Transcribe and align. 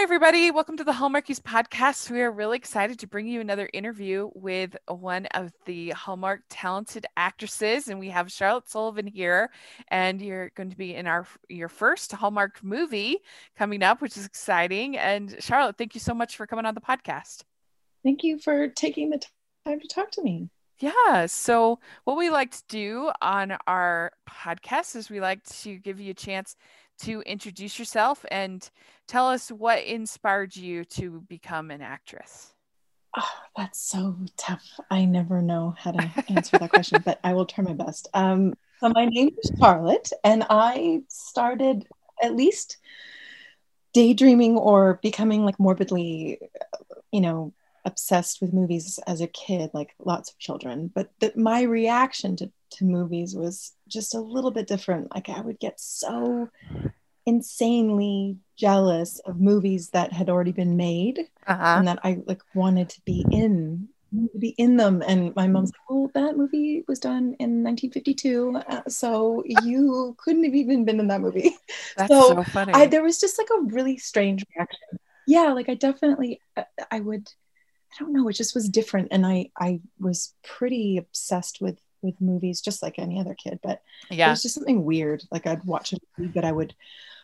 Hi, 0.00 0.04
everybody. 0.04 0.50
Welcome 0.50 0.78
to 0.78 0.82
the 0.82 0.92
Hallmarkies 0.92 1.40
podcast. 1.40 2.10
We 2.10 2.22
are 2.22 2.32
really 2.32 2.56
excited 2.56 2.98
to 3.00 3.06
bring 3.06 3.28
you 3.28 3.38
another 3.38 3.68
interview 3.74 4.30
with 4.34 4.74
one 4.88 5.26
of 5.26 5.52
the 5.66 5.90
Hallmark 5.90 6.40
talented 6.48 7.04
actresses. 7.18 7.86
And 7.86 8.00
we 8.00 8.08
have 8.08 8.32
Charlotte 8.32 8.66
Sullivan 8.66 9.06
here. 9.06 9.50
And 9.88 10.22
you're 10.22 10.52
going 10.54 10.70
to 10.70 10.76
be 10.76 10.94
in 10.94 11.06
our 11.06 11.26
your 11.50 11.68
first 11.68 12.12
Hallmark 12.12 12.64
movie 12.64 13.18
coming 13.58 13.82
up, 13.82 14.00
which 14.00 14.16
is 14.16 14.24
exciting. 14.24 14.96
And 14.96 15.36
Charlotte, 15.38 15.76
thank 15.76 15.94
you 15.94 16.00
so 16.00 16.14
much 16.14 16.34
for 16.34 16.46
coming 16.46 16.64
on 16.64 16.74
the 16.74 16.80
podcast. 16.80 17.42
Thank 18.02 18.24
you 18.24 18.38
for 18.38 18.68
taking 18.68 19.10
the 19.10 19.22
time 19.66 19.80
to 19.80 19.86
talk 19.86 20.12
to 20.12 20.22
me. 20.22 20.48
Yeah. 20.78 21.26
So, 21.26 21.78
what 22.04 22.16
we 22.16 22.30
like 22.30 22.52
to 22.52 22.62
do 22.68 23.10
on 23.20 23.58
our 23.66 24.12
podcast 24.26 24.96
is 24.96 25.10
we 25.10 25.20
like 25.20 25.44
to 25.58 25.76
give 25.76 26.00
you 26.00 26.12
a 26.12 26.14
chance 26.14 26.56
to 27.00 27.22
introduce 27.22 27.78
yourself 27.78 28.24
and 28.30 28.70
tell 29.10 29.28
us 29.28 29.50
what 29.50 29.82
inspired 29.82 30.54
you 30.54 30.84
to 30.84 31.20
become 31.28 31.72
an 31.72 31.82
actress. 31.82 32.54
Oh, 33.16 33.28
that's 33.56 33.80
so 33.80 34.16
tough. 34.36 34.64
I 34.88 35.04
never 35.04 35.42
know 35.42 35.74
how 35.76 35.90
to 35.90 36.24
answer 36.28 36.58
that 36.58 36.70
question, 36.74 37.02
but 37.04 37.18
I 37.24 37.34
will 37.34 37.44
try 37.44 37.64
my 37.64 37.72
best. 37.72 38.06
Um, 38.14 38.54
so 38.78 38.88
my 38.94 39.06
name 39.06 39.30
is 39.42 39.50
Charlotte, 39.58 40.10
and 40.22 40.46
I 40.48 41.02
started 41.08 41.88
at 42.22 42.36
least 42.36 42.76
daydreaming 43.92 44.56
or 44.56 45.00
becoming 45.02 45.44
like 45.44 45.58
morbidly, 45.58 46.38
you 47.10 47.20
know, 47.20 47.52
obsessed 47.84 48.40
with 48.40 48.52
movies 48.52 49.00
as 49.08 49.20
a 49.20 49.26
kid, 49.26 49.70
like 49.74 49.92
lots 49.98 50.30
of 50.30 50.38
children. 50.38 50.88
But 50.94 51.10
the, 51.18 51.32
my 51.34 51.62
reaction 51.62 52.36
to, 52.36 52.52
to 52.74 52.84
movies 52.84 53.34
was 53.34 53.72
just 53.88 54.14
a 54.14 54.20
little 54.20 54.52
bit 54.52 54.68
different. 54.68 55.12
Like 55.12 55.28
I 55.28 55.40
would 55.40 55.58
get 55.58 55.80
so 55.80 56.48
insanely 57.30 58.36
jealous 58.56 59.20
of 59.20 59.40
movies 59.40 59.90
that 59.90 60.12
had 60.12 60.28
already 60.28 60.52
been 60.52 60.76
made 60.76 61.20
uh-huh. 61.46 61.76
and 61.78 61.88
that 61.88 62.00
I 62.04 62.18
like 62.26 62.42
wanted 62.54 62.88
to 62.90 63.00
be 63.06 63.24
in 63.30 63.88
to 64.32 64.38
be 64.38 64.50
in 64.58 64.76
them. 64.76 65.02
And 65.06 65.34
my 65.36 65.46
mom's 65.46 65.70
like 65.70 65.88
well 65.88 66.10
that 66.14 66.36
movie 66.36 66.84
was 66.88 66.98
done 66.98 67.36
in 67.38 67.62
1952 67.62 68.60
uh, 68.68 68.82
so 68.88 69.42
you 69.46 70.16
couldn't 70.18 70.44
have 70.44 70.54
even 70.54 70.84
been 70.84 71.00
in 71.00 71.08
that 71.08 71.20
movie. 71.20 71.56
That's 71.96 72.12
so, 72.12 72.34
so 72.34 72.42
funny. 72.42 72.72
I, 72.74 72.86
there 72.86 73.04
was 73.04 73.20
just 73.20 73.38
like 73.38 73.48
a 73.56 73.62
really 73.62 73.96
strange 73.96 74.44
reaction. 74.54 74.98
Yeah 75.26 75.52
like 75.52 75.68
I 75.68 75.74
definitely 75.74 76.40
uh, 76.56 76.64
I 76.90 77.00
would 77.00 77.30
I 77.92 78.02
don't 78.02 78.12
know 78.12 78.28
it 78.28 78.34
just 78.34 78.54
was 78.54 78.68
different. 78.68 79.08
And 79.12 79.24
I 79.24 79.50
I 79.58 79.80
was 80.00 80.34
pretty 80.42 80.98
obsessed 80.98 81.60
with 81.60 81.78
with 82.02 82.20
movies 82.20 82.60
just 82.60 82.82
like 82.82 82.98
any 82.98 83.20
other 83.20 83.34
kid 83.34 83.60
but 83.62 83.82
yeah. 84.10 84.28
it 84.28 84.30
was 84.30 84.42
just 84.42 84.56
something 84.56 84.84
weird. 84.84 85.22
Like 85.30 85.46
I'd 85.46 85.64
watch 85.64 85.92
a 85.92 85.98
movie 86.18 86.32
that 86.32 86.44
I 86.44 86.52
would 86.52 86.74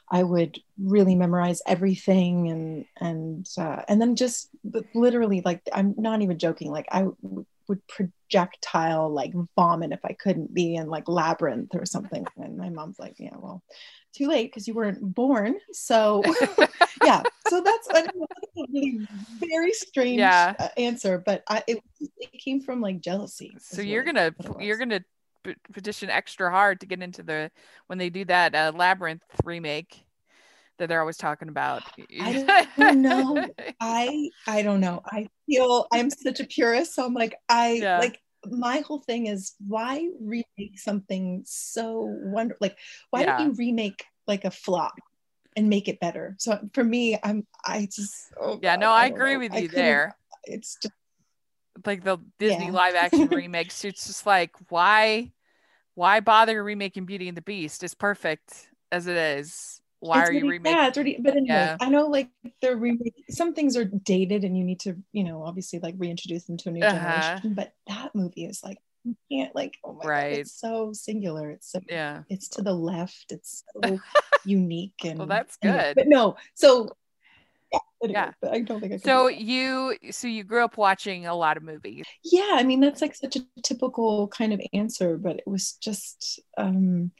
I 0.08 0.22
would 0.22 0.60
really 0.80 1.14
memorize 1.14 1.60
everything 1.66 2.48
and 2.50 2.84
and 3.00 3.48
uh, 3.58 3.82
and 3.88 4.00
then 4.00 4.16
just 4.16 4.50
literally 4.94 5.42
like 5.44 5.62
I'm 5.72 5.94
not 5.98 6.22
even 6.22 6.38
joking 6.38 6.70
like 6.70 6.86
I 6.92 7.00
w- 7.00 7.46
would 7.68 7.80
projectile 7.88 9.10
like 9.10 9.32
vomit 9.56 9.92
if 9.92 10.04
I 10.04 10.12
couldn't 10.12 10.54
be 10.54 10.76
in 10.76 10.88
like 10.88 11.08
labyrinth 11.08 11.74
or 11.74 11.84
something. 11.86 12.26
And 12.36 12.56
my 12.56 12.70
mom's 12.70 12.98
like 12.98 13.16
yeah 13.18 13.34
well 13.36 13.62
too 14.14 14.28
late 14.28 14.50
because 14.50 14.68
you 14.68 14.74
weren't 14.74 15.00
born. 15.14 15.56
So 15.72 16.22
yeah. 17.04 17.22
So 17.48 17.60
that's 17.62 17.88
a 17.90 18.08
really 18.56 19.06
very 19.40 19.72
strange 19.72 20.18
yeah. 20.18 20.54
Uh, 20.58 20.68
answer 20.76 21.22
but 21.24 21.42
I, 21.48 21.62
it, 21.66 21.82
it 22.00 22.32
came 22.38 22.60
from 22.60 22.80
like 22.80 23.00
jealousy 23.00 23.56
so 23.60 23.82
you're 23.82 24.02
gonna 24.02 24.34
you're 24.58 24.78
gonna 24.78 25.04
petition 25.72 26.10
extra 26.10 26.50
hard 26.50 26.80
to 26.80 26.86
get 26.86 27.02
into 27.02 27.22
the 27.22 27.50
when 27.86 27.98
they 27.98 28.10
do 28.10 28.24
that 28.24 28.54
uh, 28.54 28.72
labyrinth 28.74 29.22
remake 29.44 30.04
that 30.78 30.88
they're 30.88 31.00
always 31.00 31.16
talking 31.16 31.48
about 31.48 31.82
i 32.20 32.66
don't 32.78 33.02
know 33.02 33.46
i 33.80 34.28
i 34.46 34.62
don't 34.62 34.80
know 34.80 35.02
i 35.06 35.26
feel 35.46 35.86
i'm 35.92 36.10
such 36.10 36.40
a 36.40 36.44
purist 36.44 36.94
so 36.94 37.04
i'm 37.04 37.14
like 37.14 37.34
i 37.48 37.72
yeah. 37.72 37.98
like 37.98 38.20
my 38.50 38.78
whole 38.80 39.00
thing 39.00 39.26
is 39.26 39.54
why 39.66 40.08
remake 40.20 40.78
something 40.78 41.42
so 41.46 42.00
wonderful 42.22 42.58
like 42.60 42.78
why 43.10 43.20
yeah. 43.20 43.38
don't 43.38 43.46
you 43.46 43.52
remake 43.54 44.04
like 44.26 44.44
a 44.44 44.50
flop 44.50 44.94
and 45.56 45.68
make 45.68 45.88
it 45.88 45.98
better 46.00 46.36
so 46.38 46.58
for 46.74 46.84
me 46.84 47.18
i'm 47.24 47.46
i 47.64 47.88
just 47.90 48.32
oh 48.40 48.58
yeah 48.62 48.74
God, 48.74 48.80
no 48.80 48.90
i, 48.90 49.04
I 49.04 49.06
agree 49.06 49.34
know. 49.34 49.38
with 49.40 49.54
you 49.54 49.68
there 49.68 50.16
it's 50.44 50.76
just 50.82 50.94
like 51.84 52.04
the 52.04 52.18
disney 52.38 52.66
yeah. 52.66 52.72
live 52.72 52.94
action 52.94 53.26
remakes 53.30 53.84
it's 53.84 54.06
just 54.06 54.26
like 54.26 54.52
why 54.68 55.32
why 55.96 56.20
bother 56.20 56.62
remaking 56.62 57.06
Beauty 57.06 57.26
and 57.26 57.36
the 57.36 57.42
Beast? 57.42 57.82
It's 57.82 57.94
perfect 57.94 58.68
as 58.92 59.06
it 59.06 59.16
is. 59.16 59.80
Why 60.00 60.20
it's 60.20 60.30
are 60.30 60.32
you 60.34 60.48
remaking? 60.48 60.78
Yeah, 60.78 60.88
it's 60.88 60.96
already, 60.98 61.16
but 61.18 61.32
anyway, 61.32 61.46
yeah. 61.48 61.76
I 61.80 61.88
know 61.88 62.06
like 62.06 62.28
the 62.60 62.76
remake, 62.76 63.14
some 63.30 63.54
things 63.54 63.78
are 63.78 63.84
dated 63.84 64.44
and 64.44 64.56
you 64.56 64.62
need 64.62 64.80
to, 64.80 64.94
you 65.12 65.24
know, 65.24 65.42
obviously 65.42 65.78
like 65.78 65.94
reintroduce 65.96 66.44
them 66.44 66.58
to 66.58 66.68
a 66.68 66.72
new 66.72 66.84
uh-huh. 66.84 67.20
generation. 67.22 67.54
But 67.54 67.72
that 67.88 68.14
movie 68.14 68.44
is 68.44 68.62
like 68.62 68.76
you 69.04 69.16
can't 69.32 69.54
like 69.54 69.78
oh 69.84 69.94
my 69.94 70.04
right. 70.04 70.30
god, 70.32 70.38
it's 70.40 70.60
so 70.60 70.92
singular. 70.92 71.50
It's 71.50 71.72
so 71.72 71.80
yeah, 71.88 72.22
it's 72.28 72.48
to 72.50 72.62
the 72.62 72.74
left. 72.74 73.26
It's 73.30 73.64
so 73.72 73.98
unique 74.44 75.00
and 75.02 75.18
well, 75.18 75.28
that's 75.28 75.56
good. 75.56 75.70
Anyway, 75.70 75.94
but 75.96 76.08
no, 76.08 76.36
so 76.54 76.94
anyway, 78.02 78.12
yeah. 78.12 78.32
But 78.40 78.52
I 78.52 78.60
don't 78.60 78.80
think 78.80 78.94
I 78.94 78.96
so 78.98 79.28
you 79.28 79.96
so 80.10 80.28
you 80.28 80.44
grew 80.44 80.64
up 80.64 80.76
watching 80.76 81.26
a 81.26 81.34
lot 81.34 81.56
of 81.56 81.62
movies. 81.62 82.04
Yeah, 82.24 82.50
I 82.52 82.62
mean 82.62 82.80
that's 82.80 83.00
like 83.00 83.14
such 83.14 83.36
a 83.36 83.40
typical 83.62 84.28
kind 84.28 84.52
of 84.52 84.60
answer, 84.72 85.16
but 85.16 85.36
it 85.36 85.46
was 85.46 85.72
just 85.74 86.40
um 86.56 87.12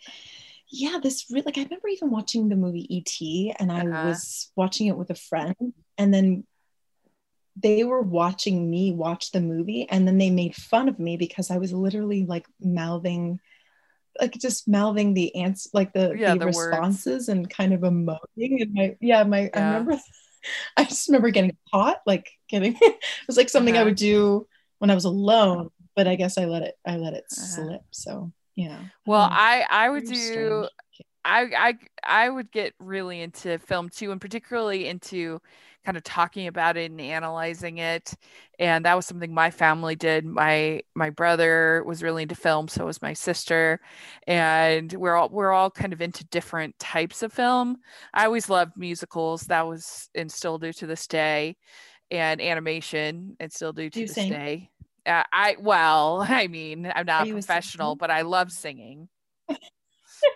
yeah, 0.69 0.99
this 1.03 1.27
really 1.31 1.45
like 1.45 1.59
I 1.59 1.63
remember 1.63 1.89
even 1.89 2.11
watching 2.11 2.49
the 2.49 2.57
movie 2.57 2.87
E.T. 2.95 3.55
and 3.59 3.71
I 3.71 3.81
uh-huh. 3.81 4.09
was 4.09 4.51
watching 4.57 4.89
it 4.89 4.97
with 4.97 5.11
a 5.11 5.15
friend 5.15 5.55
and 5.97 6.13
then 6.13 6.45
they 7.59 7.85
were 7.85 8.03
watching 8.03 8.71
me 8.71 8.93
watch 8.93 9.31
the 9.31 9.41
movie 9.41 9.87
and 9.89 10.07
then 10.07 10.19
they 10.19 10.31
made 10.31 10.55
fun 10.55 10.89
of 10.89 10.99
me 10.99 11.17
because 11.17 11.51
I 11.51 11.59
was 11.59 11.73
literally 11.73 12.27
like 12.27 12.47
mouthing 12.61 13.41
like 14.21 14.33
just 14.33 14.67
mouthing 14.67 15.15
the 15.15 15.35
answer 15.37 15.71
like 15.73 15.93
the, 15.93 16.15
yeah, 16.17 16.35
the, 16.35 16.41
the 16.41 16.47
responses 16.47 17.07
words. 17.07 17.29
and 17.29 17.51
kind 17.51 17.73
of 17.73 17.81
emoting 17.81 18.19
and 18.63 18.73
my 18.73 18.97
yeah 19.01 19.25
my 19.25 19.43
yeah. 19.43 19.51
I 19.55 19.61
remember 19.79 19.99
I 20.77 20.85
just 20.85 21.09
remember 21.09 21.31
getting 21.31 21.57
caught, 21.73 22.01
like 22.07 22.31
getting 22.49 22.77
it 22.81 22.99
was 23.27 23.37
like 23.37 23.49
something 23.49 23.75
uh-huh. 23.75 23.83
I 23.83 23.85
would 23.85 23.97
do 23.97 24.47
when 24.79 24.91
I 24.91 24.95
was 24.95 25.05
alone, 25.05 25.71
but 25.95 26.07
I 26.07 26.17
guess 26.17 26.39
I 26.39 26.45
let 26.45 26.63
it 26.63 26.75
I 26.87 26.97
let 26.97 27.15
it 27.15 27.25
uh-huh. 27.33 27.47
slip. 27.47 27.83
So 27.91 28.33
yeah. 28.55 28.79
Well, 29.07 29.23
um, 29.23 29.33
I 29.33 29.67
I 29.69 29.89
would 29.89 30.07
do 30.07 30.69
I 31.27 31.51
I 31.57 31.75
I 32.05 32.31
would 32.31 32.51
get 32.53 32.75
really 32.79 33.21
into 33.21 33.59
film 33.59 33.89
too, 33.89 34.13
and 34.13 34.21
particularly 34.21 34.87
into 34.87 35.41
kind 35.85 35.97
of 35.97 36.03
talking 36.03 36.49
about 36.49 36.77
it 36.77 36.91
and 36.91 37.01
analyzing 37.01 37.79
it 37.79 38.13
and 38.59 38.85
that 38.85 38.95
was 38.95 39.07
something 39.07 39.33
my 39.33 39.53
family 39.53 39.95
did. 39.95 40.25
My 40.25 40.83
my 40.97 41.11
brother 41.11 41.85
was 41.87 42.03
really 42.03 42.25
into 42.25 42.35
film 42.35 42.67
so 42.67 42.87
was 42.87 43.01
my 43.01 43.13
sister 43.13 43.81
and 44.27 44.93
we're 44.95 45.15
all 45.15 45.29
we're 45.29 45.53
all 45.53 45.71
kind 45.71 45.93
of 45.93 46.01
into 46.01 46.25
different 46.27 46.77
types 46.81 47.23
of 47.23 47.33
film. 47.33 47.77
I 48.13 48.25
always 48.25 48.51
loved 48.51 48.73
musicals 48.77 49.43
that 49.43 49.67
was 49.67 50.11
and 50.15 50.31
still 50.31 50.59
do 50.59 50.73
to 50.73 50.89
this 50.89 51.07
day 51.07 51.57
and 52.11 52.41
animation 52.41 53.37
and 53.39 53.53
still 53.53 53.73
do 53.73 53.89
to 53.89 54.01
do 54.01 54.07
this 54.07 54.15
sing? 54.15 54.31
day. 54.31 54.71
Uh, 55.07 55.23
i 55.33 55.55
well 55.61 56.27
i 56.29 56.49
mean 56.49 56.91
i'm 56.97 57.07
not 57.07 57.29
a 57.29 57.33
professional 57.33 57.95
but 57.95 58.11
i 58.11 58.23
love 58.23 58.51
singing 58.51 59.09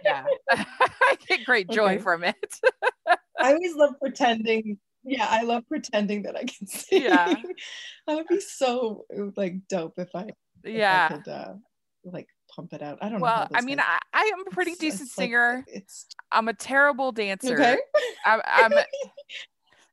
yeah. 0.04 0.24
I 0.50 1.16
get 1.26 1.44
great 1.44 1.70
joy 1.70 1.94
okay. 1.94 1.98
from 1.98 2.24
it. 2.24 2.60
I 3.08 3.16
always 3.52 3.74
love 3.76 3.94
pretending 4.00 4.78
yeah 5.04 5.26
i 5.30 5.42
love 5.42 5.62
pretending 5.68 6.22
that 6.22 6.36
i 6.36 6.44
can 6.44 6.66
sing 6.66 7.02
yeah. 7.02 7.34
That 8.06 8.16
would 8.16 8.26
be 8.26 8.40
so 8.40 9.06
like 9.36 9.66
dope 9.68 9.98
if 9.98 10.10
i 10.14 10.30
yeah 10.64 11.06
if 11.06 11.12
I 11.12 11.16
could, 11.16 11.30
uh, 11.30 11.52
like 12.04 12.28
pump 12.54 12.72
it 12.72 12.82
out. 12.82 12.98
I 13.00 13.08
don't 13.08 13.20
well, 13.20 13.42
know 13.42 13.48
well 13.50 13.60
i 13.60 13.60
mean 13.62 13.80
I, 13.80 13.98
I 14.12 14.30
am 14.34 14.46
a 14.46 14.50
pretty 14.50 14.72
it's, 14.72 14.80
decent 14.80 15.02
it's 15.02 15.14
singer. 15.14 15.64
like, 15.66 15.76
it's 15.76 16.06
i'm 16.32 16.48
a 16.48 16.54
terrible 16.54 17.12
dancer. 17.12 17.54
Okay 17.54 17.78
i'm, 18.26 18.40
I'm 18.44 18.72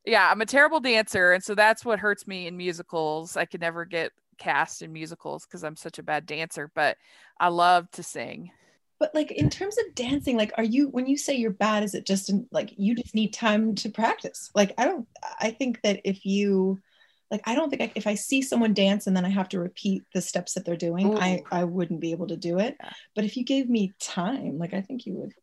yeah 0.05 0.29
i'm 0.31 0.41
a 0.41 0.45
terrible 0.45 0.79
dancer 0.79 1.33
and 1.33 1.43
so 1.43 1.55
that's 1.55 1.85
what 1.85 1.99
hurts 1.99 2.27
me 2.27 2.47
in 2.47 2.57
musicals. 2.57 3.37
I 3.37 3.45
could 3.45 3.61
never 3.61 3.85
get 3.85 4.11
cast 4.37 4.81
in 4.81 4.93
musicals 4.93 5.45
because 5.45 5.63
i'm 5.63 5.75
such 5.75 5.97
a 5.97 6.03
bad 6.03 6.25
dancer 6.27 6.69
but 6.75 6.95
i 7.39 7.47
love 7.47 7.89
to 7.89 8.03
sing 8.03 8.51
but 8.99 9.13
like 9.13 9.31
in 9.31 9.49
terms 9.49 9.77
of 9.77 9.95
dancing 9.95 10.37
like 10.37 10.51
are 10.57 10.63
you 10.63 10.87
when 10.89 11.07
you 11.07 11.17
say 11.17 11.35
you're 11.35 11.51
bad 11.51 11.83
is 11.83 11.93
it 11.93 12.05
just 12.05 12.29
in, 12.29 12.47
like 12.51 12.73
you 12.77 12.95
just 12.95 13.15
need 13.15 13.33
time 13.33 13.75
to 13.75 13.89
practice 13.89 14.49
like 14.55 14.73
i 14.77 14.85
don't 14.85 15.07
i 15.39 15.51
think 15.51 15.81
that 15.81 15.99
if 16.03 16.25
you 16.25 16.79
like 17.31 17.41
i 17.45 17.55
don't 17.55 17.69
think 17.69 17.81
I, 17.81 17.91
if 17.95 18.07
i 18.07 18.15
see 18.15 18.41
someone 18.41 18.73
dance 18.73 19.07
and 19.07 19.15
then 19.15 19.25
i 19.25 19.29
have 19.29 19.49
to 19.49 19.59
repeat 19.59 20.03
the 20.13 20.21
steps 20.21 20.53
that 20.53 20.65
they're 20.65 20.75
doing 20.75 21.13
Ooh. 21.13 21.17
i 21.17 21.43
i 21.51 21.63
wouldn't 21.63 21.99
be 21.99 22.11
able 22.11 22.27
to 22.27 22.37
do 22.37 22.59
it 22.59 22.77
but 23.15 23.25
if 23.25 23.37
you 23.37 23.43
gave 23.43 23.69
me 23.69 23.93
time 23.99 24.57
like 24.57 24.73
i 24.73 24.81
think 24.81 25.05
you 25.05 25.13
would 25.13 25.33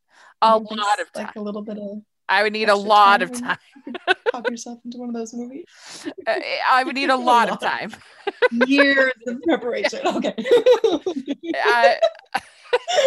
a 0.43 0.59
lot 0.59 1.01
of 1.01 1.13
time. 1.13 1.27
like 1.27 1.37
a 1.37 1.41
little 1.41 1.63
bit 1.63 1.79
of 1.79 2.03
I 2.29 2.43
would 2.43 2.53
need 2.53 2.69
a 2.69 2.77
lot 2.77 3.23
of 3.23 3.33
time. 3.39 3.59
Pop 4.35 4.51
yourself 4.51 4.81
into 4.85 4.99
one 4.99 5.09
of 5.09 5.15
those 5.15 5.33
movies. 5.33 5.65
Uh, 6.27 6.41
I 6.69 6.85
would 6.85 6.95
need 6.95 7.11
a 7.11 7.17
lot, 7.17 7.49
a 7.49 7.53
lot 7.53 7.63
of 7.63 7.69
time. 7.69 7.95
Years 8.67 9.13
of 9.27 9.41
preparation. 9.49 10.01
Okay. 10.05 10.35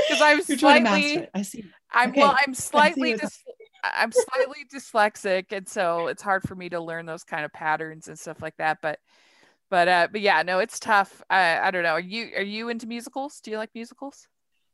because 0.10 0.22
I'm 0.22 0.42
You're 0.48 0.58
slightly. 0.58 1.28
I 1.34 1.42
see. 1.42 1.66
I'm 1.92 2.12
okay. 2.12 2.22
well. 2.22 2.36
I'm 2.46 2.54
slightly. 2.54 3.16
Dys- 3.16 3.44
I'm 3.84 4.12
slightly 4.12 4.66
dyslexic, 4.74 5.52
and 5.52 5.68
so 5.68 6.08
it's 6.08 6.22
hard 6.22 6.44
for 6.44 6.56
me 6.56 6.68
to 6.70 6.80
learn 6.80 7.06
those 7.06 7.24
kind 7.24 7.46
of 7.46 7.54
patterns 7.54 8.08
and 8.08 8.18
stuff 8.18 8.42
like 8.42 8.58
that. 8.58 8.80
But, 8.82 9.00
but, 9.70 9.88
uh, 9.88 10.08
but 10.12 10.22
yeah, 10.22 10.42
no, 10.42 10.60
it's 10.60 10.80
tough. 10.80 11.22
I, 11.30 11.60
I 11.60 11.72
don't 11.72 11.84
know. 11.84 11.92
Are 11.92 12.00
you 12.00 12.32
are 12.36 12.44
you 12.44 12.70
into 12.70 12.88
musicals? 12.88 13.40
Do 13.40 13.52
you 13.52 13.58
like 13.58 13.70
musicals? 13.76 14.28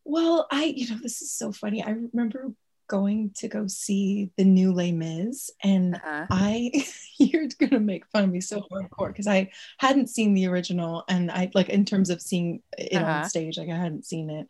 Well, 0.05 0.47
I, 0.51 0.65
you 0.65 0.89
know, 0.89 0.99
this 1.01 1.21
is 1.21 1.31
so 1.31 1.51
funny. 1.51 1.83
I 1.83 1.89
remember 1.89 2.53
going 2.93 3.31
to 3.33 3.47
go 3.47 3.65
see 3.65 4.29
the 4.37 4.43
new 4.43 4.71
Les 4.71 4.91
Mis, 4.91 5.49
and 5.63 5.95
uh-huh. 5.95 6.27
I, 6.29 6.85
you're 7.17 7.47
gonna 7.59 7.79
make 7.79 8.05
fun 8.05 8.25
of 8.25 8.29
me 8.29 8.39
so 8.39 8.61
hardcore 8.71 9.07
because 9.07 9.25
I 9.25 9.49
hadn't 9.79 10.11
seen 10.11 10.35
the 10.35 10.45
original, 10.45 11.03
and 11.09 11.31
I 11.31 11.49
like 11.55 11.69
in 11.69 11.85
terms 11.85 12.11
of 12.11 12.21
seeing 12.21 12.61
it 12.77 12.95
uh-huh. 12.95 13.11
on 13.11 13.29
stage, 13.29 13.57
like 13.57 13.69
I 13.69 13.77
hadn't 13.77 14.05
seen 14.05 14.29
it, 14.29 14.45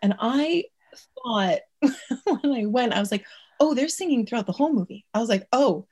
and 0.00 0.14
I 0.20 0.66
thought 1.16 1.58
when 1.80 2.52
I 2.52 2.66
went, 2.66 2.92
I 2.92 3.00
was 3.00 3.10
like, 3.10 3.24
oh, 3.58 3.74
they're 3.74 3.88
singing 3.88 4.24
throughout 4.24 4.46
the 4.46 4.52
whole 4.52 4.72
movie. 4.72 5.04
I 5.12 5.18
was 5.18 5.28
like, 5.28 5.48
oh, 5.52 5.88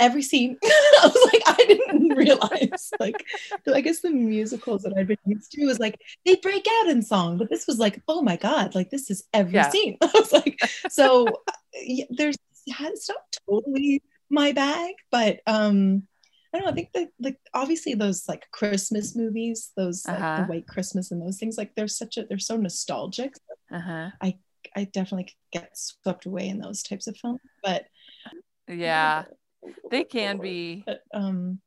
every 0.00 0.22
scene. 0.22 0.56
I 0.64 1.00
was 1.02 1.32
like, 1.32 1.42
I 1.46 1.64
didn't 1.66 2.08
realize. 2.16 2.90
like, 2.98 3.24
I 3.72 3.80
guess 3.80 4.00
the 4.00 4.10
musicals 4.10 4.82
that 4.82 4.94
I'd 4.96 5.08
been 5.08 5.18
used 5.26 5.52
to 5.52 5.66
was 5.66 5.78
like 5.78 6.00
they 6.24 6.36
break 6.36 6.66
out 6.80 6.88
in 6.88 7.02
song, 7.02 7.38
but 7.38 7.50
this 7.50 7.66
was 7.66 7.78
like, 7.78 8.02
oh 8.08 8.22
my 8.22 8.36
god, 8.36 8.74
like 8.74 8.90
this 8.90 9.10
is 9.10 9.24
every 9.32 9.54
yeah. 9.54 9.70
scene. 9.70 9.96
I 10.02 10.10
was 10.14 10.32
like, 10.32 10.58
so 10.88 11.26
there's 12.10 12.36
it's 12.66 13.08
not 13.08 13.38
totally 13.48 14.02
my 14.28 14.52
bag, 14.52 14.94
but 15.10 15.40
um, 15.46 16.02
I 16.52 16.58
don't 16.58 16.66
know. 16.66 16.72
I 16.72 16.74
think 16.74 16.92
that 16.94 17.08
like 17.20 17.38
obviously 17.54 17.94
those 17.94 18.28
like 18.28 18.50
Christmas 18.50 19.14
movies, 19.14 19.72
those 19.76 20.06
like, 20.06 20.18
uh-huh. 20.18 20.42
the 20.42 20.52
White 20.52 20.66
Christmas 20.66 21.10
and 21.10 21.22
those 21.22 21.38
things, 21.38 21.56
like 21.56 21.74
they're 21.74 21.88
such 21.88 22.16
a 22.16 22.24
they're 22.24 22.38
so 22.38 22.56
nostalgic. 22.56 23.34
Uh-huh. 23.70 24.10
I 24.20 24.38
I 24.74 24.84
definitely 24.84 25.32
get 25.52 25.76
swept 25.76 26.26
away 26.26 26.48
in 26.48 26.58
those 26.58 26.82
types 26.82 27.06
of 27.06 27.16
films, 27.16 27.40
but 27.62 27.86
yeah, 28.68 29.24
they 29.90 30.04
can 30.04 30.38
be. 30.38 30.84
But, 30.86 31.00
um, 31.12 31.60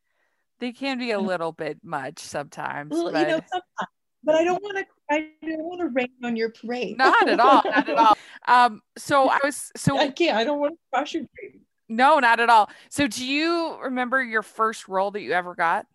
they 0.60 0.72
can 0.72 1.00
be 1.00 1.12
a 1.12 1.20
little 1.20 1.52
bit 1.52 1.80
much 1.84 2.20
sometimes. 2.20 2.92
Well, 2.92 3.12
but... 3.12 3.22
you 3.22 3.28
know, 3.28 3.42
sometimes, 3.50 3.90
but 4.24 4.36
I 4.36 4.44
don't 4.44 4.62
want 4.62 4.78
to. 4.78 4.86
I 5.12 5.30
don't 5.42 5.64
want 5.64 5.82
to 5.82 5.88
rain 5.88 6.10
on 6.24 6.36
your 6.36 6.52
parade. 6.52 6.98
Not 6.98 7.28
at 7.28 7.40
all. 7.40 7.64
Not 7.64 7.90
at 7.90 7.98
all. 7.98 8.18
Um. 8.48 8.82
So 8.98 9.30
I 9.30 9.40
was. 9.44 9.72
So 9.76 9.98
I 9.98 10.10
can't. 10.10 10.36
I 10.36 10.44
don't 10.44 10.60
want 10.60 10.74
to 10.74 10.80
crush 10.92 11.14
your 11.14 11.26
dream. 11.38 11.62
No, 11.88 12.20
not 12.20 12.40
at 12.40 12.50
all. 12.50 12.70
So 12.90 13.06
do 13.06 13.26
you 13.26 13.78
remember 13.82 14.24
your 14.24 14.42
first 14.42 14.88
role 14.88 15.12
that 15.12 15.22
you 15.22 15.34
ever 15.34 15.54
got? 15.54 15.86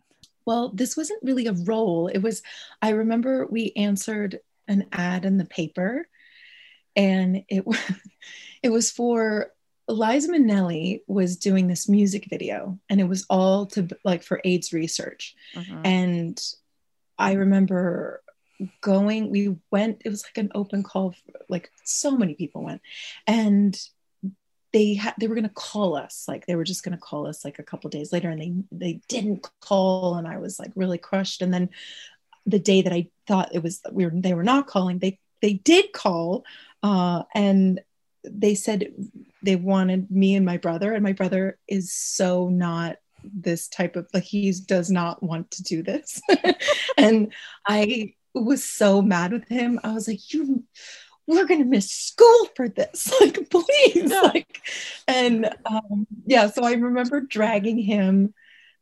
Well, 0.45 0.69
this 0.69 0.95
wasn't 0.95 1.23
really 1.23 1.47
a 1.47 1.53
role. 1.53 2.07
It 2.07 2.19
was. 2.19 2.43
I 2.81 2.89
remember 2.89 3.45
we 3.47 3.73
answered 3.75 4.39
an 4.67 4.85
ad 4.91 5.25
in 5.25 5.37
the 5.37 5.45
paper, 5.45 6.07
and 6.95 7.43
it 7.49 7.65
was. 7.65 7.79
It 8.63 8.71
was 8.71 8.89
for 8.89 9.51
Liza 9.87 10.31
Minnelli 10.31 11.01
was 11.07 11.37
doing 11.37 11.67
this 11.67 11.87
music 11.87 12.27
video 12.29 12.79
and 12.89 12.99
it 12.99 13.07
was 13.07 13.25
all 13.29 13.67
to 13.67 13.87
like 14.03 14.23
for 14.23 14.41
AIDS 14.43 14.73
research. 14.73 15.35
Uh-huh. 15.55 15.81
And 15.83 16.41
I 17.17 17.33
remember 17.33 18.21
going, 18.81 19.29
we 19.29 19.55
went, 19.71 20.01
it 20.05 20.09
was 20.09 20.23
like 20.23 20.37
an 20.37 20.51
open 20.55 20.81
call, 20.81 21.11
for, 21.11 21.39
like 21.49 21.71
so 21.83 22.17
many 22.17 22.33
people 22.33 22.63
went. 22.63 22.81
And 23.27 23.79
they 24.75 24.95
had 24.95 25.13
they 25.17 25.29
were 25.29 25.35
going 25.35 25.47
to 25.47 25.53
call 25.53 25.95
us 25.95 26.25
like 26.27 26.45
they 26.45 26.55
were 26.55 26.65
just 26.65 26.83
going 26.83 26.91
to 26.91 27.01
call 27.01 27.27
us 27.27 27.45
like 27.45 27.59
a 27.59 27.63
couple 27.63 27.89
days 27.89 28.11
later 28.11 28.29
and 28.29 28.41
they 28.41 28.53
they 28.73 28.99
didn't 29.07 29.47
call 29.61 30.15
and 30.15 30.27
i 30.27 30.37
was 30.37 30.59
like 30.59 30.71
really 30.75 30.97
crushed 30.97 31.41
and 31.41 31.53
then 31.53 31.69
the 32.45 32.59
day 32.59 32.81
that 32.81 32.91
i 32.91 33.07
thought 33.25 33.55
it 33.55 33.63
was 33.63 33.81
we 33.89 34.03
were 34.03 34.11
they 34.13 34.33
were 34.33 34.43
not 34.43 34.67
calling 34.67 34.99
they 34.99 35.17
they 35.41 35.53
did 35.53 35.93
call 35.93 36.43
uh, 36.83 37.23
and 37.33 37.79
they 38.31 38.55
said 38.55 38.87
they 39.43 39.55
wanted 39.55 40.09
me 40.09 40.35
and 40.35 40.45
my 40.45 40.57
brother 40.57 40.93
and 40.93 41.03
my 41.03 41.13
brother 41.13 41.57
is 41.67 41.91
so 41.93 42.49
not 42.49 42.97
this 43.23 43.67
type 43.67 43.95
of 43.95 44.07
like 44.13 44.23
he 44.23 44.51
does 44.67 44.89
not 44.91 45.21
want 45.23 45.51
to 45.51 45.63
do 45.63 45.83
this. 45.83 46.21
And 46.97 47.33
i 47.67 48.13
was 48.33 48.63
so 48.63 49.01
mad 49.01 49.31
with 49.31 49.47
him. 49.47 49.79
I 49.83 49.93
was 49.93 50.07
like 50.07 50.33
you 50.33 50.63
we're 51.27 51.45
gonna 51.45 51.65
miss 51.65 51.91
school 51.91 52.47
for 52.55 52.69
this. 52.69 53.11
Like 53.21 53.49
please. 53.49 54.11
Yeah. 54.11 54.21
like 54.21 54.61
and 55.07 55.49
um, 55.65 56.07
yeah 56.25 56.49
so 56.49 56.63
i 56.63 56.73
remember 56.73 57.21
dragging 57.21 57.79
him 57.79 58.33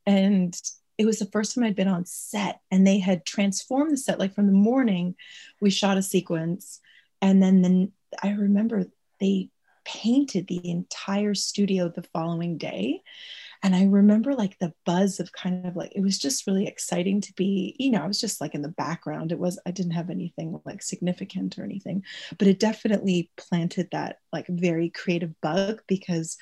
and 0.06 0.60
it 0.98 1.06
was 1.06 1.19
the 1.19 1.25
first 1.25 1.56
time 1.56 1.63
i'd 1.63 1.75
been 1.75 1.88
on 1.88 2.06
set 2.06 2.60
and 2.69 2.86
they 2.86 3.00
had 3.00 3.25
transformed 3.25 3.92
the 3.92 3.98
set. 3.98 4.19
Like 4.19 4.36
from 4.36 4.48
the 4.48 4.54
morning 4.54 5.16
we 5.60 5.69
shot 5.69 5.98
a 5.98 6.01
sequence 6.01 6.80
and 7.22 7.42
then 7.42 7.62
then 7.62 7.92
i 8.22 8.31
remember 8.31 8.86
they 9.23 9.49
painted 9.85 10.47
the 10.47 10.69
entire 10.69 11.33
studio 11.33 11.89
the 11.89 12.03
following 12.13 12.57
day. 12.57 13.01
And 13.63 13.73
i 13.73 13.85
remember 13.85 14.33
like 14.33 14.59
the 14.59 14.73
buzz 14.85 15.21
of 15.21 15.31
kind 15.31 15.65
of 15.65 15.77
like 15.77 15.93
it 15.95 16.01
was 16.01 16.17
just 16.17 16.45
really 16.45 16.67
exciting 16.67 17.21
to 17.21 17.33
be 17.33 17.77
you 17.79 17.91
know 17.91 18.03
i 18.03 18.07
was 18.07 18.19
just 18.19 18.41
like 18.41 18.55
in 18.55 18.61
the 18.61 18.67
background. 18.67 19.31
It 19.31 19.39
was 19.39 19.57
i 19.65 19.71
didn't 19.71 19.93
have 19.93 20.09
anything 20.09 20.59
like 20.65 20.81
significant 20.81 21.57
or 21.57 21.63
anything 21.63 22.03
but 22.37 22.49
it 22.49 22.59
definitely 22.59 23.31
planted 23.37 23.87
that 23.91 24.17
like 24.33 24.47
very 24.49 24.89
creative 24.89 25.39
bug 25.39 25.81
because 25.87 26.37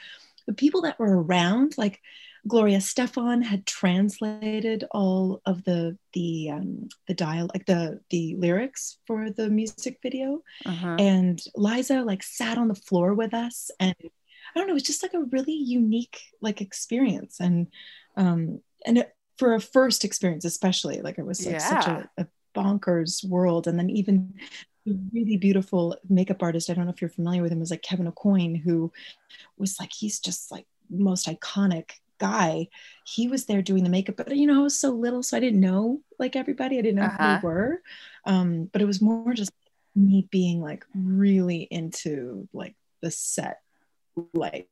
the 0.47 0.53
people 0.53 0.81
that 0.81 0.97
were 0.97 1.21
around 1.21 1.77
like 1.77 2.01
Gloria 2.47 2.79
Estefan 2.79 3.43
had 3.43 3.65
translated 3.67 4.83
all 4.91 5.41
of 5.45 5.63
the 5.63 5.97
the 6.13 6.49
um, 6.51 6.89
the 7.07 7.13
dial 7.13 7.49
like 7.53 7.65
the 7.67 7.99
the 8.09 8.35
lyrics 8.35 8.97
for 9.05 9.29
the 9.29 9.49
music 9.49 9.99
video, 10.01 10.41
uh-huh. 10.65 10.95
and 10.97 11.41
Liza 11.55 12.01
like 12.01 12.23
sat 12.23 12.57
on 12.57 12.67
the 12.67 12.75
floor 12.75 13.13
with 13.13 13.33
us, 13.33 13.69
and 13.79 13.95
I 14.01 14.59
don't 14.59 14.67
know, 14.67 14.71
it 14.71 14.73
was 14.73 14.83
just 14.83 15.03
like 15.03 15.13
a 15.13 15.23
really 15.23 15.53
unique 15.53 16.19
like 16.41 16.61
experience, 16.61 17.39
and 17.39 17.67
um, 18.17 18.61
and 18.85 18.97
it, 18.97 19.15
for 19.37 19.53
a 19.53 19.61
first 19.61 20.03
experience 20.03 20.43
especially, 20.43 21.01
like 21.01 21.19
it 21.19 21.25
was 21.25 21.45
like 21.45 21.55
yeah. 21.55 21.59
such 21.59 21.87
a, 21.87 22.09
a 22.17 22.27
bonkers 22.55 23.23
world, 23.23 23.67
and 23.67 23.77
then 23.77 23.91
even 23.91 24.33
the 24.87 24.99
really 25.13 25.37
beautiful 25.37 25.95
makeup 26.09 26.41
artist. 26.41 26.71
I 26.71 26.73
don't 26.73 26.85
know 26.85 26.91
if 26.91 27.01
you're 27.01 27.09
familiar 27.09 27.43
with 27.43 27.51
him, 27.51 27.59
was 27.59 27.69
like 27.69 27.83
Kevyn 27.83 28.11
Aucoin, 28.11 28.59
who 28.59 28.91
was 29.59 29.79
like 29.79 29.91
he's 29.93 30.19
just 30.19 30.51
like 30.51 30.65
most 30.89 31.27
iconic 31.27 31.91
guy 32.21 32.67
he 33.05 33.27
was 33.27 33.45
there 33.45 33.61
doing 33.61 33.83
the 33.83 33.89
makeup 33.89 34.15
but 34.15 34.35
you 34.35 34.47
know 34.47 34.59
i 34.59 34.63
was 34.63 34.79
so 34.79 34.91
little 34.91 35.23
so 35.23 35.35
i 35.35 35.39
didn't 35.39 35.59
know 35.59 35.99
like 36.21 36.37
everybody. 36.37 36.77
I 36.77 36.81
didn't 36.81 36.97
know 36.97 37.05
uh-huh. 37.05 37.39
who 37.39 37.47
we 37.47 37.53
were. 37.53 37.81
Um, 38.25 38.69
but 38.71 38.81
it 38.81 38.85
was 38.85 39.01
more 39.01 39.33
just 39.33 39.51
me 39.95 40.27
being 40.31 40.61
like 40.61 40.85
really 40.95 41.63
into 41.63 42.47
like 42.53 42.75
the 43.01 43.11
set 43.11 43.59
life 44.33 44.65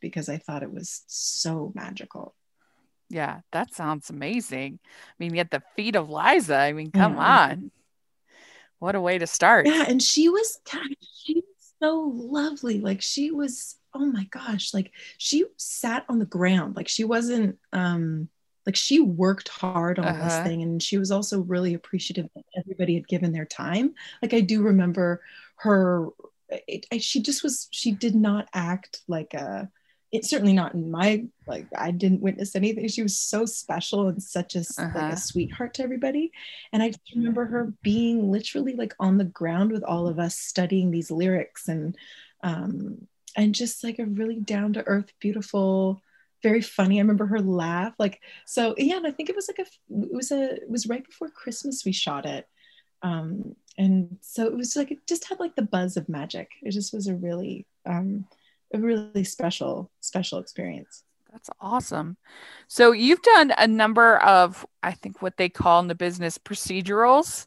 because 0.00 0.28
i 0.28 0.36
thought 0.36 0.64
it 0.64 0.72
was 0.72 1.02
so 1.06 1.70
magical. 1.76 2.34
Yeah 3.08 3.40
that 3.52 3.72
sounds 3.72 4.10
amazing. 4.10 4.80
I 4.82 5.14
mean 5.20 5.38
at 5.38 5.50
the 5.52 5.62
feet 5.76 5.94
of 5.94 6.10
liza 6.10 6.56
i 6.56 6.72
mean 6.72 6.90
come 6.90 7.14
yeah. 7.14 7.48
on. 7.50 7.70
What 8.80 8.96
a 8.96 9.00
way 9.00 9.18
to 9.18 9.26
start. 9.26 9.66
Yeah 9.66 9.84
and 9.86 10.02
she 10.02 10.28
was 10.28 10.58
she 11.24 11.34
was 11.34 11.74
so 11.80 12.10
lovely. 12.14 12.80
Like 12.80 13.02
she 13.02 13.30
was 13.30 13.76
oh 13.94 14.06
my 14.06 14.24
gosh, 14.24 14.74
like 14.74 14.92
she 15.18 15.44
sat 15.56 16.04
on 16.08 16.18
the 16.18 16.26
ground. 16.26 16.76
Like 16.76 16.88
she 16.88 17.04
wasn't 17.04 17.58
um 17.72 18.28
like 18.66 18.76
she 18.76 19.00
worked 19.00 19.48
hard 19.48 19.98
on 19.98 20.06
uh-huh. 20.06 20.24
this 20.24 20.38
thing 20.38 20.62
and 20.62 20.82
she 20.82 20.96
was 20.96 21.10
also 21.10 21.40
really 21.40 21.74
appreciative 21.74 22.28
that 22.34 22.44
everybody 22.56 22.94
had 22.94 23.08
given 23.08 23.32
their 23.32 23.44
time. 23.44 23.94
Like 24.22 24.34
I 24.34 24.40
do 24.40 24.62
remember 24.62 25.22
her 25.56 26.08
it, 26.48 27.02
she 27.02 27.22
just 27.22 27.42
was 27.42 27.68
she 27.70 27.92
did 27.92 28.14
not 28.14 28.48
act 28.54 29.02
like 29.08 29.34
a 29.34 29.68
it's 30.12 30.30
certainly 30.30 30.52
not 30.52 30.74
in 30.74 30.90
my 30.92 31.24
like 31.46 31.66
I 31.76 31.90
didn't 31.90 32.20
witness 32.20 32.54
anything. 32.54 32.86
She 32.86 33.02
was 33.02 33.18
so 33.18 33.46
special 33.46 34.08
and 34.08 34.22
such 34.22 34.54
a 34.54 34.60
uh-huh. 34.60 34.82
like 34.82 34.94
a 34.94 34.98
uh-huh. 34.98 35.16
sweetheart 35.16 35.74
to 35.74 35.82
everybody. 35.82 36.30
And 36.72 36.82
I 36.82 36.88
just 36.88 37.00
remember 37.14 37.46
her 37.46 37.72
being 37.82 38.30
literally 38.30 38.74
like 38.74 38.94
on 39.00 39.18
the 39.18 39.24
ground 39.24 39.72
with 39.72 39.82
all 39.82 40.06
of 40.06 40.18
us 40.18 40.38
studying 40.38 40.90
these 40.90 41.10
lyrics 41.10 41.68
and 41.68 41.96
um 42.42 43.08
and 43.36 43.54
just 43.54 43.82
like 43.84 43.98
a 43.98 44.06
really 44.06 44.40
down 44.40 44.74
to 44.74 44.86
earth, 44.86 45.12
beautiful, 45.20 46.02
very 46.42 46.60
funny. 46.60 46.98
I 46.98 47.02
remember 47.02 47.26
her 47.26 47.40
laugh. 47.40 47.94
Like, 47.98 48.20
so 48.46 48.74
yeah, 48.78 48.96
and 48.96 49.06
I 49.06 49.10
think 49.10 49.28
it 49.28 49.36
was 49.36 49.48
like 49.48 49.58
a, 49.58 50.04
it 50.04 50.12
was 50.12 50.30
a, 50.30 50.54
it 50.56 50.70
was 50.70 50.86
right 50.86 51.04
before 51.04 51.28
Christmas 51.30 51.84
we 51.84 51.92
shot 51.92 52.26
it. 52.26 52.46
Um, 53.02 53.56
and 53.76 54.18
so 54.20 54.46
it 54.46 54.56
was 54.56 54.76
like, 54.76 54.90
it 54.90 55.06
just 55.06 55.28
had 55.28 55.40
like 55.40 55.56
the 55.56 55.62
buzz 55.62 55.96
of 55.96 56.08
magic. 56.08 56.50
It 56.62 56.70
just 56.70 56.92
was 56.92 57.06
a 57.06 57.14
really, 57.14 57.66
um, 57.86 58.26
a 58.72 58.78
really 58.78 59.24
special, 59.24 59.90
special 60.00 60.38
experience. 60.38 61.02
That's 61.32 61.50
awesome. 61.60 62.16
So 62.68 62.92
you've 62.92 63.22
done 63.22 63.52
a 63.58 63.66
number 63.66 64.18
of, 64.18 64.64
I 64.82 64.92
think, 64.92 65.20
what 65.20 65.36
they 65.36 65.48
call 65.48 65.80
in 65.80 65.88
the 65.88 65.94
business 65.94 66.38
procedurals 66.38 67.46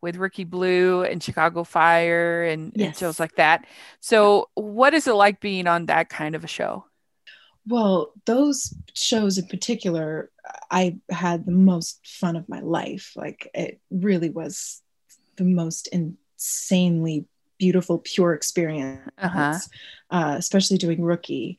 with 0.00 0.16
Rookie 0.16 0.44
Blue 0.44 1.02
and 1.02 1.22
Chicago 1.22 1.64
Fire 1.64 2.44
and, 2.44 2.72
yes. 2.74 2.86
and 2.86 2.96
shows 2.96 3.20
like 3.20 3.36
that. 3.36 3.66
So, 4.00 4.48
what 4.54 4.94
is 4.94 5.06
it 5.06 5.12
like 5.12 5.40
being 5.40 5.66
on 5.66 5.86
that 5.86 6.08
kind 6.08 6.34
of 6.34 6.44
a 6.44 6.48
show? 6.48 6.84
Well, 7.66 8.12
those 8.24 8.74
shows 8.94 9.36
in 9.36 9.46
particular, 9.46 10.30
I 10.70 10.98
had 11.10 11.44
the 11.44 11.52
most 11.52 12.00
fun 12.06 12.36
of 12.36 12.48
my 12.48 12.60
life. 12.60 13.12
Like, 13.14 13.50
it 13.54 13.80
really 13.90 14.30
was 14.30 14.80
the 15.36 15.44
most 15.44 15.88
insanely 15.88 17.26
beautiful, 17.58 17.98
pure 17.98 18.32
experience, 18.32 19.10
uh-huh. 19.18 19.58
uh, 20.10 20.34
especially 20.38 20.78
doing 20.78 21.02
rookie. 21.02 21.58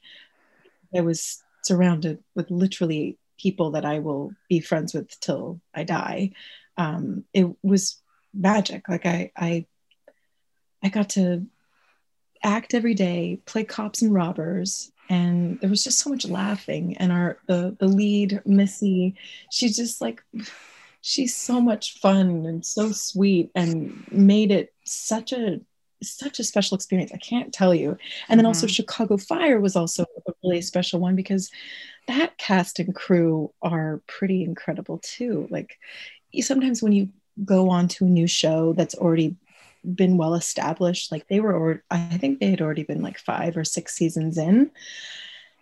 I 0.96 1.02
was 1.02 1.44
surrounded 1.64 2.24
with 2.36 2.50
literally 2.50 3.18
people 3.38 3.72
that 3.72 3.86
I 3.86 4.00
will 4.00 4.34
be 4.48 4.60
friends 4.60 4.94
with 4.94 5.20
till 5.20 5.62
I 5.74 5.84
die. 5.84 6.32
Um, 6.78 7.26
it 7.34 7.48
was 7.62 8.02
magic. 8.34 8.88
Like 8.90 9.06
I, 9.06 9.32
I, 9.36 9.66
I 10.84 10.90
got 10.90 11.10
to 11.12 11.46
act 12.44 12.74
every 12.74 12.94
day, 12.94 13.42
play 13.46 13.64
cops 13.64 14.02
and 14.02 14.14
robbers, 14.14 14.92
and 15.10 15.60
there 15.60 15.70
was 15.70 15.84
just 15.84 16.00
so 16.00 16.10
much 16.10 16.28
laughing. 16.28 16.98
And 16.98 17.12
our 17.12 17.38
the 17.48 17.76
the 17.80 17.88
lead 17.88 18.42
Missy, 18.46 19.16
she's 19.52 19.76
just 19.76 20.02
like, 20.02 20.24
she's 21.02 21.36
so 21.36 21.60
much 21.60 22.00
fun 22.00 22.46
and 22.46 22.66
so 22.66 22.92
sweet, 22.92 23.52
and 23.56 24.06
made 24.12 24.52
it 24.52 24.74
such 24.86 25.34
a 25.34 25.60
such 26.02 26.40
a 26.40 26.44
special 26.44 26.76
experience. 26.76 27.12
I 27.14 27.18
can't 27.18 27.54
tell 27.54 27.76
you. 27.76 27.98
And 28.30 28.40
then 28.40 28.46
mm-hmm. 28.46 28.48
also 28.48 28.68
Chicago 28.68 29.18
Fire 29.18 29.60
was 29.60 29.76
also 29.76 30.06
a 30.28 30.32
really 30.44 30.62
special 30.62 31.00
one 31.00 31.16
because 31.16 31.52
that 32.08 32.38
cast 32.38 32.80
and 32.80 32.96
crew 32.96 33.54
are 33.62 34.02
pretty 34.08 34.44
incredible 34.44 35.00
too. 35.04 35.48
Like 35.50 35.78
sometimes 36.42 36.82
when 36.82 36.94
you 36.94 37.10
go 37.46 37.70
on 37.70 37.88
to 37.90 38.06
a 38.06 38.10
new 38.10 38.28
show 38.28 38.74
that's 38.74 38.96
already 38.96 39.36
been 39.96 40.18
well 40.18 40.36
established, 40.36 41.12
like 41.12 41.28
they 41.28 41.40
were, 41.40 41.84
I 41.90 42.18
think 42.18 42.40
they 42.40 42.50
had 42.52 42.62
already 42.62 42.84
been 42.84 43.02
like 43.02 43.18
five 43.20 43.56
or 43.56 43.64
six 43.64 43.96
seasons 43.96 44.38
in 44.38 44.72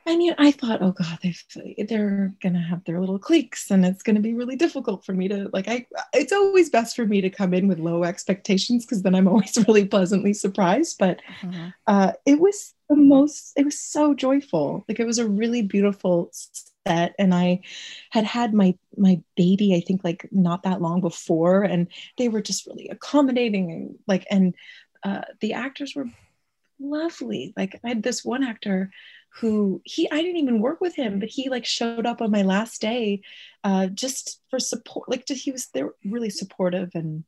and 0.07 0.23
yet 0.23 0.35
I 0.39 0.51
thought, 0.51 0.81
oh 0.81 0.93
God, 0.93 1.19
they 1.21 1.35
they're 1.83 2.33
gonna 2.41 2.61
have 2.61 2.83
their 2.85 2.99
little 3.01 3.19
cliques, 3.19 3.69
and 3.69 3.85
it's 3.85 4.01
gonna 4.01 4.21
be 4.21 4.33
really 4.33 4.55
difficult 4.55 5.05
for 5.05 5.11
me 5.11 5.27
to 5.27 5.49
like. 5.51 5.67
I 5.67 5.85
it's 6.13 6.31
always 6.31 6.69
best 6.69 6.95
for 6.95 7.05
me 7.05 7.19
to 7.19 7.29
come 7.29 7.53
in 7.53 7.67
with 7.67 7.77
low 7.77 8.05
expectations 8.05 8.85
because 8.85 9.03
then 9.03 9.13
I'm 9.13 9.27
always 9.27 9.57
really 9.67 9.85
pleasantly 9.85 10.33
surprised. 10.33 10.95
But 10.97 11.19
mm-hmm. 11.41 11.67
uh, 11.87 12.13
it 12.25 12.39
was 12.39 12.73
the 12.89 12.95
most. 12.95 13.51
It 13.57 13.65
was 13.65 13.77
so 13.77 14.13
joyful. 14.13 14.85
Like 14.87 15.01
it 15.01 15.05
was 15.05 15.19
a 15.19 15.27
really 15.27 15.61
beautiful 15.61 16.31
and 16.87 17.33
I 17.33 17.61
had 18.11 18.23
had 18.23 18.53
my 18.53 18.75
my 18.97 19.21
baby. 19.35 19.75
I 19.75 19.81
think 19.81 20.03
like 20.03 20.27
not 20.31 20.63
that 20.63 20.81
long 20.81 21.01
before, 21.01 21.63
and 21.63 21.87
they 22.17 22.29
were 22.29 22.41
just 22.41 22.67
really 22.67 22.89
accommodating 22.89 23.71
and 23.71 23.99
like 24.07 24.25
and 24.29 24.55
uh, 25.03 25.21
the 25.41 25.53
actors 25.53 25.93
were 25.95 26.09
lovely. 26.79 27.53
Like 27.55 27.79
I 27.83 27.89
had 27.89 28.03
this 28.03 28.23
one 28.23 28.43
actor 28.43 28.91
who 29.39 29.81
he 29.85 30.09
I 30.09 30.21
didn't 30.21 30.41
even 30.41 30.61
work 30.61 30.81
with 30.81 30.95
him, 30.95 31.19
but 31.19 31.29
he 31.29 31.49
like 31.49 31.65
showed 31.65 32.05
up 32.05 32.21
on 32.21 32.31
my 32.31 32.41
last 32.41 32.81
day 32.81 33.21
uh, 33.63 33.87
just 33.87 34.41
for 34.49 34.59
support. 34.59 35.09
Like 35.09 35.25
just, 35.25 35.43
he 35.43 35.51
was 35.51 35.67
there 35.73 35.91
really 36.03 36.29
supportive 36.29 36.91
and 36.95 37.23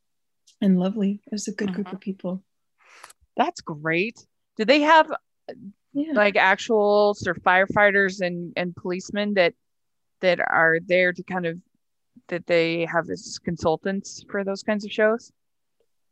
and 0.60 0.78
lovely. 0.78 1.20
It 1.26 1.32
was 1.32 1.48
a 1.48 1.52
good 1.52 1.68
uh-huh. 1.70 1.76
group 1.76 1.92
of 1.92 2.00
people. 2.00 2.42
That's 3.36 3.60
great. 3.60 4.24
Did 4.56 4.68
they 4.68 4.80
have 4.80 5.10
yeah. 5.92 6.12
like 6.12 6.36
actual 6.36 7.14
sort 7.14 7.36
of 7.36 7.42
firefighters 7.42 8.20
and 8.20 8.52
and 8.56 8.74
policemen 8.76 9.34
that 9.34 9.54
that 10.20 10.40
are 10.40 10.78
there 10.86 11.12
to 11.12 11.22
kind 11.22 11.46
of 11.46 11.58
that 12.28 12.46
they 12.46 12.86
have 12.86 13.08
as 13.10 13.38
consultants 13.42 14.24
for 14.30 14.44
those 14.44 14.62
kinds 14.62 14.84
of 14.84 14.92
shows? 14.92 15.32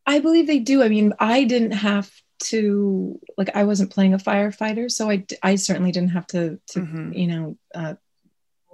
I 0.06 0.20
believe 0.20 0.46
they 0.46 0.58
do. 0.58 0.82
I 0.82 0.88
mean, 0.88 1.12
I 1.18 1.44
didn't 1.44 1.72
have 1.72 2.10
to 2.44 3.20
like 3.36 3.54
I 3.54 3.64
wasn't 3.64 3.92
playing 3.92 4.14
a 4.14 4.18
firefighter, 4.18 4.90
so 4.90 5.10
I 5.10 5.24
I 5.42 5.56
certainly 5.56 5.92
didn't 5.92 6.10
have 6.10 6.26
to 6.28 6.58
to 6.68 6.80
mm-hmm. 6.80 7.12
you 7.12 7.26
know 7.26 7.58
uh, 7.74 7.94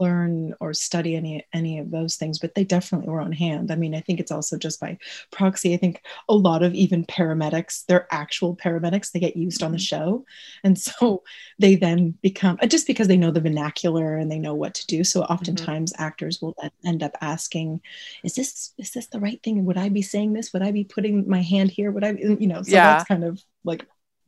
learn 0.01 0.55
or 0.61 0.75
study 0.75 1.15
any 1.15 1.47
any 1.53 1.79
of 1.79 1.91
those 1.91 2.17
things 2.17 2.39
but 2.39 2.55
they 2.55 2.65
definitely 2.65 3.09
were 3.09 3.21
on 3.21 3.33
hand 3.33 3.71
i 3.71 3.77
mean 3.77 3.95
i 3.95 4.01
think 4.01 4.21
it's 4.21 4.33
also 4.33 4.57
just 4.57 4.81
by 4.81 4.97
proxy 5.31 5.75
i 5.75 5.77
think 5.77 6.03
a 6.29 6.35
lot 6.35 6.63
of 6.63 6.75
even 6.75 7.05
paramedics 7.05 7.85
they're 7.87 8.07
actual 8.11 8.57
paramedics 8.57 9.13
they 9.13 9.21
get 9.21 9.37
used 9.37 9.59
mm-hmm. 9.59 9.67
on 9.67 9.73
the 9.73 9.79
mm-hmm. 9.79 9.85
show 9.85 10.25
and 10.63 10.79
so 10.79 11.23
they 11.59 11.77
then 11.77 12.15
become 12.23 12.59
uh, 12.63 12.67
just 12.67 12.87
because 12.87 13.09
they 13.09 13.17
know 13.17 13.31
the 13.31 13.41
vernacular 13.41 14.17
and 14.17 14.31
they 14.31 14.39
know 14.39 14.55
what 14.55 14.75
to 14.75 14.87
do 14.87 15.05
so 15.05 15.23
oftentimes 15.23 15.93
mm-hmm. 15.93 16.03
actors 16.03 16.41
will 16.41 16.55
end 16.85 17.03
up 17.03 17.17
asking 17.21 17.81
is 18.23 18.35
this 18.35 18.73
is 18.79 18.91
this 18.93 19.07
the 19.09 19.21
right 19.21 19.43
thing 19.43 19.65
would 19.65 19.79
i 19.79 19.89
be 19.89 20.03
saying 20.03 20.33
this 20.33 20.53
would 20.53 20.63
i 20.63 20.71
be 20.71 20.85
putting 20.85 21.29
my 21.29 21.43
hand 21.43 21.71
here 21.71 21.91
would 21.91 22.05
i 22.05 22.11
you 22.11 22.47
know 22.47 22.63
so 22.63 22.73
yeah. 22.73 22.95
that's 22.95 23.09
kind 23.09 23.25
of 23.25 23.41
like 23.65 23.87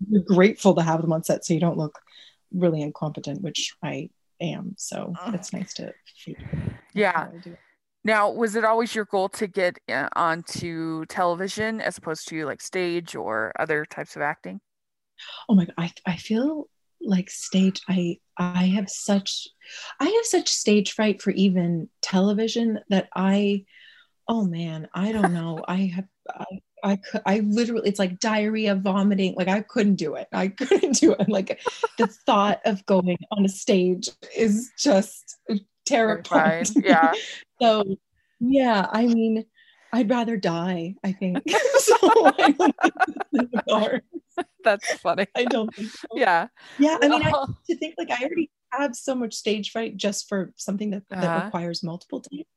you're 0.08 0.22
grateful 0.22 0.74
to 0.74 0.82
have 0.82 1.00
them 1.00 1.12
on 1.12 1.24
set 1.24 1.44
so 1.44 1.54
you 1.54 1.60
don't 1.60 1.78
look 1.78 1.98
really 2.52 2.82
incompetent, 2.82 3.42
which 3.42 3.74
I 3.82 4.10
am. 4.40 4.74
So 4.76 5.12
it's 5.28 5.52
nice 5.52 5.74
to. 5.74 5.92
Yeah. 6.94 7.28
Now, 8.04 8.30
was 8.30 8.54
it 8.54 8.64
always 8.64 8.94
your 8.94 9.06
goal 9.06 9.28
to 9.30 9.48
get 9.48 9.78
uh, 9.88 10.08
onto 10.14 11.04
television 11.06 11.80
as 11.80 11.98
opposed 11.98 12.28
to 12.28 12.46
like 12.46 12.62
stage 12.62 13.16
or 13.16 13.52
other 13.58 13.84
types 13.84 14.14
of 14.14 14.22
acting? 14.22 14.60
Oh 15.48 15.54
my 15.54 15.64
god, 15.64 15.74
I 15.76 15.92
I 16.06 16.16
feel 16.16 16.68
like 17.00 17.30
stage. 17.30 17.80
I 17.88 18.18
I 18.36 18.66
have 18.66 18.88
such 18.88 19.48
I 19.98 20.04
have 20.04 20.24
such 20.24 20.48
stage 20.48 20.92
fright 20.92 21.20
for 21.20 21.30
even 21.30 21.88
television 22.00 22.78
that 22.90 23.08
I 23.14 23.64
oh 24.28 24.44
man, 24.44 24.88
I 24.94 25.12
don't 25.12 25.32
know. 25.40 25.64
I 25.66 25.92
have 25.94 26.06
I, 26.28 26.44
I 26.82 26.96
could, 26.96 27.22
I 27.26 27.40
literally, 27.40 27.88
it's 27.88 27.98
like 27.98 28.20
diarrhea, 28.20 28.74
vomiting. 28.74 29.34
Like 29.36 29.48
I 29.48 29.62
couldn't 29.62 29.96
do 29.96 30.14
it. 30.14 30.28
I 30.32 30.48
couldn't 30.60 30.96
do 31.00 31.12
it. 31.12 31.28
Like 31.28 31.60
the 31.98 32.06
thought 32.06 32.60
of 32.64 32.84
going 32.86 33.18
on 33.32 33.44
a 33.44 33.48
stage 33.48 34.08
is 34.36 34.70
just 34.78 35.38
terrifying. 35.84 36.66
Yeah. 36.76 37.12
so, 37.62 37.84
yeah, 38.40 38.86
I 38.90 39.06
mean, 39.06 39.46
I'd 39.92 40.10
rather 40.10 40.36
die. 40.36 40.94
I 41.02 41.12
think. 41.12 41.38
so 41.78 41.96
I 42.02 42.54
That's 44.62 44.94
funny. 44.94 45.26
I 45.34 45.44
don't 45.44 45.74
think 45.74 45.90
so. 45.90 46.06
Yeah. 46.14 46.48
Yeah. 46.78 46.98
I 47.00 47.08
mean, 47.08 47.22
I, 47.22 47.30
to 47.30 47.76
think 47.76 47.94
like 47.96 48.10
I 48.10 48.18
already 48.22 48.50
have 48.72 48.94
so 48.94 49.14
much 49.14 49.34
stage 49.34 49.70
fright 49.70 49.96
just 49.96 50.28
for 50.28 50.52
something 50.56 50.90
that, 50.90 51.04
uh-huh. 51.10 51.20
that 51.20 51.44
requires 51.46 51.82
multiple 51.82 52.20
takes. 52.20 52.50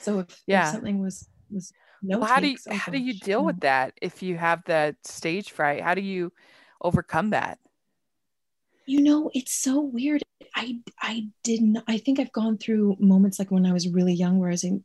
So 0.00 0.20
if, 0.20 0.42
yeah. 0.46 0.66
if 0.66 0.72
something 0.72 1.00
was 1.00 1.28
was 1.50 1.72
no 2.02 2.18
well, 2.18 2.28
how 2.28 2.40
do 2.40 2.48
you 2.48 2.56
oh 2.68 2.74
how 2.74 2.92
do 2.92 2.98
you 2.98 3.14
deal 3.14 3.44
with 3.44 3.60
that 3.60 3.94
if 4.00 4.22
you 4.22 4.36
have 4.36 4.62
that 4.66 4.96
stage 5.04 5.50
fright? 5.50 5.82
How 5.82 5.94
do 5.94 6.00
you 6.00 6.32
overcome 6.80 7.30
that? 7.30 7.58
You 8.86 9.02
know 9.02 9.30
it's 9.34 9.52
so 9.52 9.80
weird. 9.80 10.22
I 10.54 10.78
i 11.00 11.26
didn't 11.44 11.78
i 11.86 11.98
think 11.98 12.18
i've 12.18 12.32
gone 12.32 12.58
through 12.58 12.96
moments 12.98 13.38
like 13.38 13.50
when 13.50 13.66
i 13.66 13.72
was 13.72 13.88
really 13.88 14.14
young 14.14 14.38
where 14.38 14.48
i 14.48 14.52
was 14.52 14.64
in, 14.64 14.82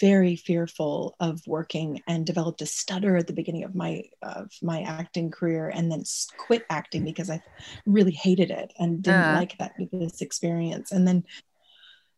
very 0.00 0.36
fearful 0.36 1.14
of 1.20 1.40
working 1.46 2.02
and 2.06 2.26
developed 2.26 2.62
a 2.62 2.66
stutter 2.66 3.16
at 3.16 3.26
the 3.26 3.32
beginning 3.32 3.64
of 3.64 3.74
my 3.74 4.02
of 4.22 4.50
my 4.62 4.82
acting 4.82 5.30
career 5.30 5.68
and 5.68 5.90
then 5.92 6.02
quit 6.38 6.64
acting 6.70 7.04
because 7.04 7.30
i 7.30 7.40
really 7.86 8.12
hated 8.12 8.50
it 8.50 8.72
and 8.78 9.02
didn't 9.02 9.20
uh. 9.20 9.34
like 9.34 9.56
that 9.58 9.72
this 9.92 10.20
experience. 10.20 10.92
And 10.92 11.06
then 11.06 11.24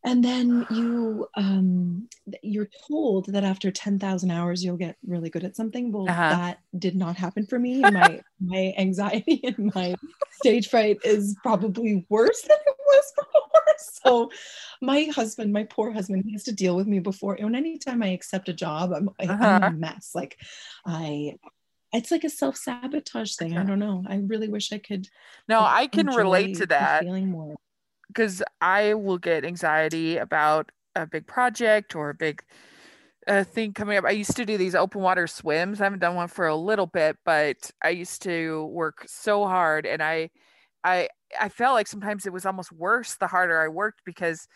and 0.05 0.23
then 0.23 0.67
you 0.71 1.27
um, 1.35 2.09
you're 2.43 2.69
told 2.87 3.27
that 3.27 3.43
after 3.43 3.71
10,000 3.71 4.31
hours 4.31 4.63
you'll 4.63 4.77
get 4.77 4.97
really 5.07 5.31
good 5.31 5.45
at 5.45 5.57
something. 5.57 5.91
Well 5.91 6.09
uh-huh. 6.09 6.29
that 6.29 6.61
did 6.79 6.95
not 6.95 7.17
happen 7.17 7.47
for 7.47 7.59
me. 7.59 7.81
My 7.81 8.21
my 8.41 8.75
anxiety 8.77 9.41
and 9.45 9.73
my 9.75 9.95
stage 10.33 10.69
fright 10.69 10.99
is 11.05 11.37
probably 11.43 12.07
worse 12.11 12.43
than 12.43 12.59
it 12.67 12.77
was 12.87 13.13
before. 13.17 13.41
So 13.77 14.31
my 14.81 15.05
husband 15.05 15.53
my 15.53 15.65
poor 15.65 15.91
husband 15.91 16.25
he 16.27 16.33
has 16.33 16.45
to 16.45 16.53
deal 16.53 16.77
with 16.77 16.87
me 16.87 17.01
before 17.01 17.35
and 17.35 17.57
anytime 17.57 18.03
i 18.03 18.09
accept 18.09 18.49
a 18.49 18.53
job 18.53 18.93
i'm, 18.93 19.09
uh-huh. 19.19 19.61
I'm 19.63 19.63
a 19.63 19.71
mess. 19.77 20.13
Like 20.15 20.39
i 20.87 21.35
it's 21.93 22.11
like 22.11 22.25
a 22.25 22.31
self-sabotage 22.31 23.37
thing. 23.37 23.57
I 23.57 23.65
don't 23.65 23.79
know. 23.79 24.05
I 24.07 24.17
really 24.17 24.49
wish 24.49 24.73
i 24.73 24.79
could 24.79 25.09
no 25.49 25.61
i 25.61 25.87
can 25.87 26.07
relate 26.07 26.57
to 26.59 26.67
that. 26.67 27.03
feeling 27.03 27.31
more 27.31 27.57
because 28.09 28.43
I 28.61 28.95
will 28.95 29.19
get 29.19 29.45
anxiety 29.45 30.17
about 30.17 30.71
a 30.95 31.07
big 31.07 31.27
project 31.27 31.95
or 31.95 32.11
a 32.11 32.15
big 32.15 32.43
uh, 33.27 33.45
thing 33.45 33.73
coming 33.73 33.97
up. 33.97 34.05
I 34.05 34.11
used 34.11 34.37
to 34.37 34.45
do 34.45 34.59
these 34.59 34.75
open 34.75 35.01
water 35.01 35.27
swims. 35.27 35.81
I 35.81 35.85
haven't 35.85 36.01
done 36.01 36.15
one 36.15 36.29
for 36.29 36.47
a 36.47 36.57
little 36.57 36.87
bit, 36.87 37.17
but 37.25 37.71
I 37.83 37.91
used 37.91 38.23
to 38.23 38.67
work 38.67 39.05
so 39.07 39.47
hard, 39.47 39.87
and 39.87 40.03
I, 40.03 40.31
I, 40.83 41.09
I 41.41 41.49
felt 41.49 41.75
like 41.75 41.87
sometimes 41.87 42.27
it 42.27 42.33
was 42.33 42.47
almost 42.47 42.73
worse 42.73 43.17
the 43.17 43.27
harder 43.27 43.61
I 43.61 43.69
worked 43.69 44.03
because 44.05 44.47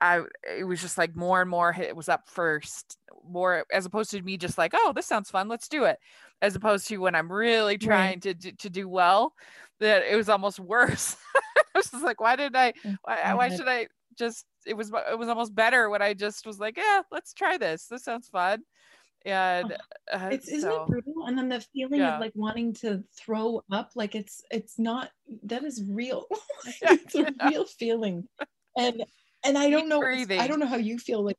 I 0.00 0.22
it 0.58 0.64
was 0.64 0.80
just 0.80 0.98
like 0.98 1.16
more 1.16 1.40
and 1.40 1.50
more 1.50 1.74
it 1.76 1.96
was 1.96 2.08
up 2.08 2.28
first, 2.28 2.98
more 3.28 3.64
as 3.72 3.86
opposed 3.86 4.10
to 4.12 4.22
me 4.22 4.36
just 4.36 4.58
like 4.58 4.72
oh 4.74 4.92
this 4.94 5.06
sounds 5.06 5.30
fun 5.30 5.48
let's 5.48 5.68
do 5.68 5.84
it, 5.84 5.98
as 6.40 6.54
opposed 6.54 6.86
to 6.88 6.98
when 6.98 7.14
I'm 7.14 7.32
really 7.32 7.78
trying 7.78 8.20
right. 8.24 8.40
to 8.40 8.52
to 8.52 8.70
do 8.70 8.88
well, 8.88 9.32
that 9.80 10.04
it 10.10 10.16
was 10.16 10.28
almost 10.28 10.60
worse. 10.60 11.16
Was 11.78 11.90
just 11.90 12.04
like, 12.04 12.20
why 12.20 12.36
did 12.36 12.54
I? 12.56 12.72
Why, 13.02 13.34
why 13.34 13.48
should 13.48 13.68
I 13.68 13.86
just? 14.16 14.44
It 14.66 14.74
was 14.74 14.92
it 15.10 15.18
was 15.18 15.28
almost 15.28 15.54
better 15.54 15.88
when 15.90 16.02
I 16.02 16.14
just 16.14 16.46
was 16.46 16.58
like, 16.58 16.76
yeah, 16.76 17.02
let's 17.10 17.32
try 17.32 17.56
this. 17.56 17.86
This 17.86 18.04
sounds 18.04 18.28
fun. 18.28 18.62
And 19.24 19.76
uh, 20.12 20.28
it's 20.30 20.48
isn't 20.48 20.70
it 20.70 20.86
brutal? 20.86 21.26
And 21.26 21.36
then 21.36 21.48
the 21.48 21.60
feeling 21.60 22.00
yeah. 22.00 22.14
of 22.14 22.20
like 22.20 22.32
wanting 22.34 22.72
to 22.74 23.02
throw 23.18 23.62
up, 23.72 23.90
like 23.94 24.14
it's 24.14 24.42
it's 24.50 24.78
not 24.78 25.10
that 25.44 25.64
is 25.64 25.82
real. 25.88 26.26
it's 26.82 27.14
a 27.14 27.32
real 27.48 27.64
feeling. 27.64 28.28
And 28.76 29.04
and 29.44 29.58
I 29.58 29.70
don't 29.70 29.88
know 29.88 30.02
I 30.02 30.46
don't 30.46 30.60
know 30.60 30.66
how 30.66 30.76
you 30.76 30.98
feel 30.98 31.24
like 31.24 31.36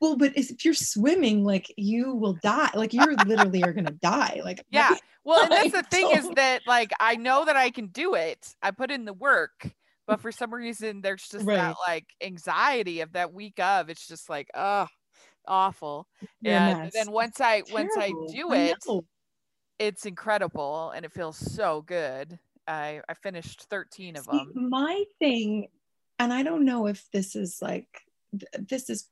well, 0.00 0.16
but 0.16 0.36
if 0.36 0.64
you're 0.64 0.74
swimming, 0.74 1.44
like 1.44 1.72
you 1.76 2.14
will 2.14 2.34
die. 2.34 2.70
Like 2.74 2.92
you're 2.92 3.14
literally 3.26 3.62
are 3.62 3.72
gonna 3.72 3.90
die. 3.90 4.40
Like 4.44 4.64
yeah. 4.70 4.96
Well, 5.24 5.42
and 5.42 5.52
that's 5.52 5.72
the 5.72 5.82
thing 5.82 6.10
is 6.12 6.28
that 6.36 6.62
like 6.66 6.92
I 7.00 7.16
know 7.16 7.44
that 7.44 7.56
I 7.56 7.70
can 7.70 7.86
do 7.86 8.14
it. 8.14 8.54
I 8.62 8.70
put 8.70 8.90
in 8.90 9.04
the 9.04 9.12
work, 9.12 9.68
but 10.06 10.20
for 10.20 10.32
some 10.32 10.52
reason 10.52 11.00
there's 11.00 11.28
just 11.28 11.46
right. 11.46 11.56
that 11.56 11.76
like 11.86 12.06
anxiety 12.22 13.00
of 13.00 13.12
that 13.12 13.32
week 13.32 13.58
of. 13.60 13.90
It's 13.90 14.06
just 14.06 14.28
like 14.28 14.48
oh, 14.54 14.86
awful. 15.46 16.06
Yeah, 16.40 16.82
and 16.82 16.92
then 16.92 17.10
once 17.10 17.40
I 17.40 17.62
once 17.72 17.94
I 17.96 18.12
do 18.32 18.52
it, 18.52 18.76
I 18.88 19.00
it's 19.78 20.06
incredible 20.06 20.92
and 20.94 21.04
it 21.04 21.12
feels 21.12 21.36
so 21.36 21.82
good. 21.82 22.38
I 22.66 23.00
I 23.08 23.14
finished 23.14 23.66
13 23.70 24.16
of 24.16 24.24
See, 24.24 24.30
them. 24.30 24.70
My 24.70 25.04
thing, 25.18 25.68
and 26.18 26.32
I 26.32 26.42
don't 26.42 26.64
know 26.64 26.86
if 26.86 27.04
this 27.12 27.36
is 27.36 27.60
like 27.62 27.88
this 28.58 28.90
is 28.90 29.08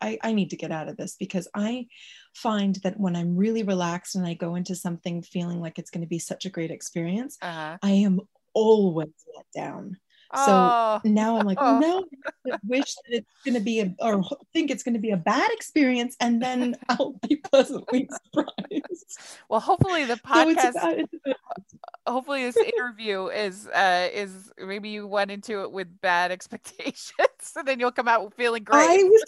I, 0.00 0.18
I 0.22 0.32
need 0.32 0.50
to 0.50 0.56
get 0.56 0.70
out 0.70 0.88
of 0.88 0.96
this 0.96 1.16
because 1.18 1.48
I 1.54 1.86
find 2.34 2.76
that 2.76 2.98
when 2.98 3.16
I'm 3.16 3.36
really 3.36 3.62
relaxed 3.62 4.14
and 4.14 4.26
I 4.26 4.34
go 4.34 4.54
into 4.54 4.76
something 4.76 5.22
feeling 5.22 5.60
like 5.60 5.78
it's 5.78 5.90
going 5.90 6.02
to 6.02 6.08
be 6.08 6.18
such 6.18 6.44
a 6.44 6.50
great 6.50 6.70
experience, 6.70 7.36
uh-huh. 7.42 7.78
I 7.82 7.90
am 7.90 8.20
always 8.54 9.12
let 9.36 9.46
down. 9.54 9.98
So 10.34 10.46
oh. 10.48 11.00
now 11.04 11.36
I'm 11.36 11.46
like, 11.46 11.58
oh. 11.60 11.78
no, 11.78 12.04
I 12.50 12.58
wish 12.66 12.94
that 12.94 13.16
it's 13.18 13.32
going 13.44 13.54
to 13.54 13.60
be 13.60 13.80
a, 13.80 13.94
or 13.98 14.24
think 14.54 14.70
it's 14.70 14.82
going 14.82 14.94
to 14.94 15.00
be 15.00 15.10
a 15.10 15.16
bad 15.16 15.50
experience, 15.52 16.16
and 16.20 16.40
then 16.40 16.74
I'll 16.88 17.18
be 17.28 17.36
pleasantly 17.36 18.08
surprised. 18.24 19.18
Well, 19.50 19.60
hopefully 19.60 20.04
the 20.06 20.14
podcast, 20.14 20.72
so 20.72 20.90
it's 20.90 21.12
about, 21.12 21.36
it's 21.58 21.74
hopefully 22.06 22.44
this 22.44 22.56
interview 22.56 23.26
is, 23.26 23.66
uh, 23.68 24.08
is 24.12 24.50
maybe 24.58 24.88
you 24.88 25.06
went 25.06 25.30
into 25.30 25.62
it 25.62 25.70
with 25.70 26.00
bad 26.00 26.30
expectations, 26.32 27.12
and 27.54 27.68
then 27.68 27.78
you'll 27.78 27.92
come 27.92 28.08
out 28.08 28.32
feeling 28.34 28.64
great. 28.64 28.88
I 28.88 29.02
was, 29.02 29.24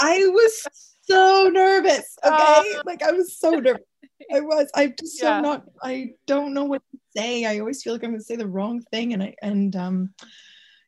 I 0.00 0.18
was 0.28 0.66
so 1.02 1.50
nervous. 1.52 2.16
Okay, 2.24 2.74
uh, 2.76 2.82
like 2.86 3.02
I 3.02 3.10
was 3.10 3.36
so 3.36 3.50
nervous. 3.50 3.82
I 4.32 4.40
was. 4.40 4.70
I 4.74 4.88
just 4.88 5.20
yeah. 5.20 5.38
so 5.38 5.42
not. 5.42 5.64
I 5.82 6.10
don't 6.26 6.54
know 6.54 6.64
what 6.64 6.82
say. 7.18 7.44
I 7.44 7.58
always 7.58 7.82
feel 7.82 7.92
like 7.92 8.04
I'm 8.04 8.10
going 8.10 8.20
to 8.20 8.24
say 8.24 8.36
the 8.36 8.46
wrong 8.46 8.80
thing, 8.80 9.12
and 9.12 9.22
I 9.22 9.34
and 9.42 9.74
um, 9.76 10.10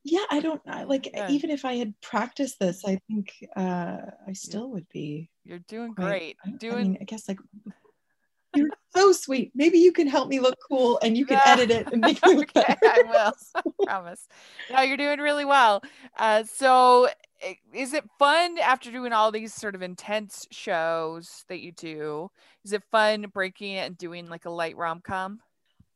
yeah, 0.04 0.24
I 0.30 0.40
don't 0.40 0.62
I, 0.66 0.84
like. 0.84 1.08
Yeah. 1.12 1.30
Even 1.30 1.50
if 1.50 1.64
I 1.64 1.74
had 1.74 1.94
practiced 2.00 2.58
this, 2.58 2.84
I 2.84 2.98
think 3.08 3.34
uh, 3.56 3.98
I 4.26 4.32
still 4.32 4.70
would 4.70 4.88
be. 4.88 5.30
You're 5.44 5.60
doing 5.60 5.94
quite, 5.94 6.06
great. 6.06 6.36
I, 6.44 6.50
doing. 6.50 6.74
I, 6.74 6.82
mean, 6.82 6.98
I 7.00 7.04
guess 7.04 7.28
like 7.28 7.38
you're 8.54 8.70
so 8.94 9.12
sweet. 9.12 9.52
Maybe 9.54 9.78
you 9.78 9.92
can 9.92 10.06
help 10.06 10.28
me 10.28 10.40
look 10.40 10.56
cool 10.68 10.98
and 11.02 11.16
you 11.16 11.24
can 11.24 11.36
yeah. 11.36 11.52
edit 11.52 11.70
it 11.70 11.92
and 11.92 12.00
make 12.00 12.24
me 12.24 12.34
look 12.34 12.50
okay, 12.56 12.76
better. 12.80 13.00
I 13.00 13.02
will. 13.06 13.32
I 13.54 13.84
promise. 13.84 14.26
No, 14.72 14.80
you're 14.82 14.96
doing 14.96 15.20
really 15.20 15.44
well. 15.44 15.82
Uh, 16.18 16.44
so 16.44 17.08
is 17.72 17.94
it 17.94 18.04
fun 18.18 18.58
after 18.58 18.90
doing 18.90 19.12
all 19.12 19.30
these 19.32 19.54
sort 19.54 19.74
of 19.74 19.82
intense 19.82 20.46
shows 20.50 21.44
that 21.48 21.60
you 21.60 21.72
do? 21.72 22.30
Is 22.64 22.72
it 22.72 22.82
fun 22.90 23.26
breaking 23.32 23.74
it 23.74 23.86
and 23.86 23.96
doing 23.96 24.28
like 24.28 24.44
a 24.44 24.50
light 24.50 24.76
rom 24.76 25.00
com? 25.00 25.40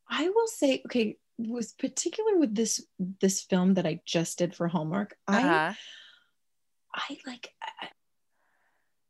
I 0.09 0.29
will 0.29 0.47
say, 0.47 0.83
okay, 0.87 1.17
was 1.37 1.73
particular 1.73 2.39
with 2.39 2.55
this 2.55 2.85
this 3.21 3.43
film 3.43 3.75
that 3.75 3.87
I 3.87 4.01
just 4.07 4.39
did 4.39 4.55
for 4.55 4.69
Hallmark. 4.69 5.17
Uh-huh. 5.27 5.73
I 5.73 5.77
I 6.95 7.19
like 7.27 7.49
I, 7.63 7.89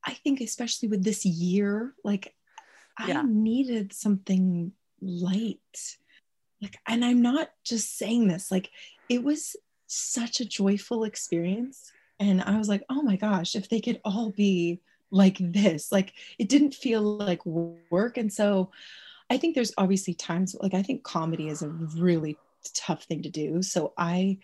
I 0.07 0.13
think 0.15 0.41
especially 0.41 0.89
with 0.89 1.05
this 1.05 1.25
year, 1.25 1.95
like 2.05 2.35
yeah. 3.07 3.21
I 3.21 3.23
needed 3.23 3.93
something 3.93 4.73
light. 5.01 5.59
Like, 6.63 6.79
and 6.87 7.05
I'm 7.05 7.21
not 7.21 7.51
just 7.65 7.99
saying 7.99 8.29
this, 8.29 8.51
like 8.51 8.71
it 9.09 9.23
was 9.23 9.57
such 9.87 10.41
a 10.41 10.45
joyful 10.45 11.05
experience 11.05 11.93
and 12.21 12.43
i 12.43 12.57
was 12.57 12.69
like 12.69 12.83
oh 12.91 13.03
my 13.03 13.17
gosh 13.17 13.55
if 13.55 13.69
they 13.69 13.81
could 13.81 14.01
all 14.05 14.31
be 14.31 14.81
like 15.11 15.37
this 15.39 15.93
like 15.93 16.13
it 16.39 16.49
didn't 16.49 16.75
feel 16.75 17.03
like 17.03 17.45
work 17.47 18.17
and 18.17 18.33
so 18.33 18.71
i 19.31 19.37
think 19.37 19.55
there's 19.55 19.73
obviously 19.79 20.15
times 20.15 20.55
like 20.61 20.75
i 20.75 20.83
think 20.83 21.03
comedy 21.03 21.49
is 21.49 21.63
a 21.63 21.69
really 21.69 22.37
tough 22.75 23.05
thing 23.05 23.23
to 23.23 23.31
do 23.31 23.63
so 23.63 23.93
i 23.99 24.39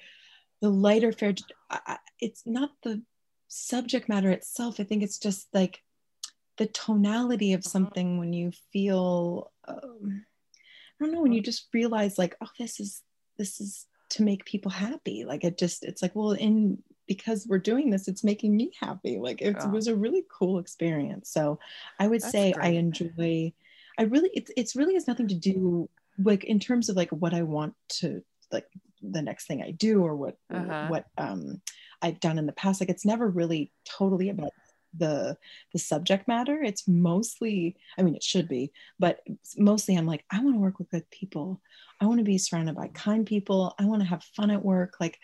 the 0.60 0.68
lighter 0.68 1.12
fare 1.12 1.34
it's 2.20 2.42
not 2.46 2.70
the 2.82 3.00
subject 3.48 4.08
matter 4.08 4.30
itself 4.30 4.78
i 4.78 4.84
think 4.84 5.02
it's 5.02 5.18
just 5.18 5.48
like 5.52 5.82
the 6.58 6.66
tonality 6.66 7.54
of 7.54 7.64
something 7.64 8.18
when 8.18 8.32
you 8.32 8.52
feel 8.72 9.50
um, 9.66 10.24
i 11.00 11.04
don't 11.04 11.12
know 11.12 11.22
when 11.22 11.32
you 11.32 11.40
just 11.40 11.68
realize 11.72 12.18
like 12.18 12.36
oh 12.42 12.48
this 12.58 12.78
is 12.78 13.02
this 13.38 13.60
is 13.60 13.86
to 14.10 14.22
make 14.22 14.44
people 14.44 14.70
happy 14.70 15.24
like 15.24 15.44
it 15.44 15.56
just 15.56 15.84
it's 15.84 16.02
like 16.02 16.14
well 16.14 16.32
in 16.32 16.82
because 17.10 17.44
we're 17.48 17.58
doing 17.58 17.90
this, 17.90 18.06
it's 18.06 18.22
making 18.22 18.56
me 18.56 18.70
happy. 18.80 19.18
Like 19.18 19.42
it 19.42 19.56
was 19.72 19.88
a 19.88 19.96
really 19.96 20.22
cool 20.30 20.60
experience. 20.60 21.28
So 21.28 21.58
I 21.98 22.06
would 22.06 22.22
That's 22.22 22.30
say 22.30 22.52
great. 22.52 22.64
I 22.64 22.68
enjoy, 22.74 23.52
I 24.00 24.04
really, 24.04 24.30
it's, 24.34 24.50
it's 24.56 24.74
really 24.74 24.94
has 24.94 25.06
nothing 25.06 25.28
to 25.28 25.34
do 25.34 25.88
like 26.22 26.44
in 26.44 26.58
terms 26.58 26.88
of 26.88 26.96
like 26.96 27.10
what 27.10 27.34
I 27.34 27.42
want 27.42 27.74
to 28.00 28.22
like 28.50 28.66
the 29.00 29.22
next 29.22 29.46
thing 29.46 29.62
I 29.62 29.70
do 29.70 30.02
or 30.02 30.16
what, 30.16 30.36
uh-huh. 30.52 30.88
what 30.88 31.06
um, 31.16 31.60
I've 32.02 32.20
done 32.20 32.38
in 32.38 32.46
the 32.46 32.52
past. 32.52 32.80
Like 32.80 32.90
it's 32.90 33.06
never 33.06 33.28
really 33.28 33.72
totally 33.84 34.30
about 34.30 34.50
the 34.98 35.36
the 35.72 35.78
subject 35.78 36.26
matter 36.26 36.60
it's 36.64 36.88
mostly 36.88 37.76
i 37.96 38.02
mean 38.02 38.16
it 38.16 38.24
should 38.24 38.48
be 38.48 38.72
but 38.98 39.20
mostly 39.56 39.94
i'm 39.94 40.04
like 40.04 40.24
i 40.32 40.42
want 40.42 40.52
to 40.52 40.58
work 40.60 40.80
with 40.80 40.90
good 40.90 41.08
people 41.12 41.60
i 42.00 42.06
want 42.06 42.18
to 42.18 42.24
be 42.24 42.36
surrounded 42.36 42.74
by 42.74 42.88
kind 42.88 43.24
people 43.24 43.72
i 43.78 43.84
want 43.84 44.02
to 44.02 44.08
have 44.08 44.24
fun 44.34 44.50
at 44.50 44.64
work 44.64 44.96
like 44.98 45.20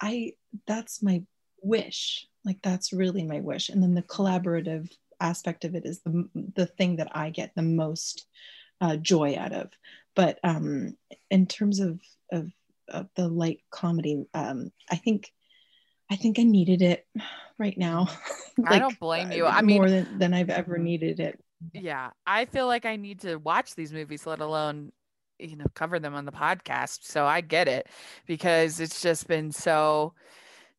I 0.00 0.32
that's 0.66 1.02
my 1.02 1.22
wish. 1.62 2.26
Like 2.44 2.58
that's 2.62 2.92
really 2.92 3.24
my 3.24 3.40
wish. 3.40 3.68
And 3.68 3.82
then 3.82 3.94
the 3.94 4.02
collaborative 4.02 4.90
aspect 5.20 5.64
of 5.64 5.74
it 5.74 5.84
is 5.84 6.00
the 6.00 6.28
the 6.54 6.66
thing 6.66 6.96
that 6.96 7.16
I 7.16 7.30
get 7.30 7.52
the 7.54 7.62
most 7.62 8.26
uh, 8.80 8.96
joy 8.96 9.36
out 9.38 9.52
of. 9.52 9.70
But 10.14 10.38
um, 10.44 10.96
in 11.30 11.46
terms 11.46 11.80
of, 11.80 12.00
of 12.30 12.50
of 12.88 13.08
the 13.16 13.28
light 13.28 13.60
comedy, 13.70 14.26
um, 14.34 14.70
I 14.90 14.96
think 14.96 15.30
I 16.10 16.16
think 16.16 16.38
I 16.38 16.42
needed 16.42 16.82
it 16.82 17.06
right 17.58 17.76
now. 17.76 18.08
like, 18.58 18.72
I 18.72 18.78
don't 18.78 18.98
blame 18.98 19.32
you. 19.32 19.46
I 19.46 19.62
mean, 19.62 19.78
more 19.78 19.90
than, 19.90 20.18
than 20.18 20.34
I've 20.34 20.50
ever 20.50 20.78
needed 20.78 21.20
it. 21.20 21.40
Yeah, 21.72 22.10
I 22.26 22.44
feel 22.44 22.66
like 22.66 22.84
I 22.84 22.96
need 22.96 23.20
to 23.20 23.36
watch 23.36 23.74
these 23.74 23.92
movies, 23.92 24.26
let 24.26 24.40
alone 24.40 24.92
you 25.38 25.56
know 25.56 25.66
cover 25.74 25.98
them 25.98 26.14
on 26.14 26.24
the 26.24 26.32
podcast 26.32 27.00
so 27.02 27.26
i 27.26 27.40
get 27.40 27.66
it 27.66 27.88
because 28.24 28.78
it's 28.78 29.02
just 29.02 29.26
been 29.26 29.50
so 29.50 30.14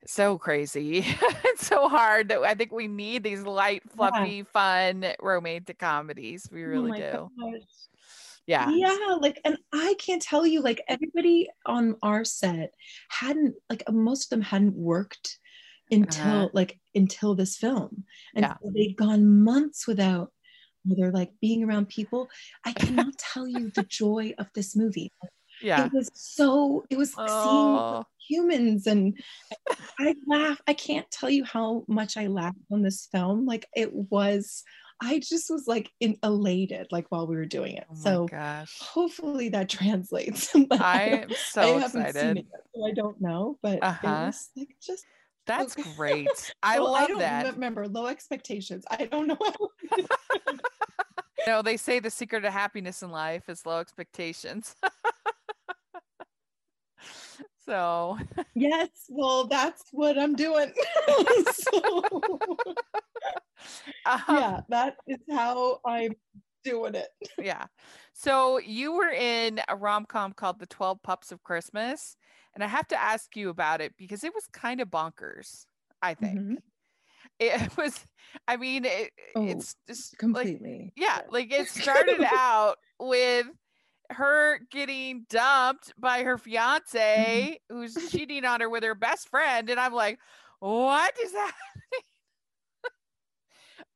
so 0.06 0.38
crazy 0.38 1.00
it's 1.46 1.66
so 1.66 1.88
hard 1.88 2.30
that 2.30 2.40
i 2.42 2.54
think 2.54 2.72
we 2.72 2.88
need 2.88 3.24
these 3.24 3.44
light 3.44 3.84
fluffy 3.96 4.38
yeah. 4.38 4.44
fun 4.54 5.06
romantic 5.22 5.80
comedies 5.80 6.48
we 6.52 6.64
oh 6.64 6.68
really 6.68 7.04
oh 7.04 7.30
do 7.40 7.52
gosh. 7.52 7.62
yeah 8.46 8.70
yeah 8.72 9.18
like 9.20 9.40
and 9.46 9.58
i 9.74 9.96
can't 9.98 10.22
tell 10.22 10.46
you 10.46 10.62
like 10.62 10.82
everybody 10.88 11.50
on 11.66 11.96
our 12.02 12.24
set 12.24 12.74
hadn't 13.10 13.56
like 13.70 13.84
most 13.92 14.26
of 14.26 14.30
them 14.30 14.42
hadn't 14.42 14.76
worked 14.76 15.40
until 15.92 16.26
uh-huh. 16.26 16.50
like 16.54 16.80
until 16.96 17.36
this 17.36 17.58
film 17.58 18.04
and 18.36 18.44
yeah. 18.44 18.56
they'd 18.74 18.98
gone 18.98 19.44
months 19.44 19.88
without 19.88 20.32
they're 20.86 21.12
like 21.12 21.32
being 21.42 21.64
around 21.64 21.90
people. 21.90 22.30
I 22.64 22.72
cannot 22.74 23.18
tell 23.18 23.48
you 23.48 23.72
the 23.72 23.84
joy 23.84 24.34
of 24.38 24.48
this 24.54 24.76
movie. 24.76 25.12
Yeah. 25.66 25.86
It 25.86 25.94
was 25.94 26.12
so, 26.14 26.86
it 26.90 26.98
was 26.98 27.14
oh. 27.18 28.04
seeing 28.04 28.06
humans 28.30 28.88
and 28.88 29.18
I 30.00 30.16
laugh. 30.28 30.62
I 30.68 30.74
can't 30.74 31.10
tell 31.10 31.30
you 31.30 31.44
how 31.44 31.84
much 31.88 32.18
I 32.18 32.28
laughed 32.28 32.58
on 32.72 32.84
this 32.84 33.08
film. 33.12 33.46
Like 33.46 33.66
it 33.76 33.92
was, 33.92 34.64
I 35.02 35.20
just 35.20 35.50
was 35.50 35.68
like 35.68 35.92
in, 36.00 36.18
elated 36.24 36.88
like 36.92 37.08
while 37.10 37.28
we 37.28 37.36
were 37.36 37.46
doing 37.46 37.78
it. 37.78 37.86
Oh 37.90 37.96
so 37.96 38.28
gosh. 38.28 38.78
hopefully 38.80 39.50
that 39.50 39.70
translates. 39.78 40.56
I 40.72 41.24
am 41.24 41.30
so 41.32 41.78
I 41.80 41.86
excited. 41.86 42.38
Yet, 42.38 42.46
so 42.76 42.86
I 42.86 42.92
don't 42.92 43.20
know, 43.20 43.58
but 43.62 43.84
uh-huh. 43.84 44.08
it 44.08 44.26
was 44.28 44.50
like 44.56 44.76
just 44.82 45.06
that's 45.46 45.76
great. 45.96 46.30
I 46.64 46.80
well, 46.80 46.92
love 46.92 47.10
I 47.12 47.20
that. 47.20 47.54
Remember, 47.54 47.88
low 47.88 48.08
expectations. 48.08 48.84
I 48.90 49.06
don't 49.06 49.28
know. 49.28 49.38
no, 51.48 51.62
they 51.62 51.78
say 51.78 52.00
the 52.00 52.10
secret 52.10 52.46
of 52.46 52.54
happiness 52.54 53.04
in 53.04 53.12
life 53.12 53.48
is 53.50 53.66
low 53.66 53.80
expectations. 53.80 54.76
so 57.66 58.18
yes, 58.54 58.90
well, 59.10 59.48
that's 59.48 59.84
what 59.92 60.18
I'm 60.18 60.36
doing. 60.36 60.72
so, 61.54 62.04
um, 64.06 64.22
yeah, 64.30 64.62
that 64.70 64.96
is 65.08 65.20
how 65.30 65.80
I'm 65.86 66.14
doing 66.64 66.96
it. 66.96 67.10
yeah. 67.38 67.66
So 68.14 68.60
you 68.60 68.94
were 68.94 69.12
in 69.12 69.62
a 69.68 69.76
rom 69.76 70.06
com 70.06 70.34
called 70.34 70.60
The 70.60 70.66
12 70.66 71.02
Pups 71.04 71.32
of 71.32 71.44
Christmas. 71.44 72.18
And 72.56 72.64
I 72.64 72.68
have 72.68 72.88
to 72.88 73.02
ask 73.02 73.36
you 73.36 73.50
about 73.50 73.82
it 73.82 73.94
because 73.98 74.24
it 74.24 74.34
was 74.34 74.48
kind 74.52 74.80
of 74.80 74.88
bonkers, 74.88 75.66
I 76.02 76.14
think. 76.14 76.40
Mm-hmm. 76.40 76.56
It 77.40 77.78
was, 77.78 78.00
I 78.48 78.56
mean, 78.56 78.86
it, 78.86 79.12
oh, 79.36 79.46
it's 79.46 79.76
just 79.88 80.18
completely. 80.18 80.94
Like, 80.96 81.08
yeah, 81.08 81.22
like 81.30 81.52
it 81.52 81.68
started 81.82 82.26
out 82.34 82.78
with 83.00 83.48
her 84.12 84.60
getting 84.72 85.26
dumped 85.30 85.94
by 86.00 86.24
her 86.24 86.38
fiance 86.38 87.60
mm-hmm. 87.72 87.76
who's 87.76 87.96
cheating 88.12 88.46
on 88.46 88.62
her 88.62 88.70
with 88.70 88.84
her 88.84 88.96
best 88.96 89.30
friend. 89.30 89.70
And 89.70 89.80
I'm 89.80 89.94
like, 89.94 90.20
what 90.60 91.14
is 91.22 91.32
that? 91.32 91.54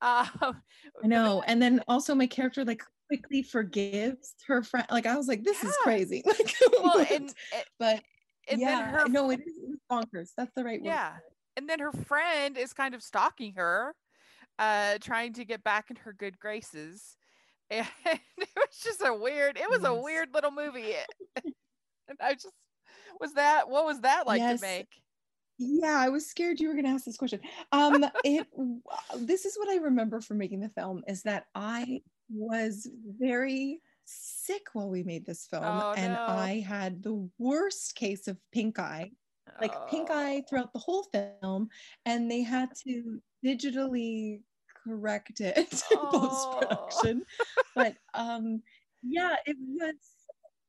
Um, 0.01 0.61
I 1.03 1.07
know. 1.07 1.43
And 1.45 1.61
then 1.61 1.81
also 1.87 2.15
my 2.15 2.27
character 2.27 2.63
like 2.63 2.81
quickly 3.07 3.43
forgives 3.43 4.33
her 4.47 4.63
friend. 4.63 4.85
Like 4.89 5.05
I 5.05 5.17
was 5.17 5.27
like, 5.27 5.43
this 5.43 5.61
yeah. 5.61 5.69
is 5.69 5.75
crazy. 5.83 6.23
Like, 6.25 6.55
well, 6.71 7.05
and, 7.11 7.33
but 7.79 8.01
and 8.49 8.61
yeah, 8.61 8.91
her, 8.91 9.09
no, 9.09 9.29
it 9.31 9.41
is 9.45 9.77
bonkers. 9.91 10.29
That's 10.37 10.53
the 10.55 10.63
right 10.63 10.81
word. 10.81 10.87
Yeah. 10.87 11.13
And 11.57 11.67
then 11.67 11.79
her 11.79 11.91
friend 11.91 12.57
is 12.57 12.71
kind 12.71 12.95
of 12.95 13.03
stalking 13.03 13.53
her, 13.55 13.93
uh, 14.57 14.99
trying 15.01 15.33
to 15.33 15.45
get 15.45 15.63
back 15.63 15.89
in 15.89 15.97
her 15.97 16.13
good 16.13 16.39
graces. 16.39 17.17
And 17.71 17.87
it 18.05 18.49
was 18.55 18.79
just 18.83 19.01
a 19.05 19.13
weird, 19.13 19.57
it 19.57 19.69
was 19.69 19.81
yes. 19.81 19.89
a 19.89 19.95
weird 19.95 20.29
little 20.33 20.51
movie. 20.51 20.95
and 21.45 22.17
I 22.21 22.33
just 22.33 22.49
was 23.19 23.33
that 23.33 23.69
what 23.69 23.85
was 23.85 24.01
that 24.01 24.27
like 24.27 24.39
yes. 24.39 24.59
to 24.59 24.65
make? 24.65 24.89
Yeah, 25.57 25.97
I 25.97 26.07
was 26.07 26.25
scared 26.25 26.59
you 26.59 26.69
were 26.69 26.73
going 26.73 26.85
to 26.85 26.91
ask 26.91 27.05
this 27.05 27.17
question. 27.17 27.41
Um, 27.71 28.05
it 28.23 28.47
this 29.17 29.45
is 29.45 29.57
what 29.57 29.69
I 29.69 29.75
remember 29.75 30.21
from 30.21 30.37
making 30.37 30.61
the 30.61 30.69
film 30.69 31.03
is 31.07 31.23
that 31.23 31.45
I 31.53 32.01
was 32.29 32.89
very 33.19 33.81
sick 34.05 34.67
while 34.73 34.89
we 34.89 35.03
made 35.03 35.25
this 35.25 35.45
film, 35.45 35.63
oh, 35.65 35.93
and 35.95 36.13
no. 36.13 36.25
I 36.27 36.65
had 36.65 37.03
the 37.03 37.29
worst 37.37 37.95
case 37.95 38.27
of 38.27 38.37
pink 38.53 38.79
eye, 38.79 39.11
like 39.59 39.73
oh. 39.75 39.85
pink 39.89 40.09
eye 40.09 40.43
throughout 40.49 40.71
the 40.73 40.79
whole 40.79 41.03
film, 41.03 41.67
and 42.05 42.31
they 42.31 42.41
had 42.41 42.69
to 42.87 43.19
digitally 43.45 44.41
correct 44.89 45.39
it 45.39 45.83
oh. 45.91 46.09
post 46.11 46.59
production. 46.59 47.23
but 47.75 47.95
um, 48.13 48.61
yeah, 49.03 49.35
it 49.45 49.57
was 49.59 49.95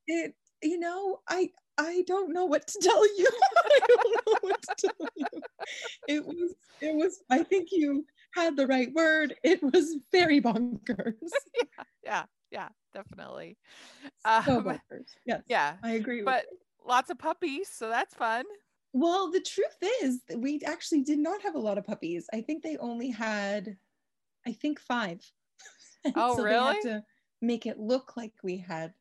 it. 0.07 0.35
You 0.63 0.79
know, 0.79 1.21
I 1.29 1.51
I 1.79 2.05
don't 2.07 2.33
know 2.33 2.45
what 2.45 2.67
to 2.67 2.79
tell 2.81 3.19
you. 3.19 3.29
I 3.57 3.81
don't 3.89 4.27
know 4.27 4.39
what 4.43 4.63
to 4.63 4.75
tell 4.79 5.09
you. 5.17 5.27
It 6.07 6.27
was, 6.27 6.55
it 6.83 6.95
was, 6.95 7.23
I 7.31 7.43
think 7.43 7.69
you 7.73 8.05
had 8.35 8.57
the 8.57 8.67
right 8.67 8.93
word. 8.93 9.35
It 9.43 9.63
was 9.63 9.97
very 10.13 10.43
bonkers. 10.43 11.15
yeah, 11.23 11.85
yeah, 12.05 12.25
yeah, 12.51 12.69
definitely. 12.93 13.57
So 14.27 14.59
um, 14.59 14.65
bonkers. 14.65 15.07
Yes. 15.25 15.43
Yeah. 15.49 15.77
I 15.83 15.93
agree. 15.93 16.23
But 16.23 16.45
lots 16.87 17.09
of 17.09 17.19
puppies, 17.19 17.71
so 17.73 17.89
that's 17.89 18.15
fun. 18.15 18.45
Well, 18.93 19.31
the 19.31 19.41
truth 19.41 19.77
is 20.03 20.21
we 20.37 20.61
actually 20.67 21.03
did 21.03 21.19
not 21.19 21.41
have 21.43 21.55
a 21.55 21.61
lot 21.61 21.79
of 21.79 21.87
puppies. 21.87 22.27
I 22.33 22.41
think 22.41 22.63
they 22.63 22.77
only 22.79 23.11
had, 23.11 23.77
I 24.47 24.53
think 24.53 24.81
five. 24.81 25.21
oh, 26.17 26.37
so 26.37 26.43
really? 26.43 26.59
They 26.83 26.89
had 26.89 27.01
to 27.01 27.05
make 27.43 27.67
it 27.67 27.79
look 27.79 28.17
like 28.17 28.33
we 28.43 28.59
had 28.59 28.93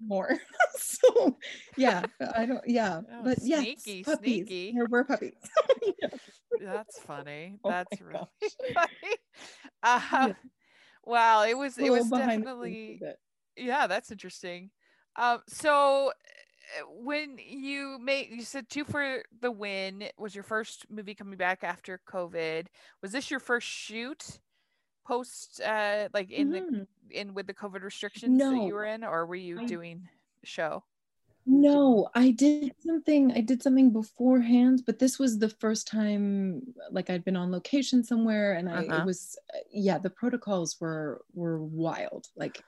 more. 0.00 0.38
so 0.76 1.36
yeah, 1.76 2.04
I 2.34 2.46
don't 2.46 2.66
yeah. 2.66 3.00
Oh, 3.10 3.22
but 3.24 3.38
yeah, 3.42 3.60
sneaky, 3.60 4.02
puppies. 4.04 4.46
Sneaky. 4.46 4.72
There 4.74 4.86
were 4.88 5.04
puppies. 5.04 5.34
That's 6.60 6.98
funny. 7.00 7.58
Oh 7.64 7.70
That's 7.70 8.00
really 8.00 8.26
funny. 8.74 9.16
Uh, 9.82 10.00
yeah. 10.12 10.32
Wow, 11.04 11.44
it 11.44 11.56
was 11.56 11.78
it 11.78 11.90
was 11.90 12.08
definitely 12.10 13.00
yeah, 13.56 13.86
that's 13.86 14.10
interesting. 14.10 14.70
Um 15.16 15.40
so 15.48 16.08
uh, 16.08 16.84
when 16.98 17.38
you 17.38 17.98
made 18.02 18.28
you 18.30 18.42
said 18.42 18.68
two 18.68 18.84
for 18.84 19.22
the 19.40 19.50
win 19.50 20.04
was 20.18 20.34
your 20.34 20.44
first 20.44 20.86
movie 20.90 21.14
coming 21.14 21.38
back 21.38 21.62
after 21.62 22.00
covid 22.10 22.66
was 23.02 23.12
this 23.12 23.30
your 23.30 23.38
first 23.38 23.68
shoot 23.68 24.40
post 25.06 25.60
uh 25.60 26.08
like 26.12 26.30
in 26.30 26.50
mm-hmm. 26.50 26.74
the 26.74 26.86
in 27.10 27.34
with 27.34 27.46
the 27.46 27.54
covid 27.54 27.82
restrictions 27.82 28.36
no. 28.36 28.50
that 28.50 28.66
you 28.66 28.74
were 28.74 28.84
in 28.84 29.04
or 29.04 29.26
were 29.26 29.34
you 29.36 29.60
I, 29.60 29.64
doing 29.64 30.08
show 30.42 30.82
no 31.46 32.08
i 32.14 32.32
did 32.32 32.72
something 32.84 33.32
i 33.32 33.40
did 33.40 33.62
something 33.62 33.92
beforehand 33.92 34.82
but 34.84 34.98
this 34.98 35.18
was 35.18 35.38
the 35.38 35.48
first 35.48 35.86
time 35.86 36.62
like 36.90 37.08
i'd 37.08 37.24
been 37.24 37.36
on 37.36 37.52
location 37.52 38.02
somewhere 38.02 38.54
and 38.54 38.68
i 38.68 38.84
uh-huh. 38.84 38.96
it 38.96 39.04
was 39.06 39.38
yeah 39.70 39.98
the 39.98 40.10
protocols 40.10 40.76
were 40.80 41.22
were 41.34 41.62
wild 41.62 42.26
like 42.36 42.62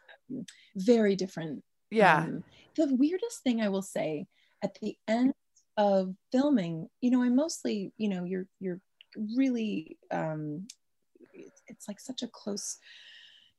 very 0.77 1.16
different 1.16 1.64
yeah 1.90 2.18
um, 2.18 2.44
the 2.77 2.94
weirdest 2.94 3.42
thing 3.42 3.61
i 3.61 3.68
will 3.68 3.83
say 3.83 4.27
at 4.62 4.79
the 4.81 4.96
end 5.09 5.35
of 5.77 6.14
filming 6.31 6.88
you 7.01 7.11
know 7.11 7.22
i 7.22 7.29
mostly 7.29 7.92
you 7.96 8.09
know 8.09 8.24
you're 8.24 8.46
you're 8.61 8.81
really 9.37 9.96
um 10.11 10.66
it's, 11.68 11.88
like 11.88 12.00
such 12.00 12.22
a 12.22 12.28
close 12.28 12.78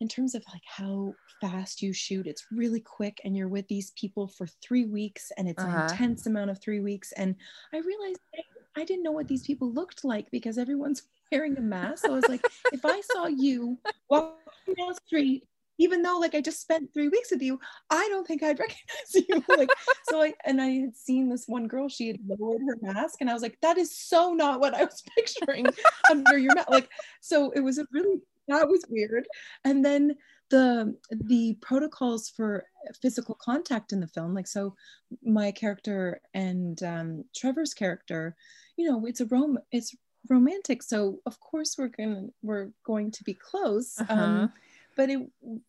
in 0.01 0.07
terms 0.07 0.33
of 0.33 0.43
like 0.53 0.61
how 0.65 1.13
fast 1.41 1.81
you 1.81 1.91
shoot 1.93 2.27
it's 2.27 2.45
really 2.51 2.79
quick 2.79 3.19
and 3.23 3.35
you're 3.35 3.47
with 3.47 3.67
these 3.67 3.91
people 3.91 4.27
for 4.27 4.47
three 4.61 4.85
weeks 4.85 5.31
and 5.37 5.47
it's 5.47 5.61
uh-huh. 5.61 5.77
an 5.77 5.83
intense 5.83 6.25
amount 6.25 6.49
of 6.49 6.61
three 6.61 6.79
weeks 6.79 7.11
and 7.13 7.35
i 7.73 7.77
realized 7.77 8.19
I, 8.35 8.81
I 8.81 8.85
didn't 8.85 9.03
know 9.03 9.11
what 9.11 9.27
these 9.27 9.45
people 9.45 9.71
looked 9.71 10.05
like 10.05 10.29
because 10.31 10.57
everyone's 10.57 11.03
wearing 11.31 11.57
a 11.57 11.61
mask 11.61 12.05
so 12.05 12.11
i 12.11 12.15
was 12.15 12.27
like 12.27 12.45
if 12.71 12.85
i 12.85 13.01
saw 13.13 13.27
you 13.27 13.77
walking 14.09 14.75
down 14.75 14.89
the 14.89 14.99
street 15.05 15.43
even 15.79 16.03
though 16.03 16.19
like 16.19 16.35
I 16.35 16.41
just 16.41 16.61
spent 16.61 16.93
three 16.93 17.07
weeks 17.07 17.31
with 17.31 17.41
you, 17.41 17.59
I 17.89 18.07
don't 18.09 18.27
think 18.27 18.43
I'd 18.43 18.59
recognize 18.59 19.15
you. 19.15 19.43
like 19.57 19.69
so 20.09 20.21
I 20.21 20.33
and 20.45 20.61
I 20.61 20.67
had 20.67 20.95
seen 20.95 21.29
this 21.29 21.47
one 21.47 21.67
girl, 21.67 21.89
she 21.89 22.07
had 22.07 22.19
lowered 22.27 22.61
her 22.67 22.77
mask, 22.81 23.21
and 23.21 23.29
I 23.29 23.33
was 23.33 23.41
like, 23.41 23.57
that 23.61 23.77
is 23.77 23.97
so 23.97 24.33
not 24.33 24.59
what 24.59 24.75
I 24.75 24.83
was 24.83 25.01
picturing 25.17 25.65
under 26.11 26.37
your 26.37 26.53
mask. 26.53 26.69
Like, 26.69 26.89
so 27.21 27.51
it 27.51 27.61
was 27.61 27.79
a 27.79 27.87
really 27.91 28.19
that 28.47 28.67
was 28.67 28.83
weird. 28.89 29.27
And 29.63 29.83
then 29.83 30.15
the 30.49 30.95
the 31.11 31.57
protocols 31.61 32.29
for 32.29 32.65
physical 33.01 33.35
contact 33.35 33.93
in 33.93 33.99
the 33.99 34.07
film, 34.07 34.33
like 34.33 34.47
so 34.47 34.75
my 35.23 35.51
character 35.51 36.21
and 36.33 36.81
um, 36.83 37.23
Trevor's 37.35 37.73
character, 37.73 38.35
you 38.75 38.89
know, 38.89 39.05
it's 39.05 39.21
a 39.21 39.25
rom 39.27 39.57
it's 39.71 39.95
romantic. 40.27 40.83
So 40.83 41.19
of 41.25 41.39
course 41.39 41.75
we're 41.77 41.87
gonna 41.87 42.27
we're 42.41 42.71
going 42.83 43.11
to 43.11 43.23
be 43.23 43.33
close. 43.33 43.99
Uh-huh. 43.99 44.13
Um, 44.13 44.53
but 44.99 45.09
it, 45.09 45.19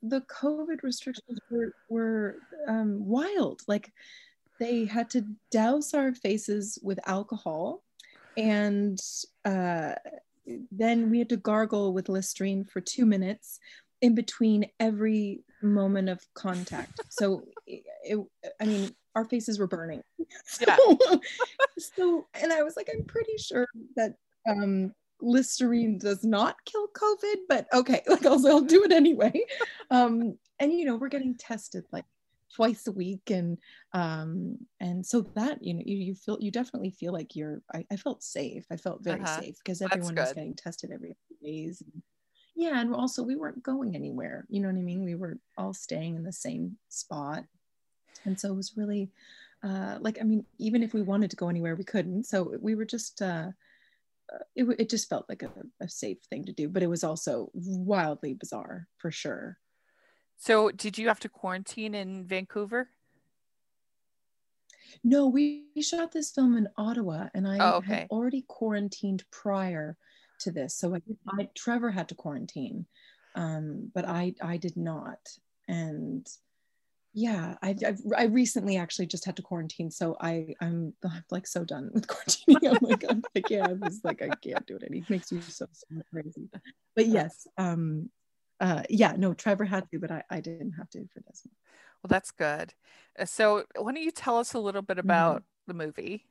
the 0.03 0.23
COVID 0.23 0.83
restrictions 0.83 1.39
were, 1.49 1.73
were 1.89 2.39
um, 2.67 3.07
wild. 3.07 3.63
Like 3.69 3.93
they 4.59 4.87
had 4.87 5.09
to 5.11 5.25
douse 5.53 5.95
our 5.95 6.13
faces 6.13 6.81
with 6.83 6.99
alcohol 7.07 7.85
and 8.37 8.99
uh, 9.45 9.93
then 10.73 11.11
we 11.11 11.21
had 11.21 11.29
to 11.29 11.37
gargle 11.37 11.93
with 11.93 12.09
Listerine 12.09 12.65
for 12.65 12.81
two 12.81 13.07
minutes 13.07 13.61
in 14.01 14.17
between 14.17 14.67
every 14.81 15.45
moment 15.63 16.09
of 16.09 16.27
contact. 16.35 16.99
So, 17.11 17.45
it, 17.69 17.85
it, 18.03 18.19
I 18.61 18.65
mean, 18.65 18.91
our 19.15 19.25
faces 19.27 19.61
were 19.61 19.69
burning. 19.69 20.03
So, 20.45 20.65
yeah. 20.67 21.17
so, 21.79 22.27
and 22.35 22.53
I 22.53 22.65
was 22.65 22.77
like, 22.77 22.89
I'm 22.93 23.05
pretty 23.05 23.37
sure 23.39 23.69
that 23.95 24.17
um, 24.49 24.93
Listerine 25.23 25.99
does 25.99 26.25
not 26.25 26.57
kill 26.65 26.89
COVID, 26.89 27.37
but 27.49 27.67
okay, 27.73 28.03
like 28.09 28.25
I'll, 28.27 28.47
I'll 28.47 28.61
do 28.61 28.85
it 28.85 28.93
anyway. 28.93 29.33
Um, 29.93 30.39
and 30.61 30.73
you 30.73 30.85
know, 30.85 30.95
we're 30.95 31.09
getting 31.09 31.35
tested 31.35 31.85
like 31.91 32.05
twice 32.55 32.87
a 32.87 32.93
week, 32.93 33.29
and 33.29 33.59
um, 33.93 34.57
and 34.79 35.05
so 35.05 35.23
that 35.35 35.65
you 35.65 35.75
know, 35.75 35.83
you, 35.85 35.97
you 35.97 36.15
feel 36.15 36.39
you 36.41 36.53
definitely 36.53 36.91
feel 36.91 37.13
like 37.13 37.35
you're. 37.35 37.61
I, 37.75 37.85
I 37.91 37.97
felt 37.97 38.23
safe. 38.23 38.67
I 38.71 38.77
felt 38.77 39.03
very 39.03 39.21
uh-huh. 39.21 39.41
safe 39.41 39.57
because 39.59 39.83
everyone 39.83 40.15
was 40.15 40.33
getting 40.33 40.55
tested 40.55 40.93
every 40.93 41.17
few 41.27 41.37
days. 41.43 41.83
And, 41.83 42.03
yeah, 42.55 42.81
and 42.81 42.95
also 42.95 43.25
we 43.25 43.35
weren't 43.35 43.65
going 43.65 43.97
anywhere. 43.97 44.47
You 44.49 44.61
know 44.61 44.69
what 44.69 44.77
I 44.77 44.83
mean? 44.83 45.03
We 45.03 45.17
were 45.17 45.39
all 45.59 45.75
staying 45.75 46.15
in 46.15 46.23
the 46.23 46.33
same 46.33 46.77
spot, 46.89 47.45
and 48.25 48.39
so 48.39 48.51
it 48.51 48.57
was 48.57 48.77
really. 48.77 49.11
Uh, 49.63 49.99
like 50.01 50.19
I 50.21 50.25
mean, 50.25 50.45
even 50.59 50.83
if 50.83 50.95
we 50.95 51.03
wanted 51.03 51.31
to 51.31 51.37
go 51.37 51.49
anywhere, 51.49 51.75
we 51.75 51.85
couldn't. 51.85 52.25
So 52.25 52.55
we 52.63 52.77
were 52.77 52.87
just 52.87 53.21
uh, 53.21 53.49
it, 54.55 54.65
it 54.79 54.91
just 54.91 55.09
felt 55.09 55.27
like 55.29 55.43
a, 55.43 55.51
a 55.81 55.89
safe 55.89 56.19
thing 56.29 56.45
to 56.45 56.53
do, 56.53 56.69
but 56.69 56.83
it 56.83 56.89
was 56.89 57.05
also 57.05 57.51
wildly 57.55 58.35
bizarre 58.35 58.87
for 58.99 59.11
sure. 59.11 59.59
So, 60.37 60.71
did 60.71 60.97
you 60.97 61.09
have 61.09 61.21
to 61.21 61.29
quarantine 61.29 61.95
in 61.95 62.27
Vancouver? 62.27 62.89
No, 65.05 65.29
we 65.29 65.67
shot 65.83 66.13
this 66.13 66.31
film 66.31 66.57
in 66.57 66.69
Ottawa, 66.77 67.29
and 67.35 67.47
I 67.47 67.59
oh, 67.61 67.77
okay. 67.77 67.95
had 67.95 68.09
already 68.11 68.45
quarantined 68.49 69.25
prior 69.31 69.97
to 70.41 70.51
this. 70.51 70.75
So, 70.75 70.95
I, 70.95 71.01
I 71.29 71.49
Trevor 71.55 71.91
had 71.91 72.09
to 72.09 72.15
quarantine, 72.15 72.87
um, 73.35 73.91
but 73.95 74.09
I 74.09 74.35
I 74.43 74.57
did 74.57 74.77
not, 74.77 75.19
and 75.69 76.27
yeah 77.13 77.57
I, 77.63 77.75
I've, 77.87 78.01
I 78.17 78.25
recently 78.25 78.77
actually 78.77 79.07
just 79.07 79.25
had 79.25 79.37
to 79.37 79.43
quarantine 79.43 79.91
so 79.91 80.17
i 80.21 80.55
i'm, 80.61 80.95
I'm 81.05 81.25
like 81.31 81.47
so 81.47 81.65
done 81.65 81.91
with 81.93 82.07
quarantining. 82.09 82.69
I'm 82.69 82.79
like 82.89 83.05
i'm 83.09 83.23
like 83.35 83.51
yeah 83.51 83.67
i 83.67 83.73
was 83.73 84.01
like 84.05 84.23
i 84.23 84.29
can't 84.29 84.67
do 84.67 84.77
it 84.77 84.83
and 84.83 84.95
it 84.95 85.11
makes 85.11 85.33
you 85.33 85.41
so, 85.41 85.67
so 85.73 85.87
crazy. 86.13 86.49
But 86.95 87.07
yes 87.07 87.47
um 87.59 88.11
uh 88.61 88.83
yeah 88.89 89.15
no 89.17 89.35
trevor 89.35 89.65
had 89.65 89.91
to 89.91 89.99
but 89.99 90.11
i 90.11 90.23
i 90.31 90.41
didn't 90.41 90.73
have 90.73 90.91
to 90.91 91.07
for 91.13 91.21
this 91.27 91.43
one. 91.45 91.55
Well 92.03 92.09
that's 92.09 92.31
good. 92.31 92.75
Uh, 93.19 93.25
so 93.27 93.65
why 93.77 93.93
don't 93.93 94.03
you 94.03 94.11
tell 94.11 94.39
us 94.39 94.55
a 94.55 94.59
little 94.59 94.83
bit 94.83 94.99
about 94.99 95.37
mm-hmm. 95.37 95.79
the 95.79 95.85
movie? 95.87 96.27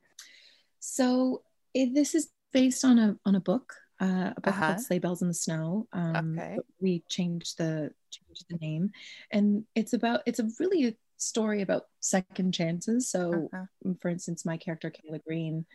So 0.79 1.43
it, 1.73 1.93
this 1.93 2.15
is 2.15 2.29
based 2.51 2.83
on 2.85 2.97
a 2.97 3.15
on 3.25 3.35
a 3.35 3.39
book 3.39 3.75
uh, 4.01 4.33
a 4.35 4.41
book 4.41 4.53
uh-huh. 4.53 4.67
called 4.67 4.81
Sleigh 4.81 4.99
Bells 4.99 5.21
in 5.21 5.27
the 5.27 5.33
Snow. 5.33 5.87
Um, 5.93 6.37
okay. 6.39 6.57
We 6.79 7.03
changed 7.09 7.57
the 7.57 7.91
changed 8.11 8.45
the 8.49 8.57
name, 8.57 8.91
and 9.31 9.65
it's 9.75 9.93
about 9.93 10.21
it's 10.25 10.39
a 10.39 10.49
really 10.59 10.87
a 10.87 10.93
story 11.17 11.61
about 11.61 11.87
second 11.99 12.53
chances. 12.53 13.09
So, 13.09 13.49
uh-huh. 13.53 13.65
Mm, 13.85 14.01
for 14.01 14.09
instance, 14.09 14.45
my 14.45 14.57
character 14.57 14.91
Kayla 14.91 15.23
Green, 15.25 15.65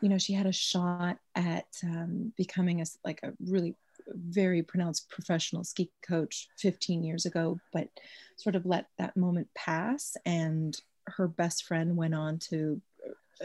you 0.00 0.08
know, 0.08 0.18
she 0.18 0.32
had 0.32 0.46
a 0.46 0.52
shot 0.52 1.18
at 1.34 1.68
um, 1.84 2.32
becoming 2.36 2.80
a 2.80 2.84
like 3.04 3.20
a 3.22 3.32
really 3.46 3.76
very 4.08 4.62
pronounced 4.62 5.08
professional 5.08 5.64
ski 5.64 5.90
coach 6.02 6.48
15 6.58 7.04
years 7.04 7.26
ago, 7.26 7.60
but 7.72 7.88
sort 8.36 8.56
of 8.56 8.66
let 8.66 8.86
that 8.98 9.16
moment 9.16 9.48
pass. 9.54 10.16
And 10.24 10.76
her 11.06 11.28
best 11.28 11.64
friend 11.64 11.96
went 11.96 12.14
on 12.14 12.38
to 12.38 12.80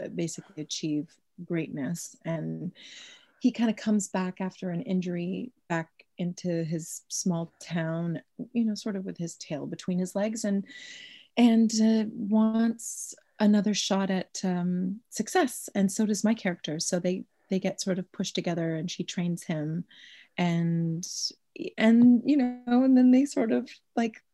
uh, 0.02 0.08
basically 0.08 0.62
achieve 0.62 1.08
greatness. 1.44 2.16
And 2.24 2.72
he 3.46 3.52
kind 3.52 3.70
of 3.70 3.76
comes 3.76 4.08
back 4.08 4.40
after 4.40 4.70
an 4.70 4.82
injury 4.82 5.52
back 5.68 5.88
into 6.18 6.64
his 6.64 7.02
small 7.06 7.52
town, 7.60 8.20
you 8.52 8.64
know, 8.64 8.74
sort 8.74 8.96
of 8.96 9.04
with 9.04 9.16
his 9.16 9.36
tail 9.36 9.66
between 9.66 10.00
his 10.00 10.16
legs 10.16 10.42
and 10.42 10.64
and 11.36 11.70
uh, 11.80 12.10
wants 12.12 13.14
another 13.38 13.72
shot 13.72 14.10
at 14.10 14.40
um, 14.42 14.98
success. 15.10 15.68
And 15.76 15.92
so 15.92 16.06
does 16.06 16.24
my 16.24 16.34
character. 16.34 16.80
So 16.80 16.98
they 16.98 17.22
they 17.48 17.60
get 17.60 17.80
sort 17.80 18.00
of 18.00 18.10
pushed 18.10 18.34
together 18.34 18.74
and 18.74 18.90
she 18.90 19.04
trains 19.04 19.44
him 19.44 19.84
and 20.36 21.06
and 21.78 22.22
you 22.24 22.36
know 22.38 22.82
and 22.82 22.96
then 22.96 23.12
they 23.12 23.26
sort 23.26 23.52
of 23.52 23.70
like 23.94 24.24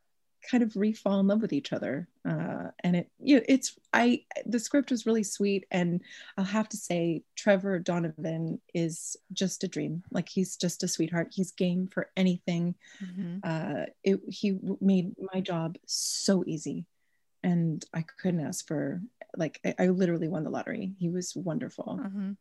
kind 0.49 0.63
of 0.63 0.73
refall 0.73 1.21
in 1.21 1.27
love 1.27 1.43
with 1.43 1.53
each 1.53 1.73
other. 1.73 2.09
Uh, 2.29 2.69
and 2.81 2.97
it 2.97 3.11
you 3.19 3.37
know, 3.37 3.43
it's 3.49 3.79
i 3.93 4.23
the 4.47 4.59
script 4.59 4.91
was 4.91 5.07
really 5.07 5.23
sweet. 5.23 5.67
And 5.71 6.03
i'll 6.37 6.45
have 6.45 6.69
to 6.71 6.77
say 6.77 7.23
trevor 7.37 7.79
donovan 7.79 8.61
is 8.75 9.17
just 9.33 9.65
a 9.65 9.69
dream. 9.69 10.03
Like 10.11 10.29
he's 10.29 10.57
just 10.57 10.83
a 10.83 10.89
sweetheart. 10.89 11.29
He's 11.33 11.53
game 11.53 11.89
for 11.89 12.11
anything. 12.17 12.75
Mm-hmm. 13.03 13.39
uh, 13.45 13.87
it, 14.05 14.21
he 14.29 14.59
made 14.81 15.15
my 15.33 15.41
job 15.41 15.79
so 15.87 16.45
easy. 16.47 16.87
And 17.43 17.85
i 17.95 18.03
couldn't 18.03 18.47
ask 18.47 18.67
for 18.67 19.03
like 19.37 19.61
i, 19.65 19.75
I 19.79 19.87
literally 19.89 20.29
won 20.29 20.45
the 20.45 20.51
lottery. 20.51 20.93
He 20.99 21.09
was 21.09 21.35
wonderful. 21.37 22.01
Mm-hmm. 22.03 22.33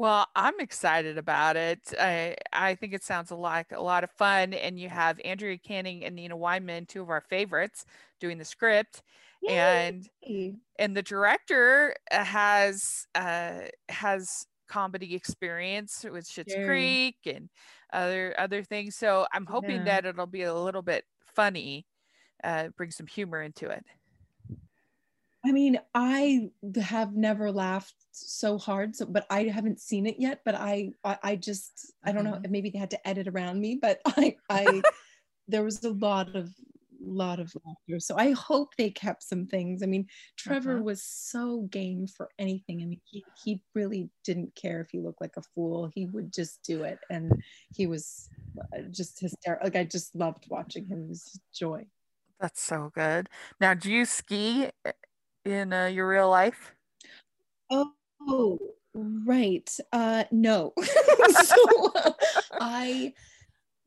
Well, 0.00 0.26
I'm 0.34 0.58
excited 0.60 1.18
about 1.18 1.56
it. 1.56 1.92
I 2.00 2.34
I 2.54 2.74
think 2.74 2.94
it 2.94 3.04
sounds 3.04 3.30
like 3.30 3.70
a 3.70 3.82
lot 3.82 4.02
of 4.02 4.10
fun, 4.10 4.54
and 4.54 4.80
you 4.80 4.88
have 4.88 5.20
Andrea 5.26 5.58
Canning 5.58 6.06
and 6.06 6.16
Nina 6.16 6.38
Weinman, 6.38 6.88
two 6.88 7.02
of 7.02 7.10
our 7.10 7.20
favorites, 7.20 7.84
doing 8.18 8.38
the 8.38 8.44
script, 8.46 9.02
Yay. 9.42 9.58
and 9.58 10.08
and 10.78 10.96
the 10.96 11.02
director 11.02 11.94
uh, 12.10 12.24
has 12.24 13.06
uh, 13.14 13.58
has 13.90 14.46
comedy 14.70 15.14
experience 15.14 16.06
with 16.10 16.26
Schitt's 16.26 16.54
Creek 16.64 17.16
and 17.26 17.50
other 17.92 18.34
other 18.38 18.62
things. 18.62 18.96
So 18.96 19.26
I'm 19.34 19.44
hoping 19.44 19.84
yeah. 19.84 19.84
that 19.84 20.06
it'll 20.06 20.24
be 20.24 20.44
a 20.44 20.54
little 20.54 20.80
bit 20.80 21.04
funny, 21.26 21.84
uh, 22.42 22.68
bring 22.74 22.90
some 22.90 23.06
humor 23.06 23.42
into 23.42 23.68
it. 23.68 23.84
I 25.44 25.52
mean, 25.52 25.80
I 25.94 26.50
have 26.82 27.14
never 27.14 27.50
laughed 27.50 27.94
so 28.12 28.58
hard. 28.58 28.94
So, 28.94 29.06
but 29.06 29.26
I 29.30 29.44
haven't 29.44 29.80
seen 29.80 30.06
it 30.06 30.16
yet. 30.18 30.42
But 30.44 30.54
I, 30.54 30.90
I, 31.04 31.18
I 31.22 31.36
just, 31.36 31.92
I 32.04 32.12
don't 32.12 32.24
know. 32.24 32.32
Mm-hmm. 32.32 32.52
Maybe 32.52 32.70
they 32.70 32.78
had 32.78 32.90
to 32.90 33.08
edit 33.08 33.26
around 33.28 33.60
me, 33.60 33.78
but 33.80 34.00
I, 34.06 34.36
I, 34.50 34.82
there 35.48 35.64
was 35.64 35.82
a 35.84 35.90
lot 35.90 36.34
of, 36.36 36.50
lot 37.02 37.40
of 37.40 37.52
laughter. 37.64 37.98
So 37.98 38.16
I 38.18 38.32
hope 38.32 38.76
they 38.76 38.90
kept 38.90 39.22
some 39.22 39.46
things. 39.46 39.82
I 39.82 39.86
mean, 39.86 40.06
Trevor 40.36 40.74
uh-huh. 40.74 40.82
was 40.82 41.02
so 41.02 41.62
game 41.70 42.06
for 42.06 42.28
anything. 42.38 42.82
I 42.82 42.84
mean, 42.84 43.00
he, 43.04 43.24
he 43.42 43.62
really 43.74 44.10
didn't 44.24 44.54
care 44.54 44.82
if 44.82 44.90
he 44.90 45.00
looked 45.00 45.22
like 45.22 45.38
a 45.38 45.42
fool. 45.54 45.90
He 45.94 46.06
would 46.06 46.30
just 46.32 46.62
do 46.62 46.84
it, 46.84 46.98
and 47.08 47.32
he 47.74 47.86
was 47.86 48.28
uh, 48.76 48.82
just 48.90 49.18
hysterical. 49.20 49.66
Like 49.66 49.76
I 49.76 49.84
just 49.84 50.14
loved 50.14 50.44
watching 50.50 50.86
him. 50.86 51.04
It 51.04 51.08
was 51.08 51.40
joy. 51.54 51.86
That's 52.38 52.60
so 52.60 52.90
good. 52.94 53.28
Now, 53.60 53.74
do 53.74 53.90
you 53.90 54.04
ski 54.04 54.70
in 55.44 55.72
uh, 55.72 55.86
your 55.86 56.08
real 56.08 56.30
life? 56.30 56.74
Oh, 57.70 58.58
right. 58.94 59.76
Uh, 59.92 60.24
no. 60.30 60.72
so 61.30 61.92
uh, 61.94 62.12
I 62.60 63.12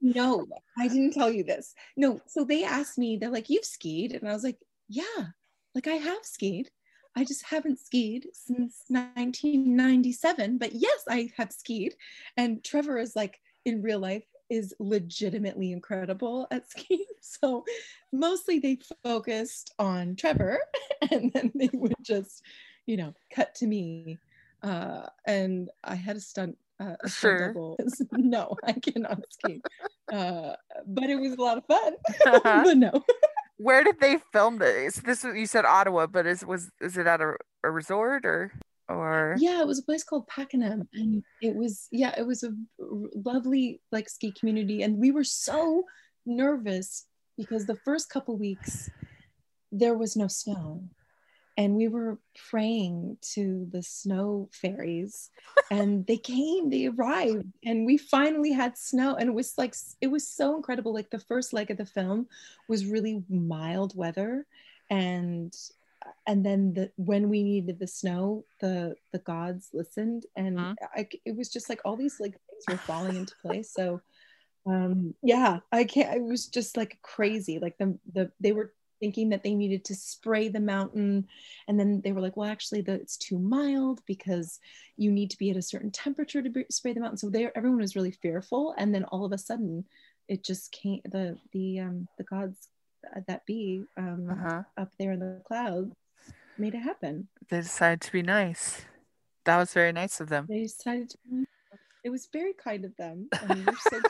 no, 0.02 0.46
I 0.78 0.88
didn't 0.90 1.14
tell 1.14 1.32
you 1.32 1.44
this. 1.44 1.74
No, 1.96 2.20
so 2.28 2.44
they 2.44 2.64
asked 2.64 2.98
me, 2.98 3.18
they're 3.18 3.30
like, 3.30 3.50
"You've 3.50 3.66
skied," 3.66 4.12
and 4.12 4.30
I 4.30 4.34
was 4.34 4.44
like, 4.44 4.58
"Yeah, 4.90 5.32
like 5.74 5.88
I 5.88 5.94
have 5.94 6.24
skied. 6.24 6.70
I 7.16 7.24
just 7.24 7.46
haven't 7.46 7.80
skied 7.80 8.28
since 8.34 8.84
1997, 8.90 10.58
but 10.58 10.74
yes, 10.74 11.04
I 11.10 11.30
have 11.38 11.54
skied." 11.54 11.96
And 12.36 12.64
Trevor 12.64 12.98
is 12.98 13.16
like, 13.16 13.40
in 13.66 13.82
real 13.82 14.00
life, 14.00 14.24
is 14.50 14.74
legitimately 14.80 15.72
incredible 15.72 16.48
at 16.52 16.70
skiing. 16.70 17.06
So 17.26 17.64
mostly 18.12 18.60
they 18.60 18.78
focused 19.02 19.74
on 19.80 20.18
Trevor 20.18 20.60
and 21.12 21.32
then 21.34 21.54
they 21.56 21.70
would 21.74 21.96
just, 22.02 22.44
you 22.86 22.98
know, 22.98 23.14
cut 23.34 23.56
to 23.56 23.66
me. 23.66 24.20
Uh, 24.62 25.08
and 25.26 25.70
I 25.86 25.96
had 25.96 26.18
a 26.18 26.20
stunt, 26.20 26.58
uh, 26.82 26.96
a 27.02 27.10
sure. 27.10 27.48
double. 27.48 27.78
no, 28.12 28.58
I 28.66 28.74
cannot 28.74 29.24
ski. 29.30 29.62
Uh, 30.12 30.54
but 30.86 31.10
it 31.10 31.16
was 31.16 31.34
a 31.34 31.42
lot 31.42 31.58
of 31.58 31.66
fun. 31.66 31.94
Uh-huh. 32.26 32.64
but 32.66 32.78
no. 32.78 32.92
Where 33.58 33.84
did 33.86 34.02
they 34.02 34.18
film 34.34 34.58
this? 34.58 34.98
This 34.98 35.24
you 35.24 35.46
said 35.46 35.64
Ottawa, 35.64 36.08
but 36.08 36.28
is 36.28 36.46
was 36.46 36.70
is 36.82 36.98
it 36.98 37.08
at 37.08 37.22
a, 37.22 37.36
a 37.64 37.72
resort 37.72 38.26
or? 38.26 38.52
Or 38.90 39.36
yeah 39.40 39.62
it 39.62 39.68
was 39.68 39.80
a 39.80 39.84
place 39.84 40.04
called 40.04 40.28
pakenham 40.28 40.88
and 40.94 41.24
it 41.42 41.56
was 41.56 41.88
yeah 41.92 42.14
it 42.18 42.26
was 42.26 42.44
a 42.44 42.52
lovely 43.16 43.80
like 43.92 44.10
ski 44.10 44.32
community 44.32 44.84
and 44.84 44.98
we 44.98 45.12
were 45.12 45.24
so 45.24 45.84
nervous 46.26 47.06
because 47.38 47.66
the 47.66 47.76
first 47.76 48.10
couple 48.10 48.38
weeks 48.38 48.90
there 49.72 49.96
was 49.96 50.16
no 50.16 50.28
snow 50.28 50.84
and 51.58 51.76
we 51.76 51.88
were 51.88 52.18
praying 52.50 53.18
to 53.22 53.68
the 53.72 53.84
snow 53.84 54.50
fairies 54.52 55.30
and 55.72 56.06
they 56.08 56.18
came 56.18 56.70
they 56.70 56.88
arrived 56.88 57.46
and 57.64 57.86
we 57.86 57.98
finally 57.98 58.52
had 58.52 58.78
snow 58.78 59.16
and 59.16 59.30
it 59.30 59.34
was 59.34 59.54
like 59.58 59.76
it 60.02 60.08
was 60.08 60.28
so 60.28 60.56
incredible 60.56 60.94
like 60.94 61.10
the 61.10 61.20
first 61.20 61.54
leg 61.54 61.72
of 61.72 61.78
the 61.78 61.86
film 61.86 62.28
was 62.68 62.86
really 62.86 63.24
mild 63.30 63.96
weather 63.96 64.46
and 64.90 65.56
and 66.28 66.46
then 66.46 66.74
the 66.74 66.92
when 66.96 67.30
we 67.30 67.44
needed 67.44 67.80
the 67.80 67.88
snow 67.88 68.46
the 68.62 68.96
the 69.12 69.20
gods 69.20 69.70
listened 69.74 70.26
and 70.36 70.60
uh-huh. 70.60 70.76
I, 70.96 71.08
it 71.26 71.36
was 71.36 71.50
just 71.50 71.70
like 71.70 71.82
all 71.86 71.96
these 71.96 72.20
like 72.20 72.32
things 72.50 72.64
were 72.68 72.78
falling 72.78 73.16
into 73.16 73.36
place. 73.42 73.72
So 73.74 74.02
um 74.66 75.14
yeah 75.22 75.60
i 75.74 75.84
can't 75.84 76.16
it 76.16 76.24
was 76.24 76.48
just 76.48 76.78
like 76.78 76.98
crazy. 77.02 77.60
Like 77.60 77.78
the 77.78 77.98
the 78.14 78.32
they 78.40 78.52
were 78.54 78.74
thinking 79.00 79.30
that 79.30 79.44
they 79.44 79.54
needed 79.54 79.84
to 79.84 79.96
spray 79.96 80.48
the 80.48 80.62
mountain 80.62 81.28
and 81.68 81.78
then 81.78 82.00
they 82.02 82.14
were 82.14 82.22
like 82.22 82.38
well 82.38 82.50
actually 82.50 82.82
the, 82.82 82.94
it's 82.94 83.18
too 83.18 83.38
mild 83.38 84.00
because 84.06 84.60
you 84.96 85.12
need 85.12 85.30
to 85.30 85.38
be 85.38 85.50
at 85.50 85.58
a 85.58 85.62
certain 85.62 85.92
temperature 85.92 86.42
to 86.42 86.50
be, 86.50 86.66
spray 86.72 86.94
the 86.94 87.02
mountain. 87.02 87.18
So 87.18 87.30
they 87.30 87.50
everyone 87.56 87.82
was 87.82 87.96
really 87.96 88.12
fearful 88.12 88.74
and 88.78 88.96
then 88.96 89.04
all 89.06 89.26
of 89.26 89.34
a 89.34 89.38
sudden 89.38 89.86
it 90.28 90.44
just 90.44 90.72
came 90.72 91.02
the 91.06 91.38
the 91.52 91.80
um 91.80 92.08
the 92.18 92.24
gods 92.24 92.70
that 93.28 93.46
be 93.46 93.86
um, 93.98 94.30
uh-huh. 94.30 94.64
up 94.78 94.92
there 95.00 95.12
in 95.12 95.20
the 95.20 95.42
clouds 95.46 95.94
made 96.58 96.76
it 96.76 96.80
happen. 96.80 97.28
They 97.50 97.62
decided 97.62 98.02
to 98.02 98.12
be 98.12 98.22
nice. 98.22 98.86
That 99.46 99.58
was 99.58 99.74
very 99.74 99.92
nice 99.92 100.20
of 100.20 100.30
them. 100.30 100.46
They 100.48 100.64
decided 100.64 101.10
to 101.12 101.18
be 101.30 101.46
it 102.04 102.10
was 102.10 102.28
very 102.32 102.54
kind 102.54 102.86
of 102.86 102.96
them. 102.98 103.30
Um, 103.44 103.52
I, 103.52 103.56
mean, 103.56 103.78
so 103.90 104.02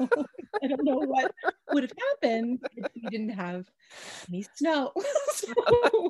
I 0.62 0.66
don't 0.66 0.84
know 0.84 0.98
what 0.98 1.32
would 1.70 1.82
have 1.84 1.92
happened 2.22 2.60
if 2.76 2.86
we 2.94 3.08
didn't 3.08 3.30
have 3.30 3.70
any 4.28 4.44
snow. 4.54 4.92
so 5.32 5.52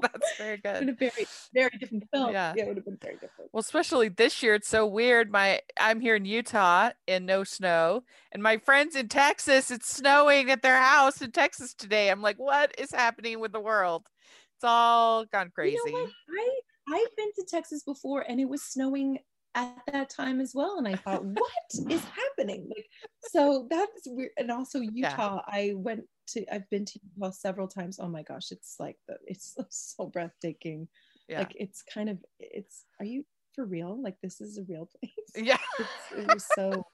That's 0.03 0.37
very 0.37 0.57
good. 0.57 0.89
a 0.89 0.93
very, 0.93 1.27
very 1.55 1.71
different 1.79 2.05
film. 2.13 2.33
Yeah. 2.33 2.53
yeah, 2.57 2.65
it 2.65 2.69
would 2.69 2.77
have 2.77 2.85
been 2.85 2.99
very 3.01 3.15
different. 3.15 3.51
Well, 3.53 3.61
especially 3.61 4.09
this 4.09 4.43
year, 4.43 4.55
it's 4.55 4.69
so 4.69 4.87
weird. 4.87 5.31
My 5.31 5.61
I'm 5.79 6.01
here 6.01 6.17
in 6.17 6.25
Utah 6.25 6.91
and 7.07 7.25
no 7.25 7.45
snow, 7.45 8.03
and 8.33 8.43
my 8.43 8.59
friends 8.59 8.97
in 8.97 9.09
Texas, 9.09 9.71
it's 9.71 9.89
snowing 9.89 10.51
at 10.51 10.63
their 10.63 10.81
house 10.81 11.23
in 11.23 11.31
Texas 11.31 11.75
today. 11.75 12.11
I'm 12.11 12.23
like, 12.23 12.37
what 12.37 12.75
is 12.79 12.91
happening 12.91 13.39
with 13.39 13.53
the 13.53 13.61
world? 13.61 14.09
It's 14.57 14.65
all 14.65 15.25
gone 15.27 15.51
crazy. 15.55 15.79
You 15.85 15.93
know 15.93 16.01
what? 16.01 16.11
I 16.31 16.61
I've 16.89 17.17
been 17.17 17.33
to 17.37 17.45
Texas 17.49 17.85
before, 17.85 18.25
and 18.29 18.41
it 18.41 18.49
was 18.49 18.63
snowing 18.63 19.19
at 19.55 19.79
that 19.93 20.09
time 20.09 20.41
as 20.41 20.53
well 20.55 20.79
and 20.79 20.89
i 20.89 20.95
thought 20.95 21.25
what 21.25 21.91
is 21.91 22.03
happening? 22.05 22.69
Like 22.75 22.87
so 23.31 23.67
that's 23.71 24.03
weird 24.07 24.31
and 24.39 24.51
also 24.51 24.81
utah 24.81 25.37
yeah. 25.37 25.41
i 25.47 25.73
went 25.77 26.05
to 26.29 26.45
i've 26.53 26.69
been 26.71 26.85
to 26.85 26.99
utah 27.17 27.31
several 27.31 27.69
times 27.69 27.99
oh 28.01 28.09
my 28.09 28.23
gosh 28.23 28.51
it's 28.51 28.77
like 28.79 28.97
the 29.09 29.17
it's 29.27 29.57
so 29.71 30.07
breathtaking. 30.07 30.89
Yeah. 31.29 31.39
like 31.39 31.55
it's 31.55 31.83
kind 31.83 32.11
of 32.11 32.19
it's 32.41 32.85
are 32.99 33.07
you 33.07 33.25
for 33.55 33.65
real? 33.65 34.01
Like 34.03 34.17
this 34.23 34.41
is 34.41 34.59
a 34.59 34.63
real 34.63 34.89
place? 35.01 35.47
Yeah. 35.47 35.59
It's, 35.79 35.91
it 36.19 36.35
was 36.35 36.47
so 36.55 36.85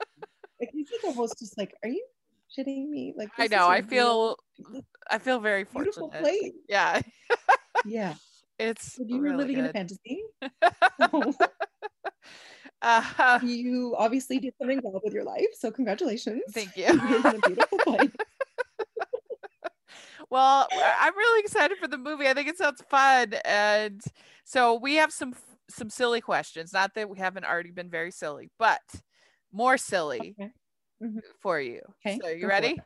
like 0.61 0.71
you 0.73 0.85
think 0.85 1.05
almost 1.05 1.39
just 1.39 1.57
like 1.57 1.75
are 1.83 1.89
you 1.89 2.05
shitting 2.57 2.89
me? 2.89 3.15
Like 3.17 3.31
i 3.39 3.47
know 3.47 3.69
i 3.69 3.83
feel 3.83 4.37
i 5.11 5.19
feel 5.19 5.41
very 5.41 5.65
fortunate. 5.65 5.95
beautiful 5.95 6.09
place. 6.09 6.53
Yeah. 6.69 7.01
Yeah. 7.85 8.15
It's 8.59 8.95
so 8.95 9.05
you 9.07 9.21
really 9.21 9.37
were 9.37 9.39
living 9.39 9.55
good. 9.57 9.65
in 9.65 9.71
a 9.71 9.73
fantasy 9.73 10.23
oh. 11.01 11.33
Uh, 12.83 13.39
you 13.43 13.95
obviously 13.99 14.39
did 14.39 14.55
something 14.59 14.81
well 14.83 15.01
with 15.03 15.13
your 15.13 15.25
life, 15.25 15.49
so 15.55 15.71
congratulations. 15.71 16.43
Thank 16.53 16.77
you. 16.77 16.87
well, 20.31 20.69
I'm 20.73 21.17
really 21.17 21.41
excited 21.41 21.79
for 21.79 21.89
the 21.89 21.99
movie. 21.99 22.29
I 22.29 22.35
think 22.35 22.49
it 22.49 22.59
sounds 22.59 22.83
fun, 22.89 23.35
and 23.45 24.03
so 24.45 24.75
we 24.75 24.97
have 24.97 25.13
some 25.13 25.35
some 25.69 25.91
silly 25.91 26.21
questions. 26.21 26.73
Not 26.73 26.95
that 26.95 27.11
we 27.11 27.19
haven't 27.19 27.45
already 27.45 27.71
been 27.71 27.91
very 27.91 28.11
silly, 28.11 28.51
but 28.59 28.81
more 29.53 29.77
silly. 29.77 30.35
Okay. 30.41 30.51
mm-hmm. 31.03 31.19
for 31.41 31.61
you. 31.61 31.81
Okay. 32.05 32.19
So 32.23 32.29
you 32.29 32.49
ready? 32.49 32.79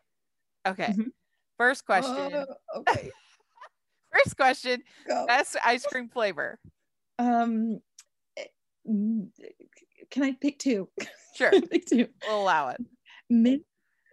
Okay. 0.66 0.88
Mm-hmm. 0.88 1.08
First 1.58 1.84
question. 1.86 2.34
Uh, 2.34 2.44
okay. 2.76 3.10
First 4.12 4.36
question. 4.36 4.82
Go. 5.06 5.26
Best 5.26 5.56
ice 5.64 5.86
cream 5.86 6.08
flavor. 6.08 6.58
Um 7.18 7.80
can 10.12 10.22
I 10.22 10.36
pick 10.40 10.58
two? 10.58 10.88
Sure. 11.34 11.50
pick 11.70 11.86
two. 11.86 12.06
We'll 12.28 12.42
allow 12.42 12.68
it. 12.68 12.80
Mint 13.28 13.62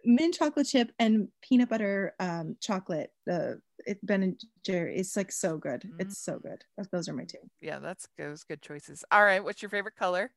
mint 0.05 0.33
chocolate 0.33 0.67
chip 0.67 0.91
and 0.97 1.27
peanut 1.41 1.69
butter 1.69 2.15
um 2.19 2.55
chocolate. 2.61 3.11
The 3.25 3.35
uh, 3.35 3.53
it 3.85 3.99
Ben 4.03 4.23
and 4.23 4.41
Jerry. 4.65 4.97
It's 4.97 5.15
like 5.15 5.31
so 5.31 5.57
good. 5.57 5.81
Mm. 5.81 6.01
It's 6.01 6.17
so 6.17 6.39
good. 6.39 6.63
Those 6.91 7.07
are 7.09 7.13
my 7.13 7.25
two. 7.25 7.37
Yeah, 7.61 7.79
that's 7.79 8.07
those 8.17 8.43
good 8.43 8.61
choices. 8.61 9.03
All 9.11 9.23
right, 9.23 9.43
what's 9.43 9.61
your 9.61 9.69
favorite 9.69 9.95
color? 9.95 10.31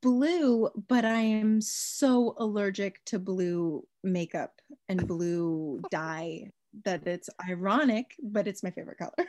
Blue, 0.00 0.70
but 0.88 1.04
I 1.04 1.20
am 1.20 1.60
so 1.60 2.34
allergic 2.38 3.04
to 3.06 3.18
blue 3.18 3.86
makeup 4.02 4.52
and 4.88 5.06
blue 5.06 5.82
dye 5.90 6.50
that 6.84 7.06
it's 7.06 7.28
ironic, 7.46 8.14
but 8.22 8.46
it's 8.46 8.62
my 8.62 8.70
favorite 8.70 8.98
color. 8.98 9.28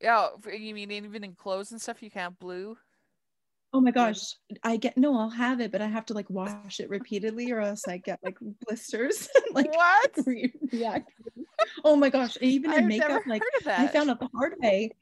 Yeah, 0.00 0.28
you 0.52 0.74
mean 0.74 0.90
even 0.90 1.24
in 1.24 1.34
clothes 1.34 1.72
and 1.72 1.80
stuff 1.80 2.02
you 2.02 2.10
can't 2.10 2.38
blue? 2.38 2.76
Oh 3.72 3.80
my 3.80 3.90
gosh, 3.90 4.34
I 4.62 4.76
get 4.76 4.96
no, 4.96 5.18
I'll 5.18 5.30
have 5.30 5.60
it, 5.60 5.70
but 5.70 5.82
I 5.82 5.86
have 5.86 6.06
to 6.06 6.14
like 6.14 6.30
wash 6.30 6.80
it 6.80 6.88
repeatedly, 6.88 7.50
or 7.52 7.60
else 7.60 7.86
I 7.86 7.98
get 7.98 8.18
like 8.22 8.38
blisters. 8.66 9.28
like 9.52 9.74
what? 9.74 10.18
react. 10.72 11.12
Oh 11.84 11.94
my 11.94 12.08
gosh, 12.08 12.38
even 12.40 12.72
in 12.72 12.78
I've 12.78 12.84
makeup, 12.86 13.22
like 13.26 13.42
I 13.66 13.86
found 13.88 14.10
out 14.10 14.20
the 14.20 14.28
hard 14.34 14.54
way 14.58 14.92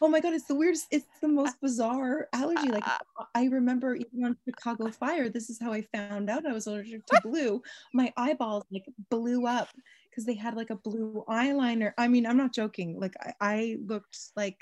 Oh 0.00 0.08
my 0.08 0.20
god, 0.20 0.34
it's 0.34 0.46
the 0.46 0.54
weirdest. 0.54 0.86
It's 0.90 1.06
the 1.20 1.28
most 1.28 1.60
bizarre 1.60 2.28
allergy. 2.32 2.68
Like 2.70 2.86
uh, 2.86 3.24
I 3.34 3.46
remember 3.46 3.96
even 3.96 4.24
on 4.24 4.36
Chicago 4.44 4.90
Fire, 4.90 5.28
this 5.28 5.50
is 5.50 5.58
how 5.60 5.72
I 5.72 5.82
found 5.92 6.30
out 6.30 6.46
I 6.46 6.52
was 6.52 6.66
allergic 6.66 7.04
to 7.06 7.20
blue. 7.22 7.60
My 7.92 8.12
eyeballs 8.16 8.64
like 8.70 8.84
blew 9.10 9.46
up 9.46 9.68
because 10.08 10.24
they 10.24 10.34
had 10.34 10.54
like 10.54 10.70
a 10.70 10.76
blue 10.76 11.24
eyeliner. 11.28 11.92
I 11.98 12.06
mean, 12.06 12.26
I'm 12.26 12.36
not 12.36 12.54
joking. 12.54 12.98
Like 13.00 13.14
I, 13.20 13.32
I 13.40 13.76
looked 13.84 14.18
like 14.36 14.58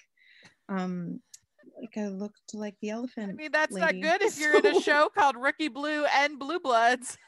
um 0.69 1.21
like 1.81 1.97
I 1.97 2.09
looked 2.09 2.55
like 2.55 2.75
the 2.81 2.91
elephant. 2.91 3.33
I 3.33 3.35
mean, 3.35 3.53
that's 3.53 3.73
lady. 3.73 4.01
not 4.01 4.19
good 4.19 4.23
if 4.23 4.39
you're 4.39 4.57
in 4.57 4.67
a 4.67 4.81
show 4.83 5.09
called 5.15 5.37
Rookie 5.37 5.69
Blue 5.69 6.05
and 6.05 6.39
Blue 6.39 6.59
Bloods. 6.59 7.19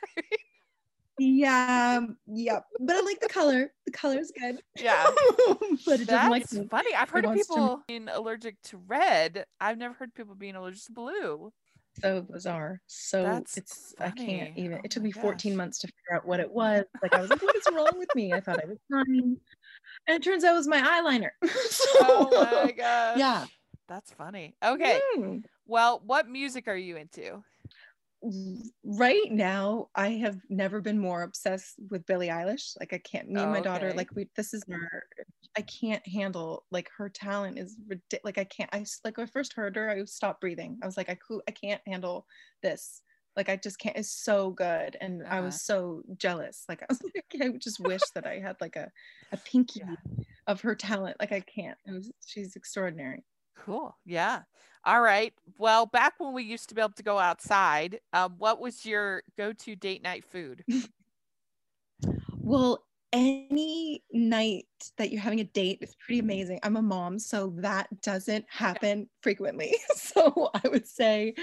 yeah, 1.19 2.01
yeah. 2.27 2.61
But 2.81 2.97
I 2.97 3.01
like 3.01 3.21
the 3.21 3.29
color. 3.29 3.73
The 3.87 3.93
color 3.93 4.19
is 4.19 4.33
good. 4.39 4.61
Yeah. 4.77 5.11
but 5.87 6.01
it 6.01 6.09
doesn't 6.09 6.31
like 6.31 6.51
me. 6.53 6.67
funny. 6.71 6.95
I've 6.95 7.11
heard 7.11 7.25
of 7.25 7.35
people 7.35 7.57
to... 7.57 7.83
being 7.87 8.09
allergic 8.09 8.57
to 8.65 8.79
red. 8.87 9.45
I've 9.61 9.79
never 9.79 9.95
heard 9.95 10.15
people 10.15 10.35
being 10.35 10.55
allergic 10.55 10.85
to 10.85 10.93
blue. 10.93 11.53
So 12.01 12.23
bizarre. 12.23 12.81
So 12.87 13.25
That's 13.25 13.57
it's 13.57 13.95
funny. 13.99 14.13
I 14.13 14.25
can't 14.25 14.57
even. 14.57 14.73
It 14.79 14.83
oh 14.85 14.89
took 14.89 15.03
me 15.03 15.11
14 15.11 15.57
months 15.57 15.81
to 15.81 15.89
figure 15.89 16.17
out 16.17 16.27
what 16.27 16.39
it 16.39 16.51
was. 16.51 16.85
Like 17.03 17.13
I 17.13 17.21
was 17.21 17.29
like, 17.29 17.43
what 17.43 17.57
is 17.57 17.65
wrong 17.73 17.91
with 17.97 18.15
me? 18.15 18.33
I 18.33 18.41
thought 18.41 18.63
I 18.63 18.67
was 18.67 18.79
fine. 18.91 19.37
And 20.07 20.17
it 20.17 20.23
turns 20.23 20.45
out 20.45 20.55
it 20.55 20.59
was 20.59 20.69
my 20.69 20.81
eyeliner. 20.81 21.31
so, 21.69 21.87
oh 22.01 22.63
my 22.65 22.73
gosh. 22.73 23.19
Yeah. 23.19 23.45
That's 23.89 24.13
funny. 24.13 24.55
Okay. 24.63 25.01
Mm. 25.17 25.45
Well, 25.67 26.03
what 26.05 26.29
music 26.29 26.69
are 26.69 26.77
you 26.77 26.97
into? 26.97 27.43
right 28.85 29.31
now 29.31 29.89
I 29.95 30.09
have 30.11 30.39
never 30.49 30.81
been 30.81 30.99
more 30.99 31.23
obsessed 31.23 31.75
with 31.91 32.05
Billie 32.07 32.29
Eilish. 32.29 32.77
Like 32.81 32.93
I 32.93 32.99
can't 32.99 33.31
me 33.31 33.41
and 33.41 33.53
my 33.53 33.61
oh, 33.61 33.63
daughter 33.63 33.93
like 33.95 34.11
we 34.15 34.29
this 34.35 34.53
is 34.55 34.65
our 34.73 35.05
I 35.57 35.63
can't 35.63 36.07
handle 36.07 36.65
like 36.71 36.91
her 36.97 37.09
talent 37.09 37.59
is 37.59 37.77
ridiculous. 37.87 38.25
Like 38.25 38.39
I 38.39 38.45
can't 38.45 38.71
I 38.73 38.85
like 39.05 39.17
when 39.17 39.27
I 39.27 39.31
first 39.31 39.53
heard 39.53 39.77
her 39.77 39.89
I 39.89 40.05
stopped 40.05 40.41
breathing. 40.41 40.79
I 40.83 40.87
was 40.87 40.97
like 40.97 41.09
I 41.09 41.15
could 41.15 41.43
I 41.47 41.53
can't 41.53 41.81
handle 41.87 42.27
this. 42.63 43.03
Like 43.37 43.49
I 43.49 43.57
just 43.57 43.79
can't 43.79 43.97
it's 43.97 44.11
so 44.11 44.51
good 44.51 44.97
and 45.01 45.23
uh-huh. 45.23 45.37
I 45.37 45.41
was 45.41 45.63
so 45.63 46.03
jealous. 46.17 46.65
Like 46.69 46.83
I 46.83 46.87
was 46.89 47.01
like 47.03 47.25
I 47.41 47.57
just 47.59 47.79
wish 47.79 48.03
that 48.15 48.27
I 48.27 48.41
had 48.41 48.57
like 48.61 48.75
a 48.75 48.91
a 49.31 49.37
pinky 49.37 49.81
yeah. 49.81 50.25
of 50.49 50.61
her 50.63 50.75
talent. 50.75 51.19
Like 51.21 51.31
I 51.31 51.41
can't. 51.41 51.79
Was 51.87 52.11
she's 52.27 52.57
extraordinary. 52.57 53.23
Cool. 53.65 53.97
Yeah. 54.05 54.43
All 54.85 55.01
right. 55.01 55.33
Well, 55.59 55.87
back 55.87 56.15
when 56.19 56.33
we 56.33 56.43
used 56.45 56.69
to 56.71 56.75
be 56.75 56.81
able 56.81 56.93
to 56.93 57.03
go 57.03 57.19
outside, 57.19 58.01
um, 58.13 58.35
what 58.39 58.61
was 58.61 58.87
your 58.87 59.23
go-to 59.37 59.77
date 59.77 60.03
night 60.03 60.25
food? 60.25 60.65
well, 62.39 62.85
any 63.13 64.03
night 64.13 64.67
that 64.97 65.11
you're 65.11 65.21
having 65.21 65.41
a 65.41 65.45
date 65.45 65.79
is 65.81 65.95
pretty 65.97 66.21
amazing. 66.21 66.61
I'm 66.63 66.77
a 66.77 66.83
mom, 66.83 67.19
so 67.19 67.53
that 67.57 67.89
doesn't 68.03 68.45
happen 68.49 69.01
yeah. 69.01 69.05
frequently. 69.23 69.75
so 69.95 70.51
I 70.55 70.69
would 70.69 70.87
say, 70.87 71.35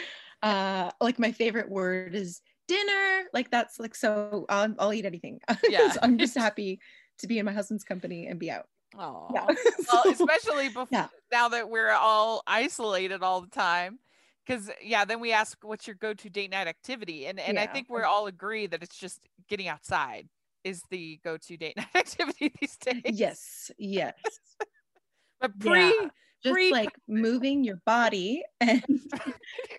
uh, 0.42 0.92
like 1.02 1.20
my 1.20 1.32
favorite 1.32 1.70
word 1.70 2.16
is 2.16 2.42
dinner. 2.68 3.24
Like 3.34 3.52
that's 3.52 3.80
like 3.80 3.96
so. 3.96 4.46
I'll, 4.50 4.74
I'll 4.80 4.94
eat 4.94 5.06
anything. 5.06 5.40
Yeah. 5.70 5.94
I'm 6.02 6.18
just 6.18 6.36
happy 6.36 6.80
to 7.20 7.28
be 7.28 7.40
in 7.40 7.46
my 7.46 7.54
husband's 7.54 7.84
company 7.84 8.28
and 8.28 8.40
be 8.40 8.52
out. 8.52 8.68
Oh, 8.98 9.30
yeah. 9.34 9.46
well, 9.92 10.04
especially 10.10 10.68
before 10.68 10.88
yeah. 10.92 11.08
now 11.32 11.50
that 11.50 11.70
we're 11.70 11.92
all 11.92 12.44
isolated 12.48 13.24
all 13.24 13.42
the 13.42 13.50
time. 13.50 14.00
Because 14.46 14.70
yeah, 14.82 15.06
then 15.06 15.20
we 15.20 15.32
ask, 15.32 15.58
"What's 15.64 15.88
your 15.88 15.96
go-to 15.96 16.30
date 16.30 16.52
night 16.52 16.68
activity?" 16.68 17.26
And 17.26 17.40
and 17.40 17.56
yeah. 17.56 17.64
I 17.64 17.68
think 17.68 17.90
we're 17.90 18.06
all 18.06 18.28
agree 18.28 18.68
that 18.68 18.84
it's 18.84 18.98
just 18.98 19.20
getting 19.50 19.68
outside 19.68 20.28
is 20.64 20.84
the 20.92 21.20
go-to 21.24 21.58
date 21.58 21.78
night 21.78 21.88
activity 21.96 22.52
these 22.60 22.78
days. 22.78 23.02
Yes, 23.06 23.72
yes. 23.78 24.14
but 25.42 25.58
pre, 25.60 25.92
just 26.44 26.54
pre- 26.54 26.72
like 26.72 26.92
moving 27.08 27.64
your 27.64 27.82
body 27.86 28.44
and 28.62 28.84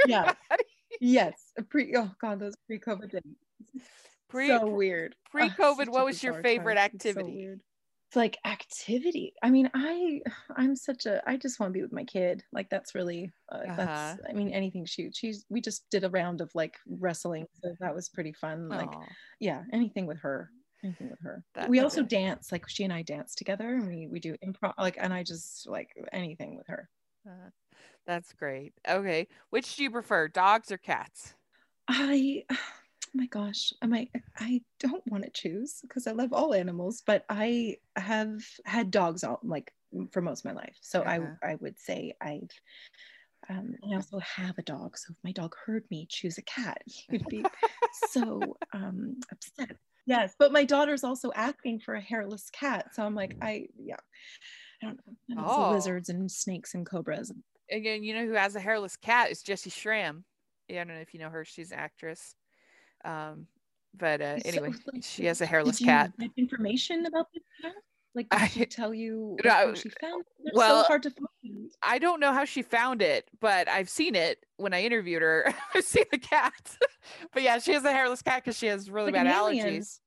yeah, 0.07 0.33
body. 0.51 0.65
yes, 1.01 1.53
pre. 1.69 1.95
Oh 1.97 2.11
god, 2.21 2.41
those 2.41 2.55
pre-COVID 2.67 3.11
days. 3.11 3.83
Pre, 4.29 4.49
so 4.49 4.67
weird. 4.67 5.15
Pre-COVID, 5.31 5.87
oh, 5.89 5.93
what 5.93 6.05
was 6.05 6.23
your 6.23 6.43
favorite 6.43 6.79
activity? 6.79 7.55
Like 8.15 8.39
activity. 8.47 9.35
I 9.43 9.51
mean 9.51 9.71
i 9.75 10.21
i'm 10.57 10.75
such 10.75 11.07
a 11.07 11.23
i 11.29 11.37
just 11.37 11.61
want 11.61 11.73
to 11.73 11.77
be 11.77 11.83
with 11.83 11.93
my 11.93 12.05
kid. 12.05 12.43
Like 12.53 12.71
that's 12.71 12.95
really 12.95 13.33
uh, 13.53 13.57
uh-huh. 13.57 13.75
that's 13.77 14.21
i 14.29 14.33
mean 14.33 14.51
anything 14.51 14.87
shoot 14.87 15.15
she's 15.15 15.45
we 15.49 15.61
just 15.61 15.89
did 15.91 16.05
a 16.05 16.11
round 16.11 16.41
of 16.41 16.51
like 16.55 16.77
wrestling 16.87 17.47
so 17.63 17.75
that 17.81 17.95
was 17.95 18.09
pretty 18.09 18.33
fun 18.33 18.69
like 18.69 18.93
yeah 19.41 19.63
anything 19.73 20.07
with 20.07 20.19
her 20.19 20.51
anything 20.85 21.11
with 21.11 21.21
her. 21.21 21.43
That, 21.55 21.69
we 21.69 21.81
also 21.81 22.03
dance 22.03 22.53
like 22.53 22.69
she 22.69 22.85
and 22.85 22.93
i 22.93 23.03
dance 23.03 23.35
together 23.35 23.75
and 23.75 23.87
we 23.87 24.09
we 24.11 24.21
do 24.21 24.37
improv 24.45 24.75
like 24.79 24.97
and 25.01 25.13
i 25.13 25.23
just 25.23 25.69
like 25.69 25.91
anything 26.13 26.57
with 26.57 26.67
her. 26.69 26.89
Uh, 27.27 27.51
that's 28.07 28.33
great. 28.35 28.73
Okay 28.89 29.27
which 29.51 29.77
do 29.77 29.83
you 29.83 29.91
prefer 29.91 30.29
dogs 30.29 30.71
or 30.71 30.79
cats? 30.79 31.35
I 31.89 32.45
my 33.17 33.27
gosh, 33.27 33.73
I 33.83 33.87
might 33.87 34.11
I 34.39 34.63
don't 34.81 35.03
want 35.07 35.25
to 35.25 35.31
choose 35.31 35.79
because 35.83 36.07
I 36.07 36.13
love 36.13 36.33
all 36.33 36.55
animals, 36.55 37.03
but 37.07 37.25
I 37.29 37.77
have 37.97 38.43
had 38.65 38.91
dogs 38.91 39.25
all 39.25 39.41
like 39.43 39.73
for 40.13 40.21
most 40.21 40.45
of 40.45 40.53
my 40.53 40.61
life. 40.61 40.77
So 40.83 41.01
uh-huh. 41.01 41.27
I 41.43 41.53
I 41.53 41.55
would 41.57 41.79
say 41.79 42.15
I've 42.21 42.51
um, 43.49 43.75
I 43.85 43.95
also 43.95 44.19
have 44.19 44.59
a 44.59 44.63
dog. 44.63 44.99
So 44.99 45.13
if 45.13 45.17
my 45.25 45.33
dog 45.33 45.55
heard 45.65 45.85
me 45.91 46.07
choose 46.11 46.39
a 46.39 46.43
cat, 46.43 46.83
he 46.87 47.05
would 47.13 47.27
be 47.27 47.45
so 48.11 48.57
um, 48.73 49.17
upset. 49.31 49.77
Yes, 50.07 50.35
but 50.39 50.53
my 50.53 50.65
daughter's 50.65 51.05
also 51.05 51.33
asking 51.35 51.81
for 51.81 51.95
a 51.95 52.01
hairless 52.01 52.51
cat. 52.51 52.95
So 52.95 53.03
I'm 53.03 53.15
like, 53.15 53.37
I 53.41 53.67
yeah, 53.79 53.97
I 54.83 54.87
don't 54.87 55.01
know. 55.29 55.45
Oh. 55.47 55.73
Lizards 55.73 56.09
and 56.09 56.31
snakes 56.31 56.75
and 56.75 56.85
cobras. 56.85 57.33
Again, 57.71 58.05
you 58.05 58.15
know 58.15 58.27
who 58.27 58.35
has 58.35 58.55
a 58.55 58.61
hairless 58.61 58.97
cat 58.97 59.31
is 59.31 59.43
Jessy 59.43 59.71
Schram. 59.71 60.23
Yeah, 60.69 60.83
I 60.83 60.85
don't 60.85 60.95
know 60.97 61.01
if 61.01 61.15
you 61.15 61.21
know 61.21 61.31
her. 61.31 61.45
She's 61.45 61.73
an 61.73 61.79
actress. 61.79 62.35
Um, 63.07 63.47
but 63.97 64.21
uh, 64.21 64.39
anyway, 64.45 64.73
so, 64.73 64.79
like, 64.93 65.03
she 65.03 65.25
has 65.27 65.41
a 65.41 65.47
hairless 65.47 65.79
cat. 65.79 66.13
information 66.37 67.07
about 67.07 67.29
this 67.33 67.43
cat? 67.63 67.73
Like, 68.15 68.31
did 68.31 68.41
I, 68.41 68.47
she 68.49 68.65
tell 68.65 68.95
you 68.95 69.37
no, 69.45 69.75
she 69.75 69.91
found 70.01 70.25
it? 70.45 70.55
well, 70.55 70.83
so 70.83 70.89
hard 70.89 71.03
to 71.03 71.11
find. 71.11 71.71
I 71.83 71.99
don't 71.99 72.19
know 72.19 72.33
how 72.33 72.47
she 72.47 72.63
found 72.63 73.03
it, 73.03 73.29
but 73.41 73.69
I've 73.69 73.91
seen 73.91 74.15
it 74.15 74.39
when 74.57 74.73
I 74.73 74.83
interviewed 74.83 75.23
her. 75.23 75.53
I've 75.75 75.85
seen 75.85 76.05
the 76.11 76.19
cat. 76.19 76.77
but 77.33 77.43
yeah, 77.43 77.59
she 77.59 77.73
has 77.73 77.85
a 77.85 77.93
hairless 77.93 78.23
cat 78.23 78.43
because 78.43 78.57
she 78.57 78.67
has 78.67 78.91
really 78.91 79.13
like 79.13 79.25
bad 79.25 79.27
allergies. 79.27 80.01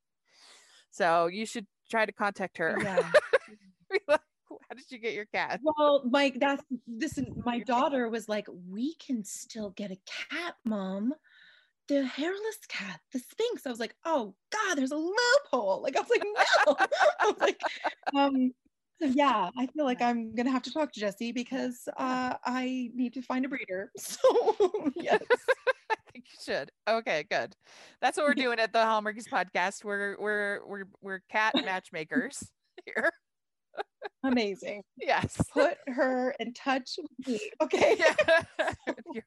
So 0.90 1.28
you 1.28 1.46
should 1.46 1.68
try 1.90 2.06
to 2.06 2.12
contact 2.12 2.58
her. 2.58 2.78
Yeah. 2.82 3.12
how 4.08 4.76
did 4.76 4.90
you 4.90 4.98
get 4.98 5.14
your 5.14 5.26
cat? 5.26 5.60
Well, 5.64 6.04
Mike, 6.10 6.38
that's 6.40 6.64
this. 6.88 7.20
My 7.46 7.60
daughter 7.60 8.10
was 8.10 8.28
like, 8.28 8.48
"We 8.68 8.96
can 8.96 9.24
still 9.24 9.70
get 9.72 9.92
a 9.92 9.98
cat, 10.32 10.56
mom." 10.66 11.14
The 11.90 12.06
hairless 12.06 12.60
cat, 12.68 13.00
the 13.12 13.20
Sphynx. 13.20 13.66
I 13.66 13.70
was 13.72 13.80
like, 13.80 13.96
oh 14.06 14.36
God, 14.52 14.76
there's 14.76 14.92
a 14.92 14.96
loophole. 14.96 15.82
Like 15.82 15.98
I 15.98 16.02
was 16.02 16.10
like, 16.10 16.24
no. 16.24 16.76
I 17.20 17.26
was 17.26 17.40
like, 17.40 17.60
um, 18.16 18.54
yeah, 19.00 19.50
I 19.58 19.66
feel 19.68 19.86
like 19.86 20.02
I'm 20.02 20.36
gonna 20.36 20.52
have 20.52 20.62
to 20.64 20.72
talk 20.72 20.92
to 20.94 21.00
Jessy 21.00 21.32
because 21.32 21.88
uh, 21.98 22.36
I 22.46 22.92
need 22.94 23.14
to 23.14 23.22
find 23.22 23.46
a 23.46 23.50
breeder. 23.50 23.92
So 24.00 24.92
yes. 24.96 25.22
I 25.92 25.96
think 26.12 26.26
you 26.26 26.38
should. 26.44 26.72
Okay, 26.88 27.26
good. 27.30 27.56
That's 28.02 28.18
what 28.18 28.28
we're 28.28 28.34
doing 28.36 28.60
at 28.60 28.72
the 28.72 28.80
Hallmarkies 28.80 29.28
podcast. 29.28 29.84
We're 29.84 30.16
we're 30.20 30.60
we're 30.68 30.86
we're 31.02 31.22
cat 31.32 31.56
matchmakers 31.56 32.52
here. 32.86 33.12
Amazing. 34.24 34.84
Yes. 34.98 35.42
Put 35.54 35.78
her 35.88 36.36
in 36.40 36.54
touch 36.54 36.98
with 36.98 37.28
me. 37.28 37.40
Okay. 37.62 37.98
Yeah. 37.98 38.74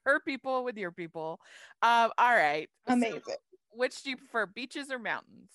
her 0.05 0.19
people 0.25 0.63
with 0.63 0.77
your 0.77 0.91
people. 0.91 1.39
Um, 1.81 2.11
all 2.17 2.35
right. 2.35 2.69
Amazing. 2.87 3.21
So 3.27 3.33
which 3.71 4.03
do 4.03 4.11
you 4.11 4.17
prefer, 4.17 4.45
beaches 4.45 4.91
or 4.91 4.99
mountains? 4.99 5.49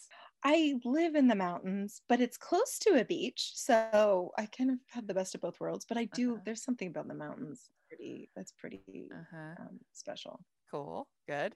I 0.45 0.75
live 0.85 1.15
in 1.15 1.29
the 1.29 1.35
mountains, 1.35 2.01
but 2.09 2.21
it's 2.21 2.37
close 2.37 2.79
to 2.81 3.01
a 3.01 3.05
beach, 3.05 3.53
so 3.55 4.31
I 4.39 4.47
kind 4.47 4.71
of 4.71 4.79
have 4.91 5.07
the 5.07 5.15
best 5.15 5.35
of 5.35 5.41
both 5.41 5.59
worlds. 5.61 5.85
But 5.89 5.99
I 5.99 6.05
do. 6.05 6.35
Uh-huh. 6.35 6.43
There's 6.45 6.63
something 6.63 6.89
about 6.89 7.09
the 7.09 7.15
mountains 7.15 7.71
pretty. 7.89 8.31
That's 8.37 8.53
pretty 8.53 9.09
uh-huh. 9.13 9.55
um, 9.61 9.81
special. 9.93 10.41
Cool. 10.71 11.09
Good. 11.27 11.55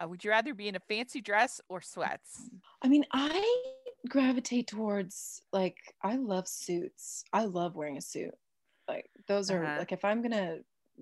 Uh, 0.00 0.08
would 0.08 0.24
you 0.24 0.30
rather 0.30 0.54
be 0.54 0.68
in 0.68 0.76
a 0.76 0.80
fancy 0.80 1.20
dress 1.20 1.60
or 1.68 1.80
sweats? 1.80 2.50
I 2.82 2.88
mean, 2.88 3.04
I 3.12 3.74
gravitate 4.06 4.68
towards 4.68 5.42
like 5.52 5.76
I 6.02 6.16
love 6.16 6.48
suits. 6.48 7.24
I 7.32 7.44
love 7.44 7.74
wearing 7.74 7.98
a 7.98 8.02
suit. 8.02 8.34
Like 8.88 9.10
those 9.26 9.50
are 9.50 9.64
uh-huh. 9.64 9.78
like 9.78 9.92
if 9.92 10.04
I'm 10.04 10.22
gonna 10.22 10.58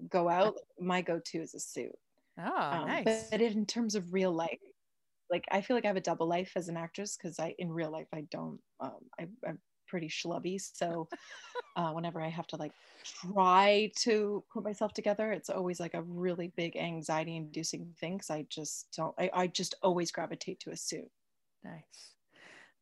go 0.09 0.29
out, 0.29 0.57
my 0.81 1.03
go-to 1.03 1.39
is 1.39 1.55
a 1.55 1.61
suit. 1.61 1.97
Oh, 2.39 2.45
um, 2.45 2.89
nice. 2.89 3.05
But, 3.05 3.27
but 3.31 3.41
in 3.41 3.65
terms 3.67 3.95
of 3.95 4.13
real 4.13 4.33
life, 4.33 4.59
like 5.31 5.45
I 5.51 5.61
feel 5.61 5.77
like 5.77 5.85
I 5.85 5.89
have 5.89 5.97
a 5.97 6.01
double 6.01 6.27
life 6.27 6.53
as 6.57 6.69
an 6.69 6.77
actress 6.77 7.17
because 7.17 7.39
I 7.39 7.55
in 7.59 7.71
real 7.71 7.91
life 7.91 8.09
I 8.13 8.23
don't 8.31 8.59
um, 8.81 8.99
I, 9.19 9.27
am 9.47 9.59
pretty 9.87 10.09
schlubby 10.09 10.61
so 10.61 11.09
uh, 11.77 11.91
whenever 11.91 12.21
I 12.21 12.29
have 12.29 12.47
to 12.49 12.57
like 12.57 12.73
try 13.05 13.91
to 14.01 14.43
put 14.53 14.65
myself 14.65 14.93
together 14.93 15.33
it's 15.33 15.51
always 15.51 15.81
like 15.81 15.95
a 15.95 16.03
really 16.03 16.53
big 16.57 16.77
anxiety 16.77 17.37
inducing 17.37 17.95
thing 18.01 18.17
because 18.17 18.31
I 18.31 18.47
just 18.49 18.89
don't 18.97 19.15
I, 19.19 19.31
I 19.33 19.47
just 19.47 19.75
always 19.83 20.11
gravitate 20.11 20.61
to 20.61 20.71
a 20.71 20.77
suit. 20.77 21.11
Nice. 21.65 22.14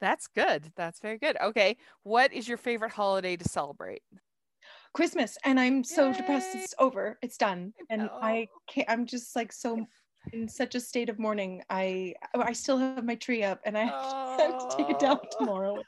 That's 0.02 0.26
good. 0.26 0.72
That's 0.74 0.98
very 0.98 1.16
good. 1.16 1.36
Okay. 1.40 1.76
What 2.02 2.32
is 2.32 2.48
your 2.48 2.58
favorite 2.58 2.90
holiday 2.90 3.36
to 3.36 3.48
celebrate? 3.48 4.02
Christmas. 4.94 5.38
And 5.44 5.60
I'm 5.60 5.84
so 5.84 6.08
Yay! 6.08 6.16
depressed. 6.16 6.56
It's 6.56 6.74
over. 6.80 7.20
It's 7.22 7.36
done. 7.36 7.72
And 7.88 8.10
I 8.20 8.48
can't, 8.66 8.90
I'm 8.90 9.06
just 9.06 9.36
like 9.36 9.52
so 9.52 9.86
in 10.32 10.48
such 10.48 10.74
a 10.74 10.80
state 10.80 11.08
of 11.08 11.20
mourning. 11.20 11.62
I 11.70 12.14
oh, 12.34 12.42
I 12.42 12.52
still 12.52 12.78
have 12.78 13.04
my 13.04 13.14
tree 13.14 13.44
up, 13.44 13.60
and 13.64 13.78
I 13.78 13.90
oh. 13.92 14.36
have 14.38 14.68
to 14.68 14.76
take 14.76 14.90
it 14.90 14.98
down 14.98 15.20
oh. 15.22 15.38
tomorrow. 15.38 15.82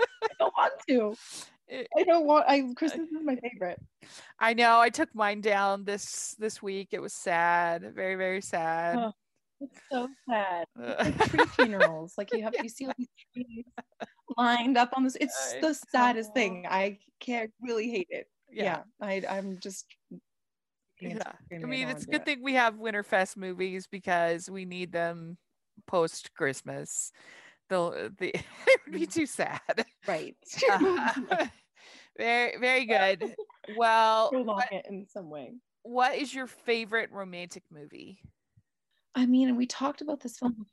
I 0.00 0.28
don't 0.38 0.54
want 0.56 0.72
to. 0.88 1.14
I 1.70 2.04
don't 2.04 2.24
want. 2.24 2.46
I 2.48 2.72
Christmas 2.74 3.08
is 3.10 3.22
my 3.22 3.36
favorite. 3.36 3.78
I 4.40 4.54
know. 4.54 4.80
I 4.80 4.88
took 4.88 5.14
mine 5.14 5.42
down 5.42 5.84
this 5.84 6.34
this 6.38 6.62
week. 6.62 6.88
It 6.92 7.02
was 7.02 7.12
sad. 7.12 7.92
Very 7.94 8.14
very 8.14 8.40
sad. 8.40 8.96
Oh, 8.96 9.12
it's 9.60 9.80
so 9.90 10.08
sad. 10.28 10.66
It's 10.78 11.04
like 11.04 11.30
tree 11.30 11.46
funerals. 11.46 12.14
Like 12.16 12.32
you 12.32 12.42
have 12.42 12.54
you 12.62 12.68
see 12.68 12.86
all 12.86 12.94
these 12.98 13.08
trees 13.34 13.64
lined 14.36 14.76
up 14.76 14.90
on 14.94 15.04
this. 15.04 15.16
It's 15.20 15.54
the 15.60 15.74
saddest 15.74 16.34
thing. 16.34 16.66
I 16.68 16.98
can't 17.20 17.50
really 17.60 17.90
hate 17.90 18.08
it. 18.10 18.28
Yeah, 18.50 18.82
yeah 19.00 19.06
I 19.06 19.22
I'm 19.28 19.58
just 19.60 19.86
yeah. 21.00 21.32
I 21.52 21.66
mean, 21.66 21.88
it's 21.88 22.04
a 22.04 22.06
good 22.06 22.22
it. 22.22 22.24
thing 22.24 22.42
we 22.42 22.54
have 22.54 22.74
Winterfest 22.74 23.36
movies 23.36 23.86
because 23.86 24.50
we 24.50 24.64
need 24.64 24.92
them 24.92 25.36
post 25.86 26.34
Christmas. 26.34 27.12
They'll 27.68 27.90
the 28.18 28.34
it 28.34 28.44
would 28.86 28.94
be 28.94 29.06
too 29.06 29.26
sad. 29.26 29.84
Right. 30.06 30.36
Uh, 30.70 31.46
very 32.16 32.56
very 32.58 32.84
good. 32.86 33.34
Well, 33.76 34.30
prolong 34.30 34.62
it 34.72 34.86
in 34.88 35.06
some 35.06 35.30
way. 35.30 35.54
What 35.82 36.16
is 36.16 36.34
your 36.34 36.46
favorite 36.46 37.10
romantic 37.12 37.62
movie? 37.70 38.20
I 39.18 39.26
mean, 39.26 39.56
we 39.56 39.66
talked 39.66 40.00
about 40.00 40.20
this 40.20 40.38
film. 40.38 40.64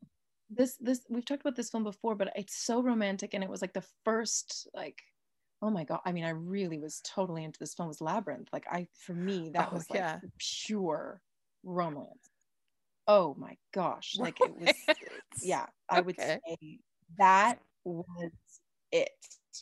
This 0.50 0.78
this 0.80 1.02
we've 1.10 1.26
talked 1.26 1.42
about 1.42 1.56
this 1.56 1.72
film 1.72 1.84
before, 1.84 2.14
but 2.14 2.32
it's 2.36 2.56
so 2.56 2.82
romantic, 2.82 3.34
and 3.34 3.44
it 3.44 3.50
was 3.50 3.62
like 3.62 3.74
the 3.74 3.84
first 4.04 4.68
like 4.74 5.02
oh 5.62 5.70
my 5.70 5.84
god 5.84 6.00
i 6.06 6.12
mean 6.12 6.26
i 6.26 6.30
really 6.30 6.78
was 6.78 7.02
totally 7.04 7.44
into 7.44 7.58
this 7.60 7.74
film 7.74 7.88
was 7.88 8.02
labyrinth. 8.02 8.50
Like 8.54 8.66
i 8.70 8.88
for 9.00 9.14
me 9.14 9.52
that 9.54 9.70
oh, 9.72 9.76
was 9.76 9.90
like 9.90 10.00
yeah. 10.00 10.20
pure 10.38 11.22
romance. 11.64 12.30
Oh 13.08 13.36
my 13.38 13.58
gosh 13.74 14.16
like 14.20 14.40
it 14.42 14.54
was 14.60 14.98
yeah 15.42 15.66
i 15.90 16.00
okay. 16.00 16.06
would 16.06 16.20
say 16.20 16.40
that 17.18 17.60
was 17.84 18.32
it 18.92 19.10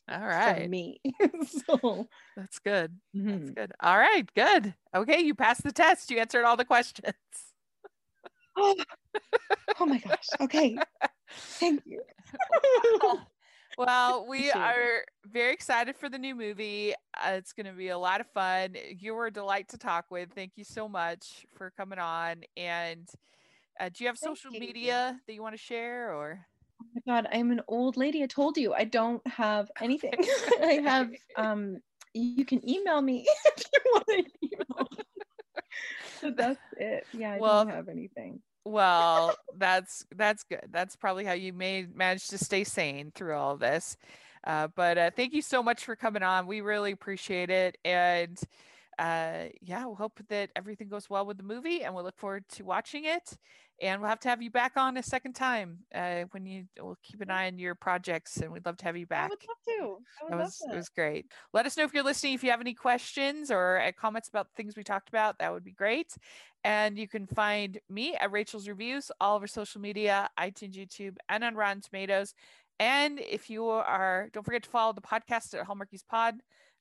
all 0.10 0.26
right. 0.26 0.64
for 0.64 0.70
me. 0.70 1.00
So 1.46 2.08
that's 2.36 2.58
good. 2.58 2.98
Mm-hmm. 3.16 3.30
that's 3.30 3.50
good. 3.52 3.72
All 3.80 3.98
right 3.98 4.28
good. 4.36 4.74
Okay 4.96 5.22
you 5.22 5.36
passed 5.36 5.64
the 5.64 5.72
test. 5.72 6.12
You 6.12 6.20
answered 6.20 6.46
all 6.46 6.58
the 6.58 6.66
questions 6.66 7.14
oh, 8.58 8.76
oh 9.80 9.86
my 9.86 9.98
gosh 10.00 10.28
okay 10.42 10.78
thank 11.30 11.82
you 11.86 12.02
well, 13.78 14.26
we 14.28 14.52
are 14.52 15.04
very 15.26 15.54
excited 15.54 15.96
for 15.96 16.10
the 16.10 16.18
new 16.18 16.36
movie. 16.36 16.94
Uh, 17.16 17.32
it's 17.32 17.54
going 17.54 17.66
to 17.66 17.74
be 17.74 17.90
a 17.90 17.98
lot 17.98 18.22
of 18.22 18.28
fun. 18.28 18.76
You 19.00 19.14
were 19.14 19.28
a 19.28 19.32
delight 19.32 19.70
to 19.70 19.78
talk 19.78 20.06
with. 20.10 20.30
Thank 20.34 20.54
you 20.56 20.64
so 20.64 20.88
much 20.88 21.46
for 21.58 21.72
coming 21.72 22.00
on. 22.00 22.44
And 22.58 23.10
uh, 23.80 23.90
do 23.90 24.04
you 24.04 24.08
have 24.08 24.18
Thank 24.18 24.38
social 24.38 24.54
you. 24.54 24.60
media 24.60 25.20
that 25.26 25.34
you 25.34 25.42
want 25.42 25.56
to 25.56 25.62
share 25.62 26.14
or? 26.14 26.46
Oh 26.82 26.86
my 26.94 27.14
God, 27.14 27.28
I'm 27.32 27.52
an 27.52 27.62
old 27.68 27.98
lady. 27.98 28.24
I 28.24 28.28
told 28.28 28.58
you 28.58 28.74
I 28.74 28.84
don't 28.84 29.26
have 29.28 29.70
anything. 29.82 30.14
I 30.62 30.82
have, 30.84 31.10
um, 31.38 31.78
you 32.14 32.46
can 32.46 32.68
email 32.68 33.02
me 33.02 33.26
if 33.46 33.64
you 33.74 33.82
want 33.86 34.08
to 34.08 34.24
email. 34.44 34.88
that's 36.38 36.60
it. 36.78 37.06
Yeah, 37.14 37.34
I 37.34 37.40
well, 37.40 37.66
don't 37.66 37.74
have 37.74 37.90
anything. 37.90 38.42
well 38.66 39.36
that's 39.58 40.06
that's 40.16 40.44
good. 40.44 40.68
That's 40.72 40.96
probably 40.96 41.26
how 41.26 41.34
you 41.34 41.54
may 41.54 41.86
manage 41.94 42.28
to 42.30 42.38
stay 42.38 42.64
sane 42.64 43.12
through 43.14 43.36
all 43.36 43.54
of 43.54 43.60
this. 43.60 43.98
Uh, 44.46 44.68
but 44.76 44.98
uh, 44.98 45.12
thank 45.16 45.34
you 45.34 45.42
so 45.42 45.64
much 45.64 45.86
for 45.86 45.96
coming 45.96 46.24
on. 46.24 46.48
We 46.48 46.62
really 46.62 46.92
appreciate 46.92 47.50
it. 47.50 47.78
And 47.86 48.38
uh, 49.00 49.46
yeah 49.62 49.86
we'll 49.86 49.96
hope 49.96 50.20
that 50.30 50.52
everything 50.56 50.88
goes 50.88 51.10
well 51.10 51.26
with 51.26 51.38
the 51.38 51.44
movie 51.44 51.84
and 51.84 51.94
we'll 51.96 52.04
look 52.04 52.18
forward 52.18 52.48
to 52.50 52.64
watching 52.64 53.06
it 53.06 53.38
and 53.84 54.00
we'll 54.00 54.10
have 54.10 54.20
to 54.22 54.30
have 54.30 54.42
you 54.42 54.50
back 54.50 54.78
on 54.78 54.96
a 54.96 55.04
second 55.04 55.34
time 55.34 55.80
uh, 55.94 56.24
when 56.32 56.46
you 56.46 56.64
we'll 56.80 56.98
keep 57.04 57.20
an 57.20 57.30
eye 57.30 57.48
on 57.48 57.60
your 57.60 57.76
projects 57.76 58.38
and 58.38 58.52
we'd 58.52 58.66
love 58.66 58.78
to 58.78 58.86
have 58.86 58.96
you 58.96 59.06
back. 59.06 59.26
I 59.26 59.28
would 59.30 59.46
love 59.48 59.58
to. 59.68 59.98
I 60.22 60.24
would 60.24 60.34
it 60.34 60.44
was 60.44 60.62
love 60.66 60.74
it 60.74 60.78
was 60.78 60.90
great. 60.90 61.26
Let 61.54 61.66
us 61.66 61.76
know 61.76 61.84
if 61.84 61.94
you're 61.94 62.04
listening. 62.04 62.34
If 62.34 62.44
you 62.44 62.52
have 62.52 62.62
any 62.62 62.74
questions 62.74 63.52
or 63.52 63.82
uh, 63.82 63.92
comments 63.92 64.30
about 64.30 64.48
things 64.56 64.78
we 64.78 64.84
talked 64.84 65.10
about, 65.10 65.38
that 65.40 65.52
would 65.52 65.66
be 65.66 65.74
great. 65.74 66.16
And 66.64 66.98
you 66.98 67.10
can 67.10 67.28
find 67.28 67.78
me 67.90 68.16
at 68.16 68.32
Rachel's 68.32 68.70
Reviews, 68.70 69.12
all 69.20 69.36
over 69.36 69.48
social 69.48 69.82
media, 69.82 70.30
iTunes, 70.40 70.76
YouTube, 70.76 71.18
and 71.28 71.44
on 71.44 71.56
Rotten 71.56 71.82
Tomatoes. 71.82 72.34
And 72.80 73.20
if 73.20 73.50
you 73.50 73.66
are, 73.68 74.30
don't 74.32 74.44
forget 74.44 74.64
to 74.64 74.70
follow 74.70 74.94
the 74.94 75.02
podcast 75.02 75.54
at 75.54 75.68
Hallmarkies 75.68 76.08
Pod. 76.10 76.36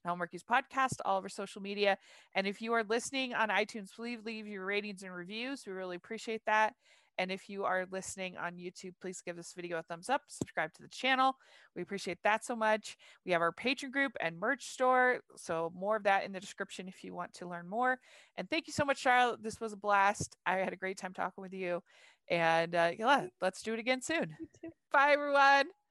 Hallmarkies 0.06 0.44
podcast, 0.44 0.96
all 1.04 1.18
over 1.18 1.28
social 1.28 1.62
media. 1.62 1.96
And 2.34 2.46
if 2.46 2.60
you 2.60 2.72
are 2.72 2.84
listening 2.84 3.34
on 3.34 3.48
iTunes, 3.48 3.94
please 3.94 4.20
leave 4.24 4.46
your 4.46 4.64
ratings 4.64 5.02
and 5.02 5.14
reviews. 5.14 5.64
We 5.66 5.72
really 5.72 5.96
appreciate 5.96 6.42
that. 6.46 6.74
And 7.18 7.30
if 7.30 7.48
you 7.48 7.64
are 7.64 7.86
listening 7.90 8.36
on 8.36 8.54
YouTube, 8.56 8.94
please 9.00 9.20
give 9.20 9.36
this 9.36 9.52
video 9.54 9.78
a 9.78 9.82
thumbs 9.82 10.08
up, 10.08 10.22
subscribe 10.28 10.72
to 10.74 10.82
the 10.82 10.88
channel. 10.88 11.36
We 11.76 11.82
appreciate 11.82 12.18
that 12.24 12.44
so 12.44 12.56
much. 12.56 12.96
We 13.26 13.32
have 13.32 13.42
our 13.42 13.52
Patreon 13.52 13.90
group 13.90 14.12
and 14.20 14.38
merch 14.38 14.66
store. 14.66 15.20
So, 15.36 15.72
more 15.76 15.96
of 15.96 16.04
that 16.04 16.24
in 16.24 16.32
the 16.32 16.40
description 16.40 16.88
if 16.88 17.04
you 17.04 17.14
want 17.14 17.34
to 17.34 17.48
learn 17.48 17.68
more. 17.68 17.98
And 18.36 18.48
thank 18.48 18.66
you 18.66 18.72
so 18.72 18.84
much, 18.84 18.98
Charlotte. 18.98 19.42
This 19.42 19.60
was 19.60 19.72
a 19.72 19.76
blast. 19.76 20.36
I 20.46 20.56
had 20.56 20.72
a 20.72 20.76
great 20.76 20.96
time 20.96 21.12
talking 21.12 21.42
with 21.42 21.52
you. 21.52 21.82
And 22.30 22.74
uh, 22.74 22.92
yeah, 22.98 23.26
let's 23.40 23.62
do 23.62 23.74
it 23.74 23.80
again 23.80 24.00
soon. 24.00 24.34
Bye, 24.92 25.12
everyone. 25.12 25.81